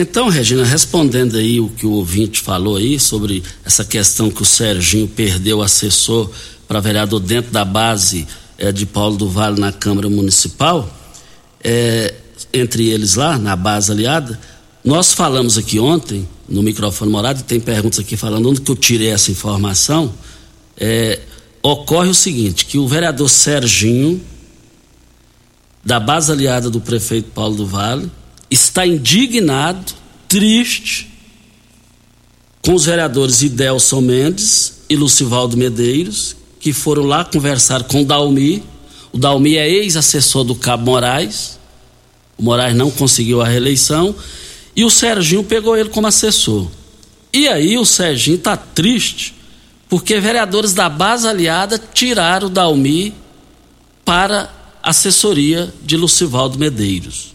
Então, 0.00 0.28
Regina, 0.28 0.64
respondendo 0.64 1.36
aí 1.36 1.58
o 1.58 1.68
que 1.70 1.84
o 1.84 1.90
ouvinte 1.90 2.40
falou 2.40 2.76
aí 2.76 3.00
sobre 3.00 3.42
essa 3.64 3.84
questão 3.84 4.30
que 4.30 4.40
o 4.40 4.44
Serginho 4.44 5.08
perdeu 5.08 5.58
o 5.58 5.62
assessor 5.62 6.30
para 6.68 6.78
vereador 6.78 7.18
dentro 7.18 7.50
da 7.50 7.64
base 7.64 8.24
é, 8.56 8.70
de 8.70 8.86
Paulo 8.86 9.16
do 9.16 9.28
Vale 9.28 9.58
na 9.58 9.72
Câmara 9.72 10.08
Municipal, 10.08 10.88
é, 11.64 12.14
entre 12.52 12.88
eles 12.88 13.16
lá, 13.16 13.36
na 13.38 13.56
base 13.56 13.90
aliada, 13.90 14.38
nós 14.84 15.12
falamos 15.12 15.58
aqui 15.58 15.80
ontem, 15.80 16.28
no 16.48 16.62
microfone 16.62 17.10
morado, 17.10 17.40
e 17.40 17.42
tem 17.42 17.58
perguntas 17.58 17.98
aqui 17.98 18.16
falando 18.16 18.48
onde 18.48 18.60
que 18.60 18.70
eu 18.70 18.76
tirei 18.76 19.08
essa 19.08 19.32
informação. 19.32 20.14
É, 20.76 21.18
ocorre 21.60 22.08
o 22.08 22.14
seguinte, 22.14 22.66
que 22.66 22.78
o 22.78 22.86
vereador 22.86 23.28
Serginho, 23.28 24.22
da 25.84 25.98
base 25.98 26.30
aliada 26.30 26.70
do 26.70 26.80
prefeito 26.80 27.32
Paulo 27.32 27.56
do 27.56 27.66
Vale, 27.66 28.08
está 28.50 28.86
indignado, 28.86 29.92
triste, 30.28 31.10
com 32.62 32.74
os 32.74 32.84
vereadores 32.84 33.42
Idelson 33.42 34.00
Mendes 34.00 34.80
e 34.88 34.96
Lucivaldo 34.96 35.56
Medeiros, 35.56 36.36
que 36.60 36.72
foram 36.72 37.04
lá 37.04 37.24
conversar 37.24 37.84
com 37.84 38.04
Dalmi. 38.04 38.62
O 39.12 39.18
Dalmi 39.18 39.56
é 39.56 39.68
ex-assessor 39.68 40.44
do 40.44 40.54
Cabo 40.54 40.90
Moraes. 40.90 41.58
O 42.36 42.42
Moraes 42.42 42.76
não 42.76 42.90
conseguiu 42.90 43.40
a 43.40 43.46
reeleição. 43.46 44.14
E 44.74 44.84
o 44.84 44.90
Serginho 44.90 45.44
pegou 45.44 45.76
ele 45.76 45.88
como 45.88 46.06
assessor. 46.06 46.68
E 47.32 47.48
aí 47.48 47.76
o 47.76 47.84
Serginho 47.84 48.36
está 48.36 48.56
triste, 48.56 49.34
porque 49.88 50.18
vereadores 50.18 50.72
da 50.72 50.88
base 50.88 51.26
aliada 51.26 51.78
tiraram 51.78 52.46
o 52.46 52.50
Dalmi 52.50 53.14
para 54.04 54.50
assessoria 54.82 55.72
de 55.82 55.96
Lucivaldo 55.96 56.58
Medeiros. 56.58 57.34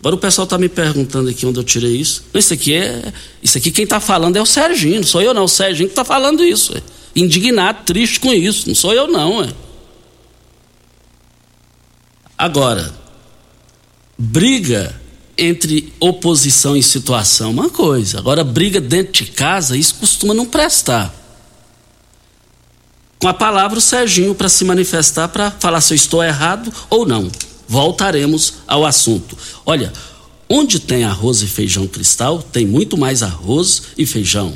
Agora 0.00 0.14
o 0.14 0.18
pessoal 0.18 0.44
está 0.44 0.56
me 0.56 0.68
perguntando 0.68 1.28
aqui 1.28 1.44
onde 1.44 1.58
eu 1.58 1.64
tirei 1.64 1.96
isso. 1.96 2.24
Isso 2.32 2.54
aqui 2.54 2.74
é. 2.74 3.12
Isso 3.42 3.58
aqui 3.58 3.70
quem 3.70 3.82
está 3.82 3.98
falando 3.98 4.36
é 4.36 4.40
o 4.40 4.46
Serginho, 4.46 4.96
não 4.96 5.06
sou 5.06 5.20
eu 5.20 5.34
não. 5.34 5.44
O 5.44 5.48
Serginho 5.48 5.88
que 5.88 5.92
está 5.92 6.04
falando 6.04 6.44
isso. 6.44 6.76
É. 6.76 6.82
Indignado, 7.16 7.84
triste 7.84 8.20
com 8.20 8.32
isso. 8.32 8.68
Não 8.68 8.76
sou 8.76 8.92
eu 8.92 9.08
não. 9.08 9.42
É. 9.42 9.48
Agora, 12.36 12.94
briga 14.16 14.94
entre 15.36 15.92
oposição 15.98 16.76
e 16.76 16.82
situação, 16.82 17.50
uma 17.50 17.68
coisa. 17.68 18.18
Agora, 18.18 18.44
briga 18.44 18.80
dentro 18.80 19.24
de 19.24 19.30
casa, 19.32 19.76
isso 19.76 19.96
costuma 19.96 20.32
não 20.32 20.46
prestar. 20.46 21.12
Com 23.20 23.26
a 23.26 23.34
palavra 23.34 23.78
o 23.78 23.82
Serginho 23.82 24.32
para 24.32 24.48
se 24.48 24.64
manifestar, 24.64 25.26
para 25.26 25.50
falar 25.50 25.80
se 25.80 25.92
eu 25.92 25.96
estou 25.96 26.22
errado 26.22 26.72
ou 26.88 27.04
não 27.04 27.28
voltaremos 27.68 28.54
ao 28.66 28.86
assunto. 28.86 29.36
Olha, 29.66 29.92
onde 30.48 30.80
tem 30.80 31.04
arroz 31.04 31.42
e 31.42 31.46
feijão 31.46 31.86
cristal, 31.86 32.42
tem 32.42 32.66
muito 32.66 32.96
mais 32.96 33.22
arroz 33.22 33.82
e 33.96 34.06
feijão. 34.06 34.54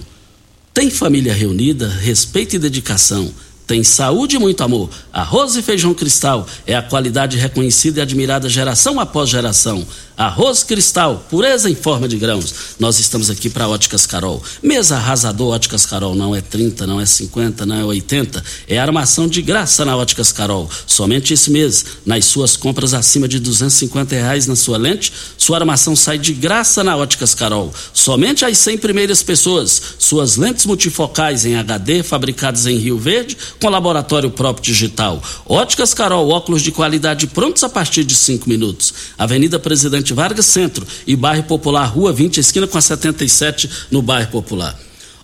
Tem 0.72 0.90
família 0.90 1.34
reunida, 1.34 1.86
respeito 1.88 2.56
e 2.56 2.58
dedicação. 2.58 3.30
Tem 3.66 3.84
saúde 3.84 4.36
e 4.36 4.38
muito 4.38 4.62
amor. 4.62 4.90
Arroz 5.12 5.54
e 5.54 5.62
feijão 5.62 5.94
cristal 5.94 6.46
é 6.66 6.74
a 6.74 6.82
qualidade 6.82 7.36
reconhecida 7.36 8.00
e 8.00 8.02
admirada 8.02 8.48
geração 8.48 8.98
após 8.98 9.28
geração. 9.28 9.86
Arroz 10.16 10.62
Cristal, 10.62 11.24
pureza 11.30 11.70
em 11.70 11.74
forma 11.74 12.06
de 12.06 12.16
grãos. 12.16 12.54
Nós 12.78 12.98
estamos 12.98 13.30
aqui 13.30 13.48
para 13.48 13.66
Óticas 13.66 14.06
Carol. 14.06 14.42
Mesa 14.62 14.96
arrasador 14.96 15.54
Óticas 15.54 15.86
Carol 15.86 16.14
não 16.14 16.36
é 16.36 16.40
30, 16.40 16.86
não 16.86 17.00
é 17.00 17.06
50, 17.06 17.64
não 17.64 17.76
é 17.76 17.84
80. 17.84 18.44
É 18.68 18.78
armação 18.78 19.26
de 19.26 19.40
graça 19.40 19.84
na 19.84 19.96
Óticas 19.96 20.30
Carol. 20.30 20.68
Somente 20.86 21.32
esse 21.32 21.50
mês, 21.50 21.84
nas 22.04 22.26
suas 22.26 22.56
compras 22.56 22.92
acima 22.92 23.26
de 23.26 23.38
250 23.38 24.14
reais 24.14 24.46
na 24.46 24.54
sua 24.54 24.76
lente, 24.76 25.12
sua 25.38 25.56
armação 25.56 25.96
sai 25.96 26.18
de 26.18 26.34
graça 26.34 26.84
na 26.84 26.94
Óticas 26.96 27.34
Carol. 27.34 27.72
Somente 27.94 28.44
as 28.44 28.58
100 28.58 28.78
primeiras 28.78 29.22
pessoas. 29.22 29.80
Suas 29.98 30.36
lentes 30.36 30.66
multifocais 30.66 31.46
em 31.46 31.56
HD, 31.56 32.02
fabricadas 32.02 32.66
em 32.66 32.76
Rio 32.76 32.98
Verde, 32.98 33.36
com 33.58 33.68
laboratório 33.68 34.30
próprio 34.30 34.64
digital. 34.64 35.22
Óticas 35.46 35.94
Carol, 35.94 36.28
óculos 36.28 36.60
de 36.60 36.70
qualidade 36.70 37.26
prontos 37.28 37.64
a 37.64 37.68
partir 37.68 38.04
de 38.04 38.14
5 38.14 38.48
minutos. 38.48 38.92
Avenida 39.16 39.58
Presidente 39.58 40.01
Vargas 40.10 40.46
Centro 40.46 40.86
e 41.06 41.14
Bairro 41.14 41.44
Popular, 41.44 41.84
Rua 41.86 42.12
20, 42.12 42.38
esquina 42.38 42.66
com 42.66 42.78
a 42.78 42.80
77, 42.80 43.70
no 43.90 44.02
Bairro 44.02 44.30
Popular. 44.30 44.78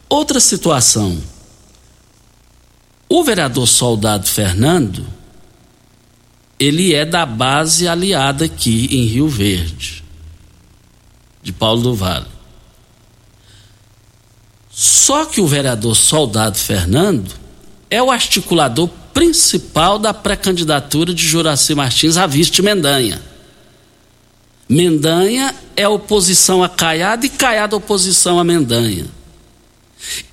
Outra 0.09 0.39
situação. 0.41 1.19
O 3.09 3.25
vereador 3.25 3.67
Soldado 3.67 4.27
Fernando, 4.27 5.07
ele 6.61 6.95
é 6.95 7.05
da 7.05 7.25
base 7.25 7.89
aliada 7.89 8.45
aqui 8.45 8.89
em 8.91 9.05
Rio 9.07 9.29
Verde, 9.29 10.05
de 11.43 11.53
Paulo 11.53 11.83
do 11.83 11.95
Vale. 11.95 12.27
Só 14.71 15.25
que 15.25 15.41
o 15.41 15.47
vereador 15.47 15.97
Soldado 15.97 16.59
Fernando 16.59 17.33
é 17.91 18.03
o 18.03 18.11
articulador 18.11 18.89
principal 19.13 19.99
da 19.99 20.15
pré-candidatura 20.15 21.13
de 21.13 21.27
Juraci 21.27 21.75
Martins 21.75 22.17
a 22.17 22.27
vice 22.27 22.63
Mendanha. 22.63 23.21
Mendanha 24.69 25.55
é 25.75 25.89
oposição 25.89 26.63
a 26.63 26.69
Caiado 26.69 27.25
e 27.25 27.29
Caiado 27.29 27.77
oposição 27.77 28.39
a 28.39 28.45
Mendanha. 28.45 29.07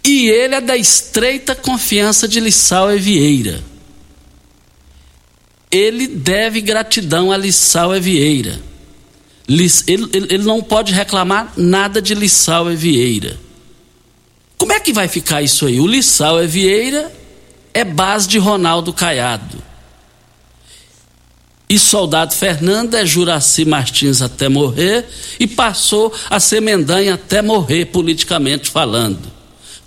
E 0.04 0.30
ele 0.30 0.56
é 0.56 0.62
da 0.62 0.76
estreita 0.76 1.56
confiança 1.56 2.28
de 2.28 2.40
Lissau 2.40 2.94
e 2.94 3.00
Vieira. 3.00 3.64
Ele 5.72 6.08
deve 6.08 6.62
gratidão 6.62 7.32
a 7.32 7.38
Lissau 7.38 7.96
e 7.96 8.00
Vieira. 8.00 8.60
Ele, 9.48 9.70
ele, 9.88 10.28
ele 10.30 10.44
não 10.44 10.62
pode 10.62 10.94
reclamar 10.94 11.54
nada 11.56 12.02
de 12.02 12.14
Lissau 12.14 12.72
e 12.72 12.76
Vieira. 12.76 13.38
Como 14.58 14.74
é 14.74 14.80
que 14.80 14.94
vai 14.94 15.08
ficar 15.08 15.42
isso 15.42 15.66
aí? 15.66 15.80
O 15.80 15.88
Lissau 15.88 16.44
e 16.44 16.48
Vieira 16.48 17.12
é 17.74 17.84
base 17.84 18.28
de 18.28 18.38
Ronaldo 18.38 18.94
Caiado. 18.94 19.62
E 21.68 21.80
soldado 21.80 22.34
Fernando 22.34 22.94
é 22.94 23.06
Juraci 23.06 23.66
Martins 23.66 24.22
até 24.22 24.48
morrer 24.48 25.06
e 25.40 25.48
passou 25.48 26.14
a 26.30 26.40
ser 26.40 26.62
Mendanha 26.62 27.16
até 27.16 27.42
morrer, 27.42 27.86
politicamente 27.86 28.70
falando. 28.70 29.34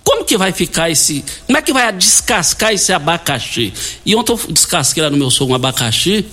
Como 0.03 0.25
que 0.25 0.37
vai 0.37 0.51
ficar 0.51 0.89
esse. 0.89 1.23
Como 1.45 1.57
é 1.57 1.61
que 1.61 1.71
vai 1.71 1.91
descascar 1.93 2.73
esse 2.73 2.91
abacaxi? 2.91 3.73
E 4.05 4.15
ontem 4.15 4.33
eu 4.33 4.39
descasquei 4.49 5.03
lá 5.03 5.09
no 5.09 5.17
meu 5.17 5.29
som 5.29 5.45
um 5.45 5.55
abacaxi 5.55 6.25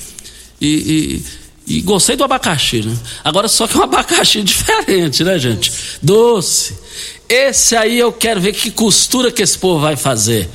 e, 0.61 1.23
e, 1.67 1.77
e 1.77 1.81
gostei 1.83 2.17
do 2.17 2.25
abacaxi, 2.25 2.83
né? 2.83 2.97
Agora 3.23 3.47
só 3.49 3.69
que 3.69 3.77
é 3.77 3.81
um 3.81 3.85
abacaxi 3.85 4.43
diferente, 4.43 5.23
né, 5.23 5.39
gente? 5.39 5.71
Doce. 6.03 6.75
Esse 7.29 7.77
aí 7.77 7.99
eu 7.99 8.13
quero 8.13 8.41
ver 8.41 8.53
que 8.53 8.71
costura 8.71 9.31
que 9.31 9.43
esse 9.43 9.59
povo 9.59 9.81
vai 9.81 9.95
fazer. 9.95 10.49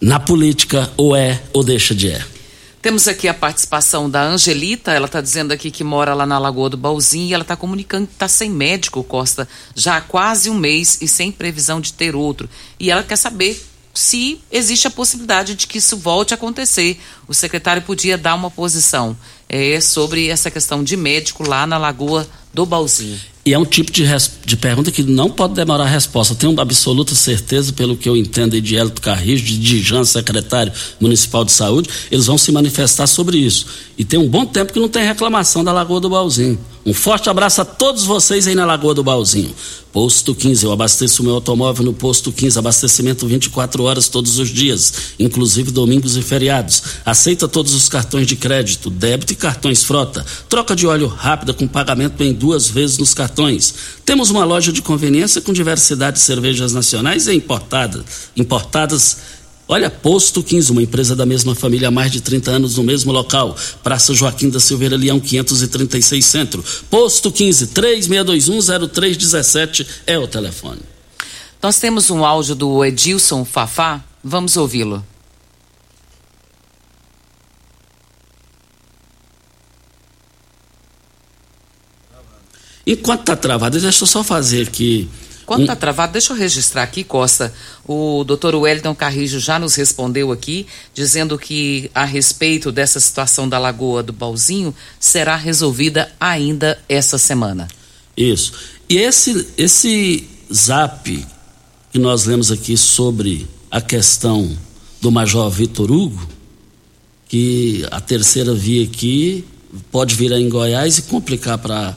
Na 0.00 0.20
política, 0.20 0.90
ou 0.96 1.16
é 1.16 1.42
ou 1.52 1.64
deixa 1.64 1.92
de 1.92 2.10
é. 2.10 2.37
Temos 2.88 3.06
aqui 3.06 3.28
a 3.28 3.34
participação 3.34 4.08
da 4.08 4.22
Angelita, 4.22 4.92
ela 4.92 5.04
está 5.04 5.20
dizendo 5.20 5.52
aqui 5.52 5.70
que 5.70 5.84
mora 5.84 6.14
lá 6.14 6.24
na 6.24 6.38
Lagoa 6.38 6.70
do 6.70 6.76
Balzinho 6.78 7.28
e 7.28 7.34
ela 7.34 7.42
está 7.42 7.54
comunicando 7.54 8.06
que 8.06 8.14
está 8.14 8.26
sem 8.26 8.48
médico, 8.48 9.04
Costa, 9.04 9.46
já 9.74 9.98
há 9.98 10.00
quase 10.00 10.48
um 10.48 10.54
mês 10.54 10.96
e 11.02 11.06
sem 11.06 11.30
previsão 11.30 11.82
de 11.82 11.92
ter 11.92 12.16
outro. 12.16 12.48
E 12.80 12.90
ela 12.90 13.02
quer 13.02 13.16
saber 13.16 13.62
se 13.92 14.40
existe 14.50 14.86
a 14.86 14.90
possibilidade 14.90 15.54
de 15.54 15.66
que 15.66 15.76
isso 15.76 15.98
volte 15.98 16.32
a 16.32 16.36
acontecer. 16.36 16.98
O 17.28 17.34
secretário 17.34 17.82
podia 17.82 18.16
dar 18.16 18.34
uma 18.34 18.50
posição 18.50 19.14
é, 19.50 19.82
sobre 19.82 20.28
essa 20.28 20.50
questão 20.50 20.82
de 20.82 20.96
médico 20.96 21.46
lá 21.46 21.66
na 21.66 21.76
Lagoa 21.76 22.26
do 22.52 22.66
Balzinho. 22.66 23.18
E 23.48 23.54
é 23.54 23.58
um 23.58 23.64
tipo 23.64 23.90
de, 23.90 24.04
de 24.44 24.56
pergunta 24.58 24.90
que 24.90 25.02
não 25.02 25.30
pode 25.30 25.54
demorar 25.54 25.84
a 25.84 25.88
resposta. 25.88 26.34
Tenho 26.34 26.60
absoluta 26.60 27.14
certeza, 27.14 27.72
pelo 27.72 27.96
que 27.96 28.06
eu 28.06 28.14
entendo 28.14 28.60
de 28.60 28.76
Hélito 28.76 29.00
Carrijo, 29.00 29.42
de 29.42 29.58
Dijan, 29.58 30.04
secretário 30.04 30.70
municipal 31.00 31.46
de 31.46 31.52
saúde, 31.52 31.88
eles 32.10 32.26
vão 32.26 32.36
se 32.36 32.52
manifestar 32.52 33.06
sobre 33.06 33.38
isso. 33.38 33.66
E 33.96 34.04
tem 34.04 34.20
um 34.20 34.28
bom 34.28 34.44
tempo 34.44 34.72
que 34.72 34.78
não 34.78 34.88
tem 34.88 35.02
reclamação 35.02 35.64
da 35.64 35.72
Lagoa 35.72 35.98
do 35.98 36.10
Balzinho. 36.10 36.58
Um 36.84 36.94
forte 36.94 37.28
abraço 37.28 37.60
a 37.60 37.64
todos 37.64 38.04
vocês 38.04 38.46
aí 38.46 38.54
na 38.54 38.64
Lagoa 38.64 38.94
do 38.94 39.02
Balzinho. 39.02 39.54
Posto 39.92 40.34
15, 40.34 40.64
eu 40.64 40.72
abasteço 40.72 41.22
o 41.22 41.24
meu 41.24 41.34
automóvel 41.34 41.84
no 41.84 41.92
Posto 41.92 42.30
15, 42.30 42.58
abastecimento 42.58 43.26
24 43.26 43.82
horas 43.82 44.08
todos 44.08 44.38
os 44.38 44.48
dias, 44.48 44.92
inclusive 45.18 45.70
domingos 45.70 46.16
e 46.16 46.22
feriados. 46.22 46.82
Aceita 47.04 47.48
todos 47.48 47.74
os 47.74 47.88
cartões 47.88 48.26
de 48.26 48.36
crédito, 48.36 48.90
débito 48.90 49.32
e 49.32 49.36
cartões 49.36 49.82
frota. 49.82 50.24
Troca 50.48 50.76
de 50.76 50.86
óleo 50.86 51.08
rápida 51.08 51.52
com 51.52 51.66
pagamento 51.66 52.22
em 52.22 52.32
duas 52.38 52.68
vezes 52.68 52.96
nos 52.96 53.12
cartões. 53.12 53.74
Temos 54.04 54.30
uma 54.30 54.44
loja 54.44 54.72
de 54.72 54.80
conveniência 54.80 55.42
com 55.42 55.52
diversidade 55.52 56.16
de 56.16 56.22
cervejas 56.22 56.72
nacionais 56.72 57.26
e 57.26 57.34
importadas. 57.34 58.04
importadas 58.36 59.18
Olha, 59.70 59.90
Posto 59.90 60.42
15, 60.42 60.72
uma 60.72 60.82
empresa 60.82 61.14
da 61.14 61.26
mesma 61.26 61.54
família 61.54 61.88
há 61.88 61.90
mais 61.90 62.10
de 62.10 62.22
30 62.22 62.52
anos 62.52 62.78
no 62.78 62.82
mesmo 62.82 63.12
local. 63.12 63.54
Praça 63.82 64.14
Joaquim 64.14 64.48
da 64.48 64.58
Silveira 64.58 64.96
Leão, 64.96 65.20
536 65.20 66.24
Centro. 66.24 66.64
Posto 66.88 67.30
15, 67.30 67.66
36210317 67.66 69.86
é 70.06 70.18
o 70.18 70.26
telefone. 70.26 70.80
Nós 71.62 71.78
temos 71.78 72.08
um 72.08 72.24
áudio 72.24 72.54
do 72.54 72.82
Edilson 72.82 73.44
Fafá. 73.44 74.02
Vamos 74.24 74.56
ouvi-lo. 74.56 75.04
Enquanto 82.90 83.20
está 83.20 83.36
travado, 83.36 83.78
deixa 83.78 84.02
eu 84.02 84.06
só 84.06 84.24
fazer 84.24 84.66
aqui 84.66 85.08
quando 85.48 85.62
está 85.62 85.74
travado, 85.74 86.12
deixa 86.12 86.34
eu 86.34 86.36
registrar 86.36 86.82
aqui, 86.82 87.02
Costa. 87.02 87.50
O 87.86 88.22
doutor 88.22 88.54
Wellington 88.54 88.94
Carrijo 88.94 89.40
já 89.40 89.58
nos 89.58 89.74
respondeu 89.76 90.30
aqui, 90.30 90.66
dizendo 90.92 91.38
que 91.38 91.90
a 91.94 92.04
respeito 92.04 92.70
dessa 92.70 93.00
situação 93.00 93.48
da 93.48 93.58
Lagoa 93.58 94.02
do 94.02 94.12
Balzinho 94.12 94.74
será 95.00 95.36
resolvida 95.36 96.12
ainda 96.20 96.78
essa 96.86 97.16
semana. 97.16 97.66
Isso. 98.14 98.52
E 98.90 98.98
esse, 98.98 99.48
esse 99.56 100.28
zap 100.52 101.26
que 101.90 101.98
nós 101.98 102.26
lemos 102.26 102.52
aqui 102.52 102.76
sobre 102.76 103.48
a 103.70 103.80
questão 103.80 104.54
do 105.00 105.10
Major 105.10 105.48
Vitor 105.48 105.90
Hugo, 105.90 106.28
que 107.26 107.86
a 107.90 108.02
terceira 108.02 108.52
via 108.52 108.84
aqui 108.84 109.46
pode 109.90 110.14
virar 110.14 110.38
em 110.38 110.50
Goiás 110.50 110.98
e 110.98 111.02
complicar 111.02 111.56
para 111.56 111.96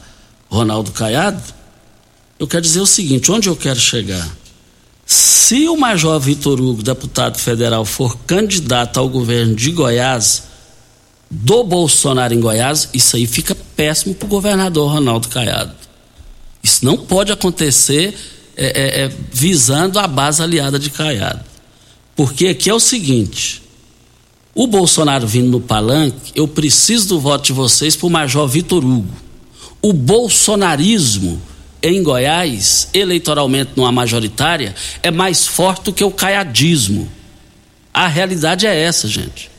Ronaldo 0.51 0.91
Caiado 0.91 1.41
eu 2.41 2.47
quero 2.47 2.63
dizer 2.63 2.81
o 2.81 2.87
seguinte: 2.87 3.31
onde 3.31 3.47
eu 3.47 3.55
quero 3.55 3.79
chegar? 3.79 4.27
Se 5.05 5.69
o 5.69 5.77
Major 5.77 6.19
Vitor 6.19 6.59
Hugo, 6.59 6.81
deputado 6.81 7.37
federal, 7.37 7.85
for 7.85 8.17
candidato 8.25 8.99
ao 8.99 9.07
governo 9.07 9.53
de 9.53 9.69
Goiás, 9.69 10.45
do 11.29 11.63
Bolsonaro 11.63 12.33
em 12.33 12.39
Goiás, 12.39 12.89
isso 12.95 13.15
aí 13.15 13.27
fica 13.27 13.55
péssimo 13.75 14.15
para 14.15 14.25
o 14.25 14.29
governador 14.29 14.91
Ronaldo 14.91 15.29
Caiado. 15.29 15.75
Isso 16.63 16.83
não 16.83 16.97
pode 16.97 17.31
acontecer 17.31 18.15
é, 18.57 18.65
é, 18.65 19.03
é, 19.03 19.11
visando 19.31 19.99
a 19.99 20.07
base 20.07 20.41
aliada 20.41 20.79
de 20.79 20.89
Caiado. 20.89 21.45
Porque 22.15 22.47
aqui 22.47 22.71
é 22.71 22.73
o 22.73 22.79
seguinte: 22.79 23.61
o 24.55 24.65
Bolsonaro 24.65 25.27
vindo 25.27 25.51
no 25.51 25.61
palanque, 25.61 26.31
eu 26.33 26.47
preciso 26.47 27.09
do 27.09 27.19
voto 27.19 27.45
de 27.45 27.53
vocês 27.53 27.95
para 27.95 28.07
o 28.07 28.09
Major 28.09 28.47
Vitor 28.47 28.83
Hugo. 28.83 29.30
O 29.81 29.93
bolsonarismo 29.93 31.41
em 31.81 32.03
Goiás, 32.03 32.89
eleitoralmente 32.93 33.71
numa 33.75 33.91
majoritária, 33.91 34.75
é 35.01 35.09
mais 35.09 35.47
forte 35.47 35.85
do 35.85 35.93
que 35.93 36.03
o 36.03 36.11
caiadismo. 36.11 37.11
A 37.93 38.07
realidade 38.07 38.67
é 38.67 38.79
essa, 38.79 39.07
gente. 39.07 39.49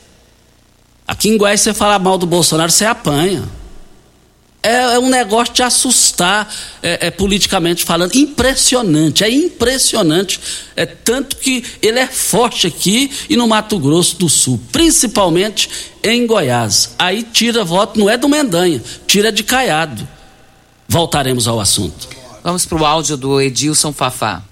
Aqui 1.05 1.29
em 1.29 1.37
Goiás, 1.37 1.61
você 1.61 1.73
falar 1.73 1.99
mal 1.99 2.17
do 2.17 2.25
Bolsonaro, 2.25 2.71
você 2.71 2.85
apanha. 2.85 3.43
É, 4.65 4.95
é 4.95 4.99
um 4.99 5.09
negócio 5.09 5.53
de 5.53 5.61
assustar, 5.61 6.49
é, 6.81 7.07
é, 7.07 7.11
politicamente 7.11 7.83
falando. 7.83 8.15
Impressionante, 8.15 9.21
é 9.21 9.29
impressionante. 9.29 10.39
É 10.73 10.85
tanto 10.85 11.35
que 11.35 11.65
ele 11.81 11.99
é 11.99 12.07
forte 12.07 12.65
aqui 12.67 13.11
e 13.29 13.35
no 13.35 13.45
Mato 13.45 13.77
Grosso 13.77 14.17
do 14.17 14.29
Sul, 14.29 14.59
principalmente 14.71 15.69
em 16.01 16.25
Goiás. 16.25 16.95
Aí 16.97 17.23
tira 17.23 17.65
voto, 17.65 17.99
não 17.99 18.09
é 18.09 18.17
do 18.17 18.29
Mendanha, 18.29 18.81
tira 19.05 19.33
de 19.33 19.43
Caiado. 19.43 20.07
Voltaremos 20.87 21.45
ao 21.45 21.59
assunto. 21.59 22.07
Vamos 22.41 22.65
para 22.65 22.81
o 22.81 22.85
áudio 22.85 23.17
do 23.17 23.41
Edilson 23.41 23.91
Fafá. 23.91 24.43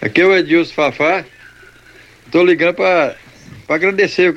Aqui 0.00 0.22
é 0.22 0.26
o 0.26 0.34
Edilson 0.34 0.72
Fafá. 0.72 1.24
Estou 2.24 2.44
ligando 2.44 2.76
para 2.76 3.14
agradecer 3.68 4.30
o 4.30 4.34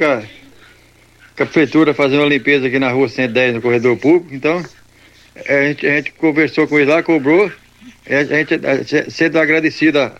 a, 1.37 1.43
a 1.43 1.45
prefeitura 1.45 1.93
fazendo 1.93 2.21
uma 2.21 2.29
limpeza 2.29 2.67
aqui 2.67 2.79
na 2.79 2.91
rua 2.91 3.09
110, 3.09 3.55
no 3.55 3.61
corredor 3.61 3.97
público. 3.97 4.33
Então, 4.33 4.63
a 5.47 5.61
gente, 5.63 5.87
a 5.87 5.95
gente 5.95 6.11
conversou 6.13 6.67
com 6.67 6.79
ele 6.79 6.91
lá, 6.91 7.01
cobrou. 7.01 7.51
A 8.07 8.23
gente 8.23 8.59
sendo 9.11 9.39
agradecida 9.39 10.13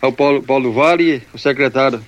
ao 0.00 0.12
Paulo, 0.12 0.42
Paulo 0.42 0.72
Vale, 0.72 1.22
o 1.32 1.38
secretário 1.38 2.02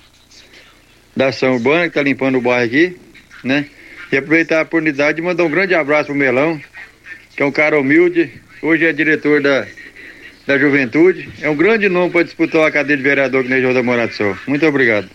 da 1.15 1.27
Ação 1.27 1.53
Urbana, 1.53 1.83
que 1.83 1.89
está 1.89 2.01
limpando 2.01 2.37
o 2.37 2.41
bairro 2.41 2.65
aqui, 2.65 2.97
né? 3.43 3.65
E 4.11 4.17
aproveitar 4.17 4.59
a 4.59 4.63
oportunidade 4.63 5.17
de 5.17 5.21
mandar 5.21 5.43
um 5.43 5.49
grande 5.49 5.73
abraço 5.73 6.07
pro 6.07 6.15
Melão, 6.15 6.59
que 7.35 7.43
é 7.43 7.45
um 7.45 7.51
cara 7.51 7.79
humilde, 7.79 8.31
hoje 8.61 8.85
é 8.85 8.91
diretor 8.91 9.41
da, 9.41 9.65
da 10.45 10.57
Juventude. 10.57 11.29
É 11.41 11.49
um 11.49 11.55
grande 11.55 11.87
nome 11.87 12.11
para 12.11 12.23
disputar 12.23 12.67
a 12.67 12.71
cadeira 12.71 13.01
de 13.01 13.07
vereador 13.07 13.43
que 13.43 13.49
nem 13.49 13.61
João 13.61 13.73
da 13.73 13.83
Morada 13.83 14.11
Sol. 14.11 14.35
Muito 14.47 14.65
obrigado. 14.65 15.09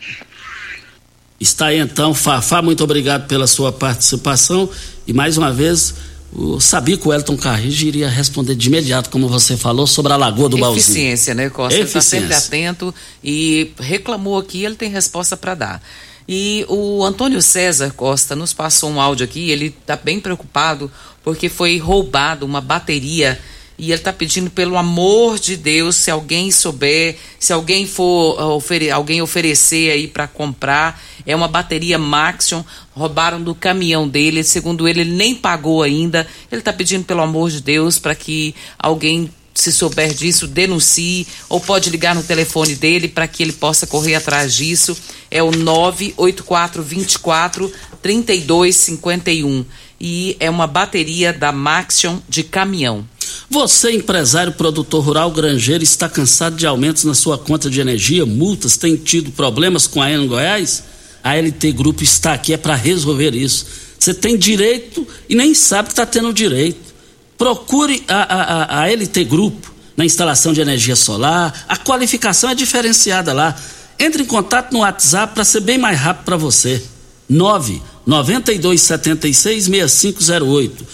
Está 1.41 1.67
aí 1.67 1.79
então, 1.79 2.15
Fafá, 2.15 2.63
muito 2.63 2.83
obrigado 2.83 3.27
pela 3.27 3.47
sua 3.47 3.71
participação 3.71 4.69
e 5.07 5.13
mais 5.13 5.37
uma 5.37 5.53
vez 5.53 5.95
eu 6.35 6.61
sabia 6.61 6.97
que 6.97 7.07
o 7.07 7.13
Elton 7.13 7.37
Carrige 7.37 7.89
iria 7.89 8.09
responder 8.09 8.55
de 8.55 8.69
imediato, 8.69 9.11
como 9.11 9.29
você 9.29 9.57
falou, 9.57 9.87
sobre 9.87 10.13
a 10.13 10.17
Lagoa 10.17 10.49
do 10.49 10.59
Baúzinho. 10.59 10.81
Eficiência, 10.81 11.35
né, 11.35 11.49
Costa? 11.49 11.75
Ele 11.75 11.85
está 11.85 12.01
sempre 12.01 12.35
atento 12.35 12.95
e 13.23 13.71
reclamou 13.79 14.39
aqui, 14.39 14.65
ele 14.65 14.75
tem 14.75 14.91
resposta 14.91 15.37
para 15.37 15.55
dar. 15.55 15.83
E 16.29 16.67
o 16.69 17.05
Antônio 17.05 17.41
César 17.41 17.93
Costa 17.93 18.35
nos 18.35 18.53
passou 18.53 18.91
um 18.91 19.01
áudio 19.01 19.25
aqui, 19.25 19.51
ele 19.51 19.67
está 19.67 19.97
bem 19.97 20.19
preocupado 20.19 20.91
porque 21.23 21.49
foi 21.49 21.79
roubado 21.79 22.45
uma 22.45 22.61
bateria 22.61 23.39
e 23.79 23.87
ele 23.87 23.95
está 23.95 24.13
pedindo 24.13 24.51
pelo 24.51 24.77
amor 24.77 25.39
de 25.39 25.57
Deus, 25.57 25.97
se 25.97 26.11
alguém 26.11 26.51
souber, 26.51 27.17
se 27.39 27.53
alguém 27.53 27.87
for 27.87 28.41
uh, 28.41 28.57
ofere 28.57 28.91
alguém 28.91 29.21
oferecer 29.21 29.91
aí 29.91 30.09
para 30.09 30.27
comprar, 30.27 31.01
é 31.27 31.37
uma 31.37 31.49
bateria 31.49 31.99
Maxion, 31.99 32.65
roubaram 32.93 33.43
do 33.43 33.55
caminhão 33.55 34.09
dele, 34.09 34.43
segundo 34.43 34.89
ele, 34.89 35.03
ele 35.03 35.13
nem 35.13 35.35
pagou 35.35 35.83
ainda. 35.83 36.27
Ele 36.51 36.61
está 36.61 36.73
pedindo 36.73 37.05
pelo 37.05 37.21
amor 37.21 37.51
de 37.51 37.61
Deus 37.61 37.99
para 37.99 38.15
que 38.15 38.55
alguém 38.79 39.31
se 39.55 39.73
souber 39.73 40.13
disso, 40.13 40.47
denuncie 40.47 41.27
ou 41.49 41.59
pode 41.59 41.91
ligar 41.91 42.15
no 42.15 42.23
telefone 42.23 42.75
dele 42.75 43.09
para 43.09 43.27
que 43.27 43.43
ele 43.43 43.53
possa 43.53 43.87
correr 43.87 44.15
atrás 44.15 44.55
disso. 44.55 44.97
É 45.31 45.43
o 45.43 45.51
98424 45.51 47.73
3251 48.03 49.65
e 50.01 50.37
é 50.39 50.49
uma 50.49 50.67
bateria 50.67 51.33
da 51.33 51.51
Maxion 51.51 52.19
de 52.29 52.45
caminhão. 52.45 53.05
Você, 53.49 53.93
empresário, 53.93 54.53
produtor 54.53 55.05
rural, 55.05 55.31
granjeiro, 55.31 55.83
está 55.83 56.09
cansado 56.09 56.57
de 56.57 56.67
aumentos 56.67 57.05
na 57.05 57.15
sua 57.15 57.39
conta 57.39 57.71
de 57.71 57.81
energia, 57.81 58.27
multas, 58.27 58.77
tem 58.77 58.97
tido 58.97 59.31
problemas 59.31 59.87
com 59.87 60.03
a 60.03 60.11
Eno 60.11 60.27
Goiás? 60.27 60.83
A 61.23 61.35
LT 61.35 61.73
Grupo 61.73 62.03
está 62.03 62.35
aqui 62.35 62.53
é 62.53 62.57
para 62.57 62.75
resolver 62.75 63.35
isso. 63.35 63.67
Você 63.99 64.15
tem 64.15 64.37
direito 64.37 65.07
e 65.29 65.35
nem 65.35 65.55
sabe 65.55 65.89
que 65.89 65.93
está 65.93 66.07
tendo 66.07 66.33
direito. 66.33 66.95
Procure 67.37 68.05
a, 68.07 68.83
a, 68.83 68.83
a 68.83 68.87
LT 68.93 69.25
Grupo 69.25 69.75
na 69.97 70.05
instalação 70.05 70.53
de 70.53 70.61
energia 70.61 70.95
solar. 70.95 71.65
A 71.69 71.77
qualificação 71.77 72.51
é 72.51 72.55
diferenciada 72.55 73.33
lá. 73.33 73.57
Entre 73.99 74.23
em 74.23 74.27
contato 74.27 74.73
no 74.73 74.81
WhatsApp 74.81 75.35
para 75.35 75.45
ser 75.45 75.61
bem 75.61 75.79
mais 75.79 75.99
rápido 75.99 76.25
para 76.25 76.37
você. 76.37 76.83
9 77.29 77.83
9276 78.07 79.65
6508 79.65 80.87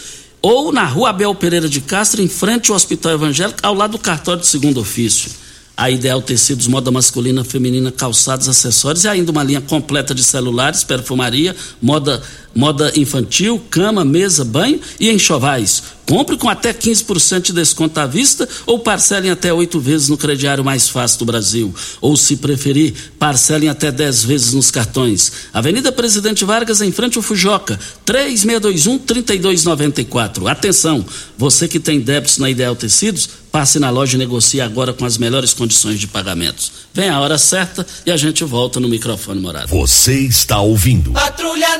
ou 0.42 0.72
na 0.72 0.84
rua 0.84 1.10
Abel 1.10 1.34
Pereira 1.34 1.68
de 1.68 1.80
Castro, 1.80 2.20
em 2.20 2.28
frente 2.28 2.70
ao 2.70 2.76
Hospital 2.76 3.12
Evangélico, 3.12 3.60
ao 3.62 3.74
lado 3.74 3.92
do 3.92 3.98
cartório 3.98 4.40
de 4.40 4.48
segundo 4.48 4.80
ofício. 4.80 5.30
A 5.74 5.90
Ideal 5.90 6.20
Tecidos, 6.20 6.66
moda 6.66 6.90
masculina, 6.90 7.44
feminina, 7.44 7.90
calçados, 7.90 8.46
acessórios 8.48 9.04
e 9.04 9.08
ainda 9.08 9.32
uma 9.32 9.42
linha 9.42 9.60
completa 9.60 10.14
de 10.14 10.22
celulares, 10.22 10.84
perfumaria, 10.84 11.56
moda, 11.80 12.22
moda 12.54 12.92
infantil, 12.94 13.62
cama, 13.70 14.04
mesa, 14.04 14.44
banho 14.44 14.78
e 15.00 15.10
enxovais. 15.10 15.82
Compre 16.12 16.36
com 16.36 16.50
até 16.50 16.74
15% 16.74 17.40
de 17.40 17.54
desconto 17.54 17.98
à 17.98 18.06
vista 18.06 18.46
ou 18.66 18.80
parcelem 18.80 19.30
até 19.30 19.50
oito 19.50 19.80
vezes 19.80 20.10
no 20.10 20.18
crediário 20.18 20.62
mais 20.62 20.86
fácil 20.86 21.20
do 21.20 21.24
Brasil. 21.24 21.74
Ou, 22.02 22.18
se 22.18 22.36
preferir, 22.36 22.92
parcelem 23.18 23.70
até 23.70 23.90
dez 23.90 24.22
vezes 24.22 24.52
nos 24.52 24.70
cartões. 24.70 25.32
Avenida 25.54 25.90
Presidente 25.90 26.44
Vargas, 26.44 26.82
em 26.82 26.92
frente 26.92 27.16
ao 27.16 27.22
Fujoca, 27.22 27.80
3621-3294. 28.04 30.50
Atenção, 30.50 31.02
você 31.38 31.66
que 31.66 31.80
tem 31.80 31.98
débitos 31.98 32.36
na 32.36 32.50
Ideal 32.50 32.76
Tecidos, 32.76 33.26
passe 33.50 33.78
na 33.78 33.88
loja 33.88 34.16
e 34.16 34.18
negocie 34.18 34.60
agora 34.60 34.92
com 34.92 35.06
as 35.06 35.16
melhores 35.16 35.54
condições 35.54 35.98
de 35.98 36.06
pagamentos. 36.06 36.72
Vem 36.92 37.08
a 37.08 37.18
hora 37.20 37.38
certa 37.38 37.86
e 38.04 38.10
a 38.10 38.18
gente 38.18 38.44
volta 38.44 38.78
no 38.78 38.88
microfone 38.88 39.40
morado. 39.40 39.68
Você 39.68 40.20
está 40.20 40.60
ouvindo. 40.60 41.12
Patrulha 41.12 41.78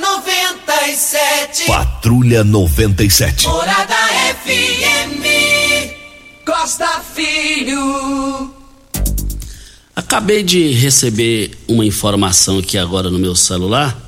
97. 0.72 1.66
Patrulha 1.66 2.42
97. 2.42 3.46
Morada 3.46 3.94
FM. 4.42 5.22
Costa 6.46 6.88
Filho. 7.14 8.50
Acabei 9.94 10.42
de 10.42 10.72
receber 10.72 11.50
uma 11.68 11.84
informação 11.84 12.58
aqui 12.58 12.78
agora 12.78 13.10
no 13.10 13.18
meu 13.18 13.36
celular 13.36 14.00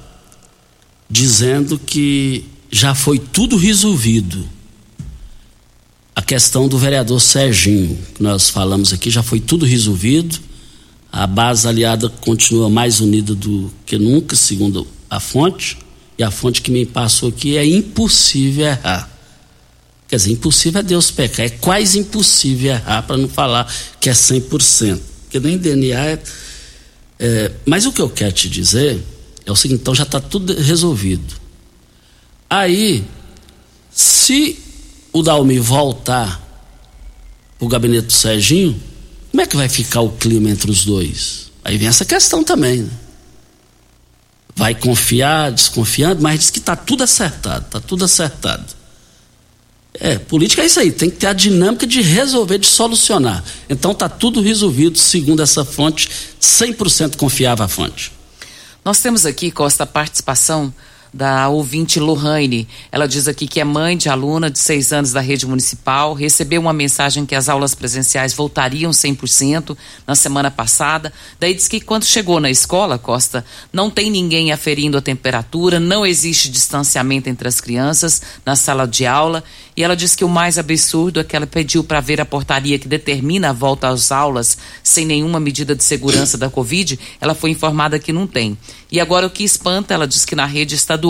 dizendo 1.08 1.78
que 1.78 2.46
já 2.72 2.94
foi 2.94 3.18
tudo 3.18 3.58
resolvido. 3.58 4.48
A 6.16 6.22
questão 6.22 6.66
do 6.66 6.78
vereador 6.78 7.20
Serginho, 7.20 7.98
que 8.14 8.22
nós 8.22 8.48
falamos 8.48 8.90
aqui, 8.90 9.10
já 9.10 9.22
foi 9.22 9.38
tudo 9.38 9.66
resolvido. 9.66 10.40
A 11.12 11.26
base 11.26 11.68
aliada 11.68 12.08
continua 12.08 12.70
mais 12.70 13.00
unida 13.00 13.34
do 13.34 13.70
que 13.84 13.98
nunca, 13.98 14.34
segundo 14.34 14.86
a 15.10 15.20
fonte. 15.20 15.83
E 16.18 16.22
a 16.22 16.30
fonte 16.30 16.62
que 16.62 16.70
me 16.70 16.86
passou 16.86 17.28
aqui 17.28 17.56
é 17.56 17.66
impossível 17.66 18.66
errar. 18.66 19.10
Quer 20.06 20.16
dizer, 20.16 20.32
impossível 20.32 20.80
é 20.80 20.82
Deus 20.82 21.10
pecar, 21.10 21.46
é 21.46 21.48
quase 21.48 21.98
impossível 21.98 22.72
errar, 22.72 23.02
para 23.02 23.16
não 23.16 23.28
falar 23.28 23.72
que 24.00 24.08
é 24.08 24.12
100%. 24.12 25.00
Porque 25.22 25.40
nem 25.40 25.58
DNA 25.58 25.98
é, 25.98 26.22
é. 27.18 27.52
Mas 27.66 27.86
o 27.86 27.92
que 27.92 28.00
eu 28.00 28.08
quero 28.08 28.32
te 28.32 28.48
dizer 28.48 29.02
é 29.44 29.50
o 29.50 29.56
seguinte: 29.56 29.80
então 29.80 29.94
já 29.94 30.04
está 30.04 30.20
tudo 30.20 30.54
resolvido. 30.54 31.34
Aí, 32.48 33.04
se 33.90 34.58
o 35.12 35.22
Dalmi 35.22 35.58
voltar 35.58 36.40
para 37.58 37.66
o 37.66 37.68
gabinete 37.68 38.06
do 38.06 38.12
Serginho, 38.12 38.80
como 39.30 39.40
é 39.40 39.46
que 39.46 39.56
vai 39.56 39.68
ficar 39.68 40.00
o 40.00 40.10
clima 40.10 40.50
entre 40.50 40.70
os 40.70 40.84
dois? 40.84 41.50
Aí 41.64 41.76
vem 41.76 41.88
essa 41.88 42.04
questão 42.04 42.44
também, 42.44 42.82
né? 42.82 42.90
Vai 44.56 44.74
confiar, 44.74 45.50
desconfiando, 45.50 46.22
mas 46.22 46.38
diz 46.38 46.50
que 46.50 46.58
está 46.58 46.76
tudo 46.76 47.02
acertado, 47.02 47.66
está 47.66 47.80
tudo 47.80 48.04
acertado. 48.04 48.64
É, 49.94 50.18
política 50.18 50.62
é 50.62 50.66
isso 50.66 50.80
aí, 50.80 50.90
tem 50.90 51.08
que 51.08 51.16
ter 51.16 51.28
a 51.28 51.32
dinâmica 51.32 51.86
de 51.86 52.00
resolver, 52.00 52.58
de 52.58 52.66
solucionar. 52.66 53.44
Então 53.68 53.92
está 53.92 54.08
tudo 54.08 54.40
resolvido, 54.40 54.98
segundo 54.98 55.42
essa 55.42 55.64
fonte, 55.64 56.08
100% 56.40 57.16
confiável 57.16 57.64
a 57.64 57.68
fonte. 57.68 58.12
Nós 58.84 59.00
temos 59.00 59.24
aqui, 59.24 59.50
Costa, 59.50 59.84
a 59.84 59.86
participação 59.86 60.74
da 61.14 61.48
ouvinte 61.48 62.00
Lohane. 62.00 62.66
Ela 62.90 63.06
diz 63.06 63.28
aqui 63.28 63.46
que 63.46 63.60
é 63.60 63.64
mãe 63.64 63.96
de 63.96 64.08
aluna 64.08 64.50
de 64.50 64.58
seis 64.58 64.92
anos 64.92 65.12
da 65.12 65.20
rede 65.20 65.46
municipal, 65.46 66.12
recebeu 66.12 66.60
uma 66.60 66.72
mensagem 66.72 67.24
que 67.24 67.36
as 67.36 67.48
aulas 67.48 67.72
presenciais 67.72 68.34
voltariam 68.34 68.90
100% 68.90 69.76
na 70.04 70.16
semana 70.16 70.50
passada. 70.50 71.12
Daí 71.38 71.54
diz 71.54 71.68
que 71.68 71.80
quando 71.80 72.04
chegou 72.04 72.40
na 72.40 72.50
escola, 72.50 72.98
Costa, 72.98 73.44
não 73.72 73.88
tem 73.88 74.10
ninguém 74.10 74.50
aferindo 74.50 74.98
a 74.98 75.00
temperatura, 75.00 75.78
não 75.78 76.04
existe 76.04 76.50
distanciamento 76.50 77.28
entre 77.28 77.46
as 77.46 77.60
crianças 77.60 78.20
na 78.44 78.56
sala 78.56 78.84
de 78.84 79.06
aula. 79.06 79.44
E 79.76 79.82
ela 79.82 79.96
diz 79.96 80.14
que 80.14 80.24
o 80.24 80.28
mais 80.28 80.56
absurdo 80.58 81.20
é 81.20 81.24
que 81.24 81.34
ela 81.34 81.46
pediu 81.46 81.82
para 81.82 82.00
ver 82.00 82.20
a 82.20 82.24
portaria 82.24 82.78
que 82.78 82.86
determina 82.86 83.50
a 83.50 83.52
volta 83.52 83.88
às 83.88 84.12
aulas 84.12 84.56
sem 84.82 85.04
nenhuma 85.04 85.40
medida 85.40 85.74
de 85.74 85.82
segurança 85.82 86.38
da 86.38 86.48
Covid. 86.48 86.98
Ela 87.20 87.34
foi 87.34 87.50
informada 87.50 87.98
que 87.98 88.12
não 88.12 88.24
tem. 88.24 88.56
E 88.90 89.00
agora 89.00 89.26
o 89.26 89.30
que 89.30 89.42
espanta, 89.42 89.92
ela 89.92 90.06
diz 90.06 90.24
que 90.24 90.36
na 90.36 90.46
rede 90.46 90.76
estadual 90.76 91.03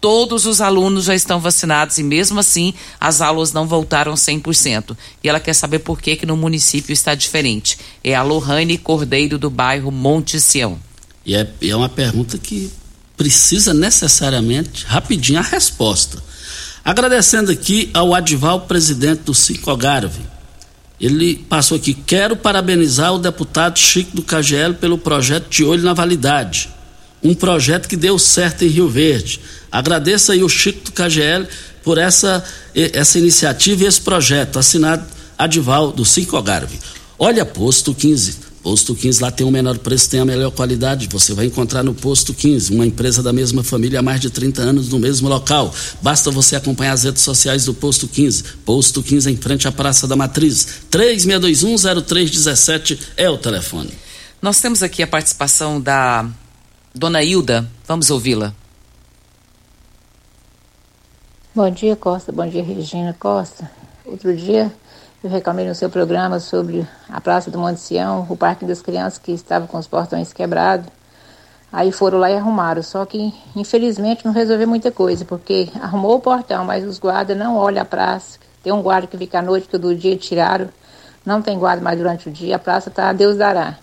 todos 0.00 0.46
os 0.46 0.60
alunos 0.60 1.06
já 1.06 1.14
estão 1.14 1.40
vacinados 1.40 1.98
e 1.98 2.02
mesmo 2.02 2.38
assim 2.38 2.72
as 3.00 3.20
aulas 3.20 3.52
não 3.52 3.66
voltaram 3.66 4.14
100%. 4.14 4.96
E 5.22 5.28
ela 5.28 5.40
quer 5.40 5.52
saber 5.52 5.80
por 5.80 6.00
que 6.00 6.16
que 6.16 6.24
no 6.24 6.36
município 6.36 6.92
está 6.92 7.14
diferente. 7.14 7.76
É 8.04 8.14
a 8.14 8.22
Lohane 8.22 8.78
Cordeiro 8.78 9.38
do 9.38 9.50
bairro 9.50 9.90
Monte 9.90 10.40
Sião. 10.40 10.78
E 11.24 11.34
é, 11.34 11.48
é 11.60 11.74
uma 11.74 11.88
pergunta 11.88 12.38
que 12.38 12.70
precisa 13.16 13.74
necessariamente, 13.74 14.84
rapidinho, 14.86 15.40
a 15.40 15.42
resposta. 15.42 16.22
Agradecendo 16.84 17.50
aqui 17.50 17.90
ao 17.92 18.14
Adval, 18.14 18.60
presidente 18.60 19.22
do 19.22 19.34
Cinco 19.34 19.70
Algarve. 19.70 20.20
Ele 21.00 21.34
passou 21.34 21.76
aqui, 21.76 21.92
quero 21.92 22.36
parabenizar 22.36 23.12
o 23.12 23.18
deputado 23.18 23.78
Chico 23.78 24.14
do 24.16 24.22
KGL 24.22 24.74
pelo 24.74 24.96
projeto 24.96 25.48
de 25.50 25.64
olho 25.64 25.82
na 25.82 25.92
validade 25.92 26.75
um 27.22 27.34
projeto 27.34 27.88
que 27.88 27.96
deu 27.96 28.18
certo 28.18 28.64
em 28.64 28.68
Rio 28.68 28.88
Verde. 28.88 29.40
Agradeço 29.70 30.32
aí 30.32 30.42
o 30.42 30.48
Chico 30.48 30.84
do 30.84 30.92
KGL 30.92 31.46
por 31.82 31.98
essa, 31.98 32.44
essa 32.74 33.18
iniciativa 33.18 33.84
e 33.84 33.86
esse 33.86 34.00
projeto, 34.00 34.58
assinado 34.58 35.04
Adival 35.38 35.92
do 35.92 36.04
Cinco 36.04 36.36
Algarve. 36.36 36.78
Olha, 37.18 37.44
posto 37.44 37.94
15 37.94 38.46
Posto 38.66 38.96
15 38.96 39.22
lá 39.22 39.30
tem 39.30 39.46
o 39.46 39.50
menor 39.52 39.78
preço, 39.78 40.10
tem 40.10 40.18
a 40.18 40.24
melhor 40.24 40.50
qualidade. 40.50 41.06
Você 41.12 41.32
vai 41.32 41.46
encontrar 41.46 41.84
no 41.84 41.94
Posto 41.94 42.34
15, 42.34 42.74
uma 42.74 42.84
empresa 42.84 43.22
da 43.22 43.32
mesma 43.32 43.62
família 43.62 44.00
há 44.00 44.02
mais 44.02 44.20
de 44.20 44.28
30 44.28 44.60
anos 44.60 44.88
no 44.88 44.98
mesmo 44.98 45.28
local. 45.28 45.72
Basta 46.02 46.32
você 46.32 46.56
acompanhar 46.56 46.94
as 46.94 47.04
redes 47.04 47.22
sociais 47.22 47.66
do 47.66 47.72
Posto 47.72 48.08
15. 48.08 48.42
Posto 48.64 49.04
15 49.04 49.30
em 49.30 49.36
frente 49.36 49.68
à 49.68 49.72
Praça 49.72 50.08
da 50.08 50.16
Matriz. 50.16 50.66
36210317 50.90 52.98
é 53.16 53.30
o 53.30 53.38
telefone. 53.38 53.92
Nós 54.42 54.60
temos 54.60 54.82
aqui 54.82 55.00
a 55.00 55.06
participação 55.06 55.80
da 55.80 56.28
Dona 56.98 57.22
Hilda. 57.22 57.68
Vamos 57.86 58.10
ouvi-la. 58.10 58.54
Bom 61.54 61.68
dia, 61.68 61.94
Costa. 61.94 62.32
Bom 62.32 62.48
dia, 62.48 62.64
Regina 62.64 63.14
Costa. 63.20 63.70
Outro 64.02 64.34
dia 64.34 64.72
eu 65.22 65.28
reclamei 65.28 65.68
no 65.68 65.74
seu 65.74 65.90
programa 65.90 66.40
sobre 66.40 66.88
a 67.10 67.20
Praça 67.20 67.50
do 67.50 67.58
Monte 67.58 67.80
Sião, 67.80 68.26
o 68.30 68.34
Parque 68.34 68.64
das 68.64 68.80
Crianças 68.80 69.18
que 69.18 69.30
estava 69.32 69.66
com 69.66 69.76
os 69.76 69.86
portões 69.86 70.32
quebrados. 70.32 70.86
Aí 71.70 71.92
foram 71.92 72.18
lá 72.18 72.30
e 72.30 72.36
arrumaram, 72.38 72.82
só 72.82 73.04
que 73.04 73.30
infelizmente 73.54 74.24
não 74.24 74.32
resolveu 74.32 74.66
muita 74.66 74.90
coisa, 74.90 75.22
porque 75.26 75.68
arrumou 75.78 76.14
o 76.14 76.20
portão, 76.20 76.64
mas 76.64 76.82
os 76.82 76.98
guardas 76.98 77.36
não 77.36 77.56
olham 77.56 77.82
a 77.82 77.84
praça. 77.84 78.38
Tem 78.62 78.72
um 78.72 78.80
guarda 78.80 79.06
que 79.06 79.18
fica 79.18 79.40
à 79.40 79.42
noite, 79.42 79.68
que 79.68 79.76
do 79.76 79.94
dia 79.94 80.16
tiraram, 80.16 80.70
não 81.26 81.42
tem 81.42 81.58
guarda 81.58 81.82
mais 81.82 81.98
durante 81.98 82.30
o 82.30 82.32
dia, 82.32 82.56
a 82.56 82.58
praça 82.58 82.88
está 82.88 83.10
a 83.10 83.12
Deus 83.12 83.36
dará. 83.36 83.76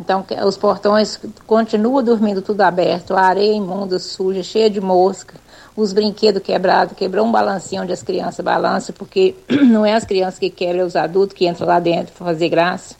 Então 0.00 0.24
os 0.46 0.56
portões 0.56 1.20
continuam 1.46 2.02
dormindo 2.02 2.40
tudo 2.42 2.62
aberto, 2.62 3.14
a 3.14 3.20
areia 3.20 3.52
imunda, 3.52 3.98
suja, 3.98 4.42
cheia 4.42 4.70
de 4.70 4.80
mosca 4.80 5.34
os 5.76 5.92
brinquedos 5.92 6.42
quebrados, 6.42 6.96
quebrou 6.96 7.24
um 7.24 7.32
balancinho 7.32 7.82
onde 7.82 7.92
as 7.92 8.02
crianças 8.02 8.44
balançam, 8.44 8.94
porque 8.96 9.34
não 9.48 9.84
é 9.84 9.94
as 9.94 10.04
crianças 10.04 10.38
que 10.38 10.50
quebram, 10.50 10.82
é 10.82 10.84
os 10.84 10.96
adultos 10.96 11.34
que 11.34 11.46
entram 11.46 11.66
lá 11.66 11.78
dentro 11.78 12.12
para 12.12 12.26
fazer 12.26 12.48
graça. 12.48 12.94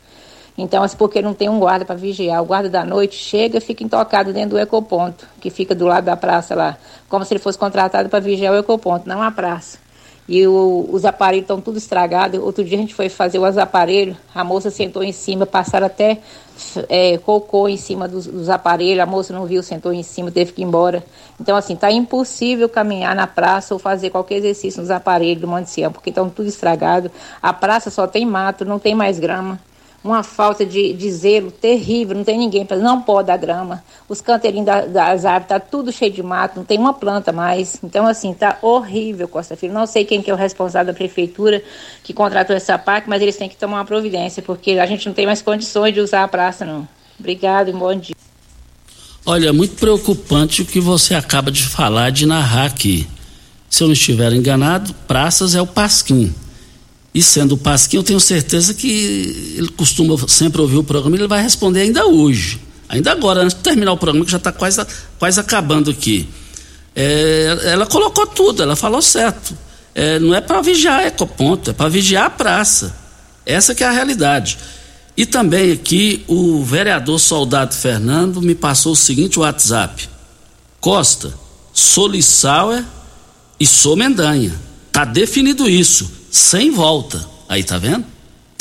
Então, 0.56 0.84
é 0.84 0.88
porque 0.88 1.22
não 1.22 1.32
tem 1.32 1.48
um 1.48 1.58
guarda 1.58 1.84
para 1.84 1.94
vigiar. 1.94 2.42
O 2.42 2.44
guarda 2.44 2.68
da 2.68 2.84
noite 2.84 3.16
chega 3.16 3.58
e 3.58 3.60
fica 3.60 3.82
intocado 3.82 4.32
dentro 4.32 4.50
do 4.50 4.58
ecoponto, 4.58 5.26
que 5.40 5.48
fica 5.48 5.74
do 5.74 5.86
lado 5.86 6.04
da 6.04 6.16
praça 6.16 6.54
lá, 6.54 6.76
como 7.08 7.24
se 7.24 7.32
ele 7.32 7.40
fosse 7.40 7.56
contratado 7.56 8.08
para 8.08 8.20
vigiar 8.20 8.52
o 8.52 8.58
ecoponto, 8.58 9.08
não 9.08 9.22
a 9.22 9.30
praça. 9.30 9.78
E 10.28 10.46
o, 10.46 10.88
os 10.92 11.04
aparelhos 11.04 11.44
estão 11.44 11.60
tudo 11.60 11.78
estragados. 11.78 12.38
Outro 12.40 12.62
dia 12.62 12.76
a 12.76 12.80
gente 12.80 12.94
foi 12.94 13.08
fazer 13.08 13.38
os 13.38 13.58
aparelhos, 13.58 14.16
a 14.34 14.44
moça 14.44 14.70
sentou 14.70 15.02
em 15.02 15.12
cima, 15.12 15.46
passaram 15.46 15.86
até 15.86 16.18
é, 16.88 17.18
cocô 17.18 17.68
em 17.68 17.76
cima 17.76 18.06
dos, 18.08 18.26
dos, 18.26 18.48
aparelhos, 18.48 19.02
a 19.02 19.06
moça 19.06 19.32
não 19.32 19.46
viu, 19.46 19.62
sentou 19.62 19.92
em 19.92 20.02
cima, 20.02 20.30
teve 20.30 20.52
que 20.52 20.62
ir 20.62 20.64
embora. 20.64 21.04
Então, 21.40 21.56
assim, 21.56 21.76
tá 21.76 21.90
impossível 21.90 22.68
caminhar 22.68 23.14
na 23.14 23.26
praça 23.26 23.74
ou 23.74 23.80
fazer 23.80 24.10
qualquer 24.10 24.36
exercício 24.36 24.80
nos 24.80 24.90
aparelhos 24.90 25.40
do 25.40 25.48
Monte 25.48 25.70
Sião, 25.70 25.92
porque 25.92 26.10
estão 26.10 26.28
tudo 26.28 26.48
estragado. 26.48 27.10
A 27.42 27.52
praça 27.52 27.90
só 27.90 28.06
tem 28.06 28.24
mato, 28.26 28.64
não 28.64 28.78
tem 28.78 28.94
mais 28.94 29.18
grama 29.18 29.58
uma 30.02 30.22
falta 30.22 30.64
de, 30.64 30.94
de 30.94 31.12
zelo 31.12 31.50
terrível, 31.50 32.16
não 32.16 32.24
tem 32.24 32.38
ninguém 32.38 32.64
para 32.64 32.78
não 32.78 33.02
pode 33.02 33.28
dar 33.28 33.36
grama. 33.36 33.84
Os 34.08 34.20
canteirinhos 34.20 34.66
da, 34.66 34.86
das 34.86 35.24
árvores 35.24 35.48
tá 35.48 35.60
tudo 35.60 35.92
cheio 35.92 36.10
de 36.10 36.22
mato, 36.22 36.56
não 36.56 36.64
tem 36.64 36.78
uma 36.78 36.94
planta 36.94 37.32
mais. 37.32 37.78
Então 37.84 38.06
assim, 38.06 38.32
tá 38.32 38.58
horrível 38.62 39.28
Costa 39.28 39.56
Filho. 39.56 39.74
Não 39.74 39.86
sei 39.86 40.04
quem 40.04 40.22
que 40.22 40.30
é 40.30 40.34
o 40.34 40.36
responsável 40.36 40.92
da 40.92 40.96
prefeitura 40.96 41.62
que 42.02 42.14
contratou 42.14 42.56
essa 42.56 42.78
PAC, 42.78 43.08
mas 43.08 43.20
eles 43.20 43.36
têm 43.36 43.48
que 43.48 43.56
tomar 43.56 43.78
uma 43.78 43.84
providência, 43.84 44.42
porque 44.42 44.72
a 44.72 44.86
gente 44.86 45.06
não 45.06 45.14
tem 45.14 45.26
mais 45.26 45.42
condições 45.42 45.92
de 45.92 46.00
usar 46.00 46.24
a 46.24 46.28
praça 46.28 46.64
não. 46.64 46.88
Obrigado 47.18 47.68
e 47.68 47.72
bom 47.72 47.94
dia. 47.94 48.16
Olha, 49.26 49.48
é 49.48 49.52
muito 49.52 49.76
preocupante 49.76 50.62
o 50.62 50.66
que 50.66 50.80
você 50.80 51.14
acaba 51.14 51.50
de 51.50 51.62
falar, 51.62 52.10
de 52.10 52.24
narrar 52.24 52.64
aqui. 52.64 53.06
Se 53.68 53.82
eu 53.82 53.86
não 53.86 53.92
estiver 53.92 54.32
enganado, 54.32 54.94
praças 55.06 55.54
é 55.54 55.60
o 55.60 55.66
Pasquim. 55.66 56.34
E 57.12 57.22
sendo 57.22 57.52
o 57.52 57.58
Pasquim, 57.58 57.96
eu 57.96 58.02
tenho 58.02 58.20
certeza 58.20 58.72
que 58.72 59.54
ele 59.56 59.68
costuma 59.70 60.16
sempre 60.28 60.60
ouvir 60.60 60.76
o 60.76 60.84
programa 60.84 61.16
e 61.16 61.20
ele 61.20 61.28
vai 61.28 61.42
responder 61.42 61.80
ainda 61.80 62.06
hoje. 62.06 62.60
Ainda 62.88 63.10
agora, 63.10 63.42
antes 63.42 63.56
de 63.56 63.62
terminar 63.62 63.92
o 63.92 63.96
programa, 63.96 64.24
que 64.24 64.30
já 64.30 64.36
está 64.36 64.52
quase, 64.52 64.84
quase 65.18 65.40
acabando 65.40 65.90
aqui. 65.90 66.28
É, 66.94 67.58
ela 67.64 67.86
colocou 67.86 68.26
tudo, 68.26 68.62
ela 68.62 68.76
falou 68.76 69.02
certo. 69.02 69.56
É, 69.92 70.20
não 70.20 70.34
é 70.34 70.40
para 70.40 70.60
vigiar 70.60 71.00
a 71.00 71.06
ecoponto, 71.06 71.70
é 71.70 71.72
para 71.72 71.88
vigiar 71.88 72.26
a 72.26 72.30
praça. 72.30 72.94
Essa 73.44 73.74
que 73.74 73.82
é 73.82 73.88
a 73.88 73.92
realidade. 73.92 74.56
E 75.16 75.26
também 75.26 75.72
aqui 75.72 76.24
o 76.28 76.62
vereador 76.62 77.18
Soldado 77.18 77.74
Fernando 77.74 78.40
me 78.40 78.54
passou 78.54 78.92
o 78.92 78.96
seguinte 78.96 79.38
WhatsApp. 79.38 80.08
Costa, 80.80 81.34
sou 81.72 82.06
Lissauer 82.06 82.84
e 83.58 83.66
sou 83.66 83.96
Mendanha. 83.96 84.54
Tá 84.92 85.04
definido 85.04 85.68
isso 85.68 86.19
sem 86.30 86.70
volta. 86.70 87.28
Aí 87.48 87.64
tá 87.64 87.78
vendo? 87.78 88.04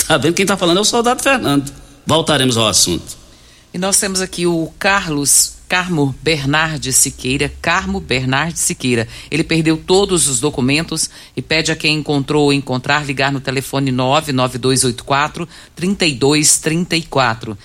Tá 0.07 0.17
vendo? 0.17 0.34
Quem 0.34 0.45
tá 0.45 0.57
falando 0.57 0.78
é 0.78 0.82
o 0.82 0.86
soldado 0.86 1.22
Fernando. 1.22 1.72
Voltaremos 2.05 2.57
ao 2.57 2.67
assunto. 2.67 3.17
E 3.74 3.78
nós 3.78 3.97
temos 3.97 4.22
aqui 4.22 4.47
o 4.47 4.72
Carlos 4.80 5.59
Carmo 5.70 6.15
Bernardes 6.24 6.95
Siqueira, 6.95 7.53
Carmo 7.61 7.99
Bernardes 7.99 8.63
Siqueira. 8.63 9.07
Ele 9.30 9.43
perdeu 9.43 9.78
todos 9.78 10.28
os 10.28 10.39
documentos 10.39 11.11
e 11.38 11.43
pede 11.43 11.72
a 11.72 11.76
quem 11.76 11.97
encontrou 11.97 12.45
ou 12.45 12.53
encontrar 12.53 13.05
ligar 13.05 13.32
no 13.32 13.39
telefone 13.39 13.91
99284 13.91 15.47
3234. 15.76 17.55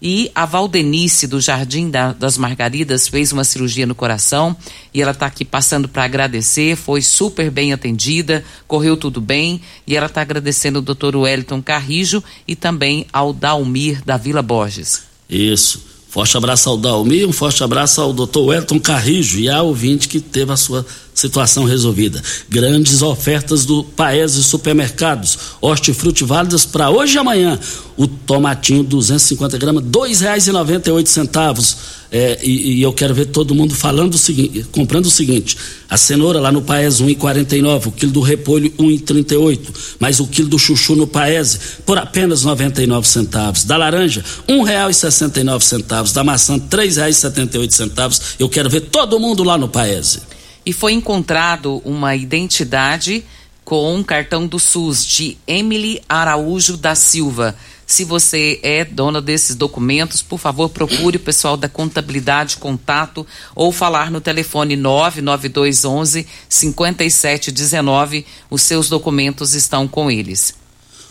E 0.00 0.30
a 0.34 0.44
Valdenice, 0.44 1.26
do 1.26 1.40
Jardim 1.40 1.90
da, 1.90 2.12
das 2.12 2.36
Margaridas, 2.36 3.08
fez 3.08 3.32
uma 3.32 3.44
cirurgia 3.44 3.86
no 3.86 3.94
coração 3.94 4.56
e 4.92 5.00
ela 5.00 5.12
está 5.12 5.26
aqui 5.26 5.44
passando 5.44 5.88
para 5.88 6.04
agradecer. 6.04 6.76
Foi 6.76 7.00
super 7.00 7.50
bem 7.50 7.72
atendida, 7.72 8.44
correu 8.66 8.96
tudo 8.96 9.20
bem. 9.20 9.60
E 9.86 9.96
ela 9.96 10.06
está 10.06 10.20
agradecendo 10.20 10.78
o 10.78 10.82
doutor 10.82 11.16
Wellington 11.16 11.62
Carrijo 11.62 12.22
e 12.46 12.54
também 12.54 13.06
ao 13.12 13.32
Dalmir 13.32 14.02
da 14.04 14.16
Vila 14.16 14.42
Borges. 14.42 15.02
Isso. 15.28 15.94
Forte 16.14 16.36
abraço 16.36 16.68
ao 16.68 16.76
Dalmir, 16.76 17.28
um 17.28 17.32
forte 17.32 17.64
abraço 17.64 18.00
ao 18.00 18.12
doutor 18.12 18.44
Wellington 18.44 18.78
Carrijo 18.78 19.36
e 19.40 19.48
ao 19.48 19.66
ouvinte 19.66 20.06
que 20.06 20.20
teve 20.20 20.52
a 20.52 20.56
sua 20.56 20.86
situação 21.14 21.64
resolvida. 21.64 22.20
Grandes 22.48 23.00
ofertas 23.00 23.64
do 23.64 23.84
Paese 23.84 24.42
Supermercados. 24.42 25.38
Hortifruti 25.60 26.24
válidas 26.24 26.66
para 26.66 26.90
hoje 26.90 27.14
e 27.14 27.18
amanhã. 27.18 27.58
O 27.96 28.08
tomatinho 28.08 28.82
250 28.82 29.56
gramas, 29.56 29.84
dois 29.84 30.20
reais 30.20 30.48
e 30.48 30.52
noventa 30.52 30.90
e 30.90 30.92
oito 30.92 31.08
centavos. 31.08 31.76
É, 32.10 32.38
e, 32.42 32.78
e, 32.78 32.82
eu 32.82 32.92
quero 32.92 33.14
ver 33.14 33.26
todo 33.26 33.54
mundo 33.54 33.74
falando 33.74 34.14
o 34.14 34.18
seguinte, 34.18 34.66
comprando 34.70 35.06
o 35.06 35.10
seguinte: 35.10 35.56
a 35.88 35.96
cenoura 35.96 36.40
lá 36.40 36.50
no 36.50 36.62
Paese 36.62 37.02
1,49, 37.02 37.86
o 37.86 37.92
quilo 37.92 38.12
do 38.12 38.20
repolho 38.20 38.70
1,38, 38.72 39.58
mas 39.98 40.20
o 40.20 40.26
quilo 40.26 40.48
do 40.48 40.58
chuchu 40.58 40.94
no 40.94 41.06
Paese 41.06 41.58
por 41.86 41.98
apenas 41.98 42.44
99 42.44 43.06
centavos. 43.06 43.64
Da 43.64 43.76
laranja 43.76 44.24
um 44.48 44.62
real 44.62 44.90
e 44.90 44.94
sessenta 44.94 45.40
e 45.40 45.44
nove 45.44 45.64
centavos. 45.64 46.12
Da 46.12 46.22
maçã 46.22 46.58
três 46.58 46.96
reais 46.96 47.16
e 47.16 47.20
setenta 47.20 47.56
e 47.56 47.60
oito 47.60 47.74
centavos. 47.74 48.20
Eu 48.38 48.48
quero 48.48 48.68
ver 48.68 48.82
todo 48.82 49.18
mundo 49.18 49.42
lá 49.42 49.56
no 49.56 49.68
Paese 49.68 50.33
e 50.64 50.72
foi 50.72 50.92
encontrado 50.92 51.82
uma 51.84 52.16
identidade 52.16 53.24
com 53.64 53.94
um 53.94 54.02
cartão 54.02 54.46
do 54.46 54.58
SUS 54.58 55.04
de 55.04 55.38
Emily 55.46 56.02
Araújo 56.08 56.76
da 56.76 56.94
Silva. 56.94 57.56
Se 57.86 58.04
você 58.04 58.58
é 58.62 58.84
dona 58.84 59.20
desses 59.20 59.56
documentos, 59.56 60.22
por 60.22 60.38
favor, 60.38 60.68
procure 60.70 61.16
o 61.16 61.20
pessoal 61.20 61.56
da 61.56 61.68
contabilidade 61.68 62.56
contato 62.56 63.26
ou 63.54 63.72
falar 63.72 64.10
no 64.10 64.20
telefone 64.20 64.74
99211 64.76 66.26
5719. 66.48 68.26
Os 68.50 68.62
seus 68.62 68.88
documentos 68.88 69.54
estão 69.54 69.86
com 69.86 70.10
eles. 70.10 70.63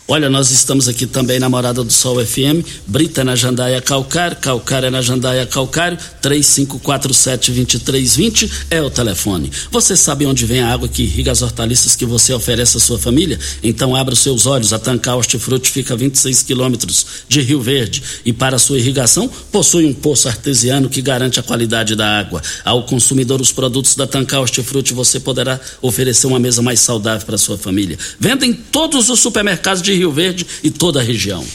Olha, 0.06 0.30
nós 0.30 0.52
estamos 0.52 0.90
aqui 0.90 1.08
também 1.08 1.40
na 1.40 1.48
Morada 1.48 1.82
do 1.82 1.94
Sol 1.94 2.18
FM, 2.24 2.62
Brita 2.86 3.24
na 3.24 3.38
Jandaia 3.38 3.82
Calcário, 3.82 4.36
Calcário 4.36 4.88
é 4.88 4.90
na 4.90 5.02
Jandaia 5.02 5.46
Calcário, 5.46 5.98
3547-2320 6.22 8.52
é 8.70 8.82
o 8.82 8.90
telefone. 8.90 9.50
Você 9.72 9.96
sabe 9.96 10.26
onde 10.26 10.46
vem 10.46 10.60
a 10.60 10.74
água 10.74 10.90
que 10.90 11.04
irriga 11.04 11.32
as 11.32 11.42
hortaliças 11.42 11.96
que 11.96 12.06
você 12.06 12.34
oferece 12.34 12.76
à 12.76 12.82
sua 12.82 13.00
família? 13.00 13.40
Então 13.64 13.96
abra 13.96 14.14
os 14.14 14.20
seus 14.20 14.46
olhos, 14.46 14.74
a 14.74 14.80
Tancar 14.80 15.16
Hortifruti 15.16 15.72
fica 15.72 15.94
a 15.94 15.98
26 15.98 16.44
quilômetros 16.44 17.06
de 17.30 17.40
Rio 17.40 17.62
Verde 17.62 18.04
e 18.26 18.34
para 18.34 18.60
sua 18.60 18.78
irrigação 18.78 19.30
possui 19.54 19.86
um 19.86 19.94
poço 19.94 20.28
artesiano 20.28 20.90
que 20.90 21.02
garante 21.02 21.40
a 21.40 21.44
qualidade 21.44 21.96
da 21.96 22.20
água. 22.20 22.42
Ao 22.66 22.84
consumidor 22.84 23.40
os 23.40 23.54
produtos 23.54 23.96
da 23.96 24.06
Tancar 24.06 24.42
Hortifruti 24.42 24.94
você 24.94 25.18
poderá 25.18 25.58
oferecer 25.82 26.28
uma 26.28 26.40
mesa 26.40 26.62
mais 26.62 26.82
saudável 26.82 27.26
para 27.26 27.38
sua 27.38 27.58
família. 27.58 27.98
Venda 28.20 28.46
em 28.46 28.52
todos 28.52 29.10
os 29.10 29.22
supermercados 29.22 29.82
de 29.94 30.00
Rio 30.00 30.12
Verde 30.12 30.46
e 30.64 30.72
toda 30.72 31.00
a 31.00 31.04
região. 31.04 31.46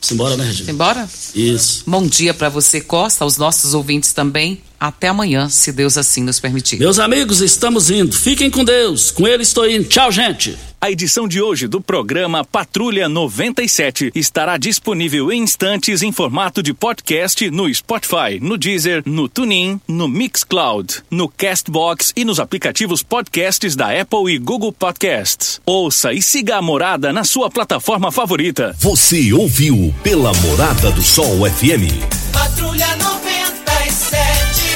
Simbora, 0.00 0.36
né, 0.36 0.44
Regina? 0.44 0.70
Simbora? 0.70 1.08
Isso. 1.34 1.82
Bom 1.86 2.06
dia 2.06 2.32
para 2.32 2.48
você, 2.48 2.80
Costa, 2.80 3.24
aos 3.24 3.36
nossos 3.36 3.74
ouvintes 3.74 4.12
também. 4.12 4.60
Até 4.78 5.08
amanhã, 5.08 5.48
se 5.48 5.72
Deus 5.72 5.96
assim 5.96 6.22
nos 6.22 6.40
permitir. 6.40 6.78
Meus 6.78 6.98
amigos, 6.98 7.40
estamos 7.40 7.90
indo. 7.90 8.16
Fiquem 8.16 8.50
com 8.50 8.64
Deus. 8.64 9.10
Com 9.10 9.26
ele 9.26 9.42
estou 9.42 9.68
indo. 9.68 9.84
Tchau, 9.84 10.10
gente. 10.12 10.56
A 10.78 10.90
edição 10.90 11.26
de 11.26 11.40
hoje 11.40 11.66
do 11.66 11.80
programa 11.80 12.44
Patrulha 12.44 13.08
97 13.08 14.12
estará 14.14 14.56
disponível 14.56 15.32
em 15.32 15.42
instantes 15.42 16.02
em 16.02 16.12
formato 16.12 16.62
de 16.62 16.74
podcast 16.74 17.50
no 17.50 17.72
Spotify, 17.74 18.38
no 18.40 18.58
Deezer, 18.58 19.02
no 19.06 19.26
TuneIn, 19.26 19.80
no 19.88 20.06
Mixcloud, 20.06 21.02
no 21.10 21.28
Castbox 21.28 22.12
e 22.14 22.24
nos 22.24 22.38
aplicativos 22.38 23.02
podcasts 23.02 23.74
da 23.74 24.00
Apple 24.00 24.32
e 24.32 24.38
Google 24.38 24.72
Podcasts. 24.72 25.60
Ouça 25.64 26.12
e 26.12 26.20
siga 26.20 26.56
a 26.56 26.62
Morada 26.62 27.12
na 27.12 27.24
sua 27.24 27.50
plataforma 27.50 28.12
favorita. 28.12 28.76
Você 28.78 29.32
ouviu 29.32 29.94
pela 30.02 30.32
Morada 30.34 30.90
do 30.92 31.02
Sol 31.02 31.50
FM. 31.50 31.90
Patrulha 32.32 32.94
97. 32.96 33.25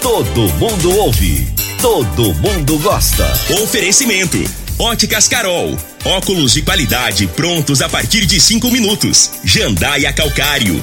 Todo 0.02 0.48
mundo 0.54 0.96
ouve, 0.96 1.46
todo 1.80 2.32
mundo 2.34 2.78
gosta. 2.78 3.30
Oferecimento. 3.62 4.38
Óticas 4.78 5.28
Carol. 5.28 5.76
Óculos 6.04 6.54
de 6.54 6.62
qualidade 6.62 7.26
prontos 7.26 7.82
a 7.82 7.88
partir 7.88 8.24
de 8.24 8.40
cinco 8.40 8.70
minutos. 8.70 9.30
Jandaia 9.44 10.10
Calcário. 10.10 10.82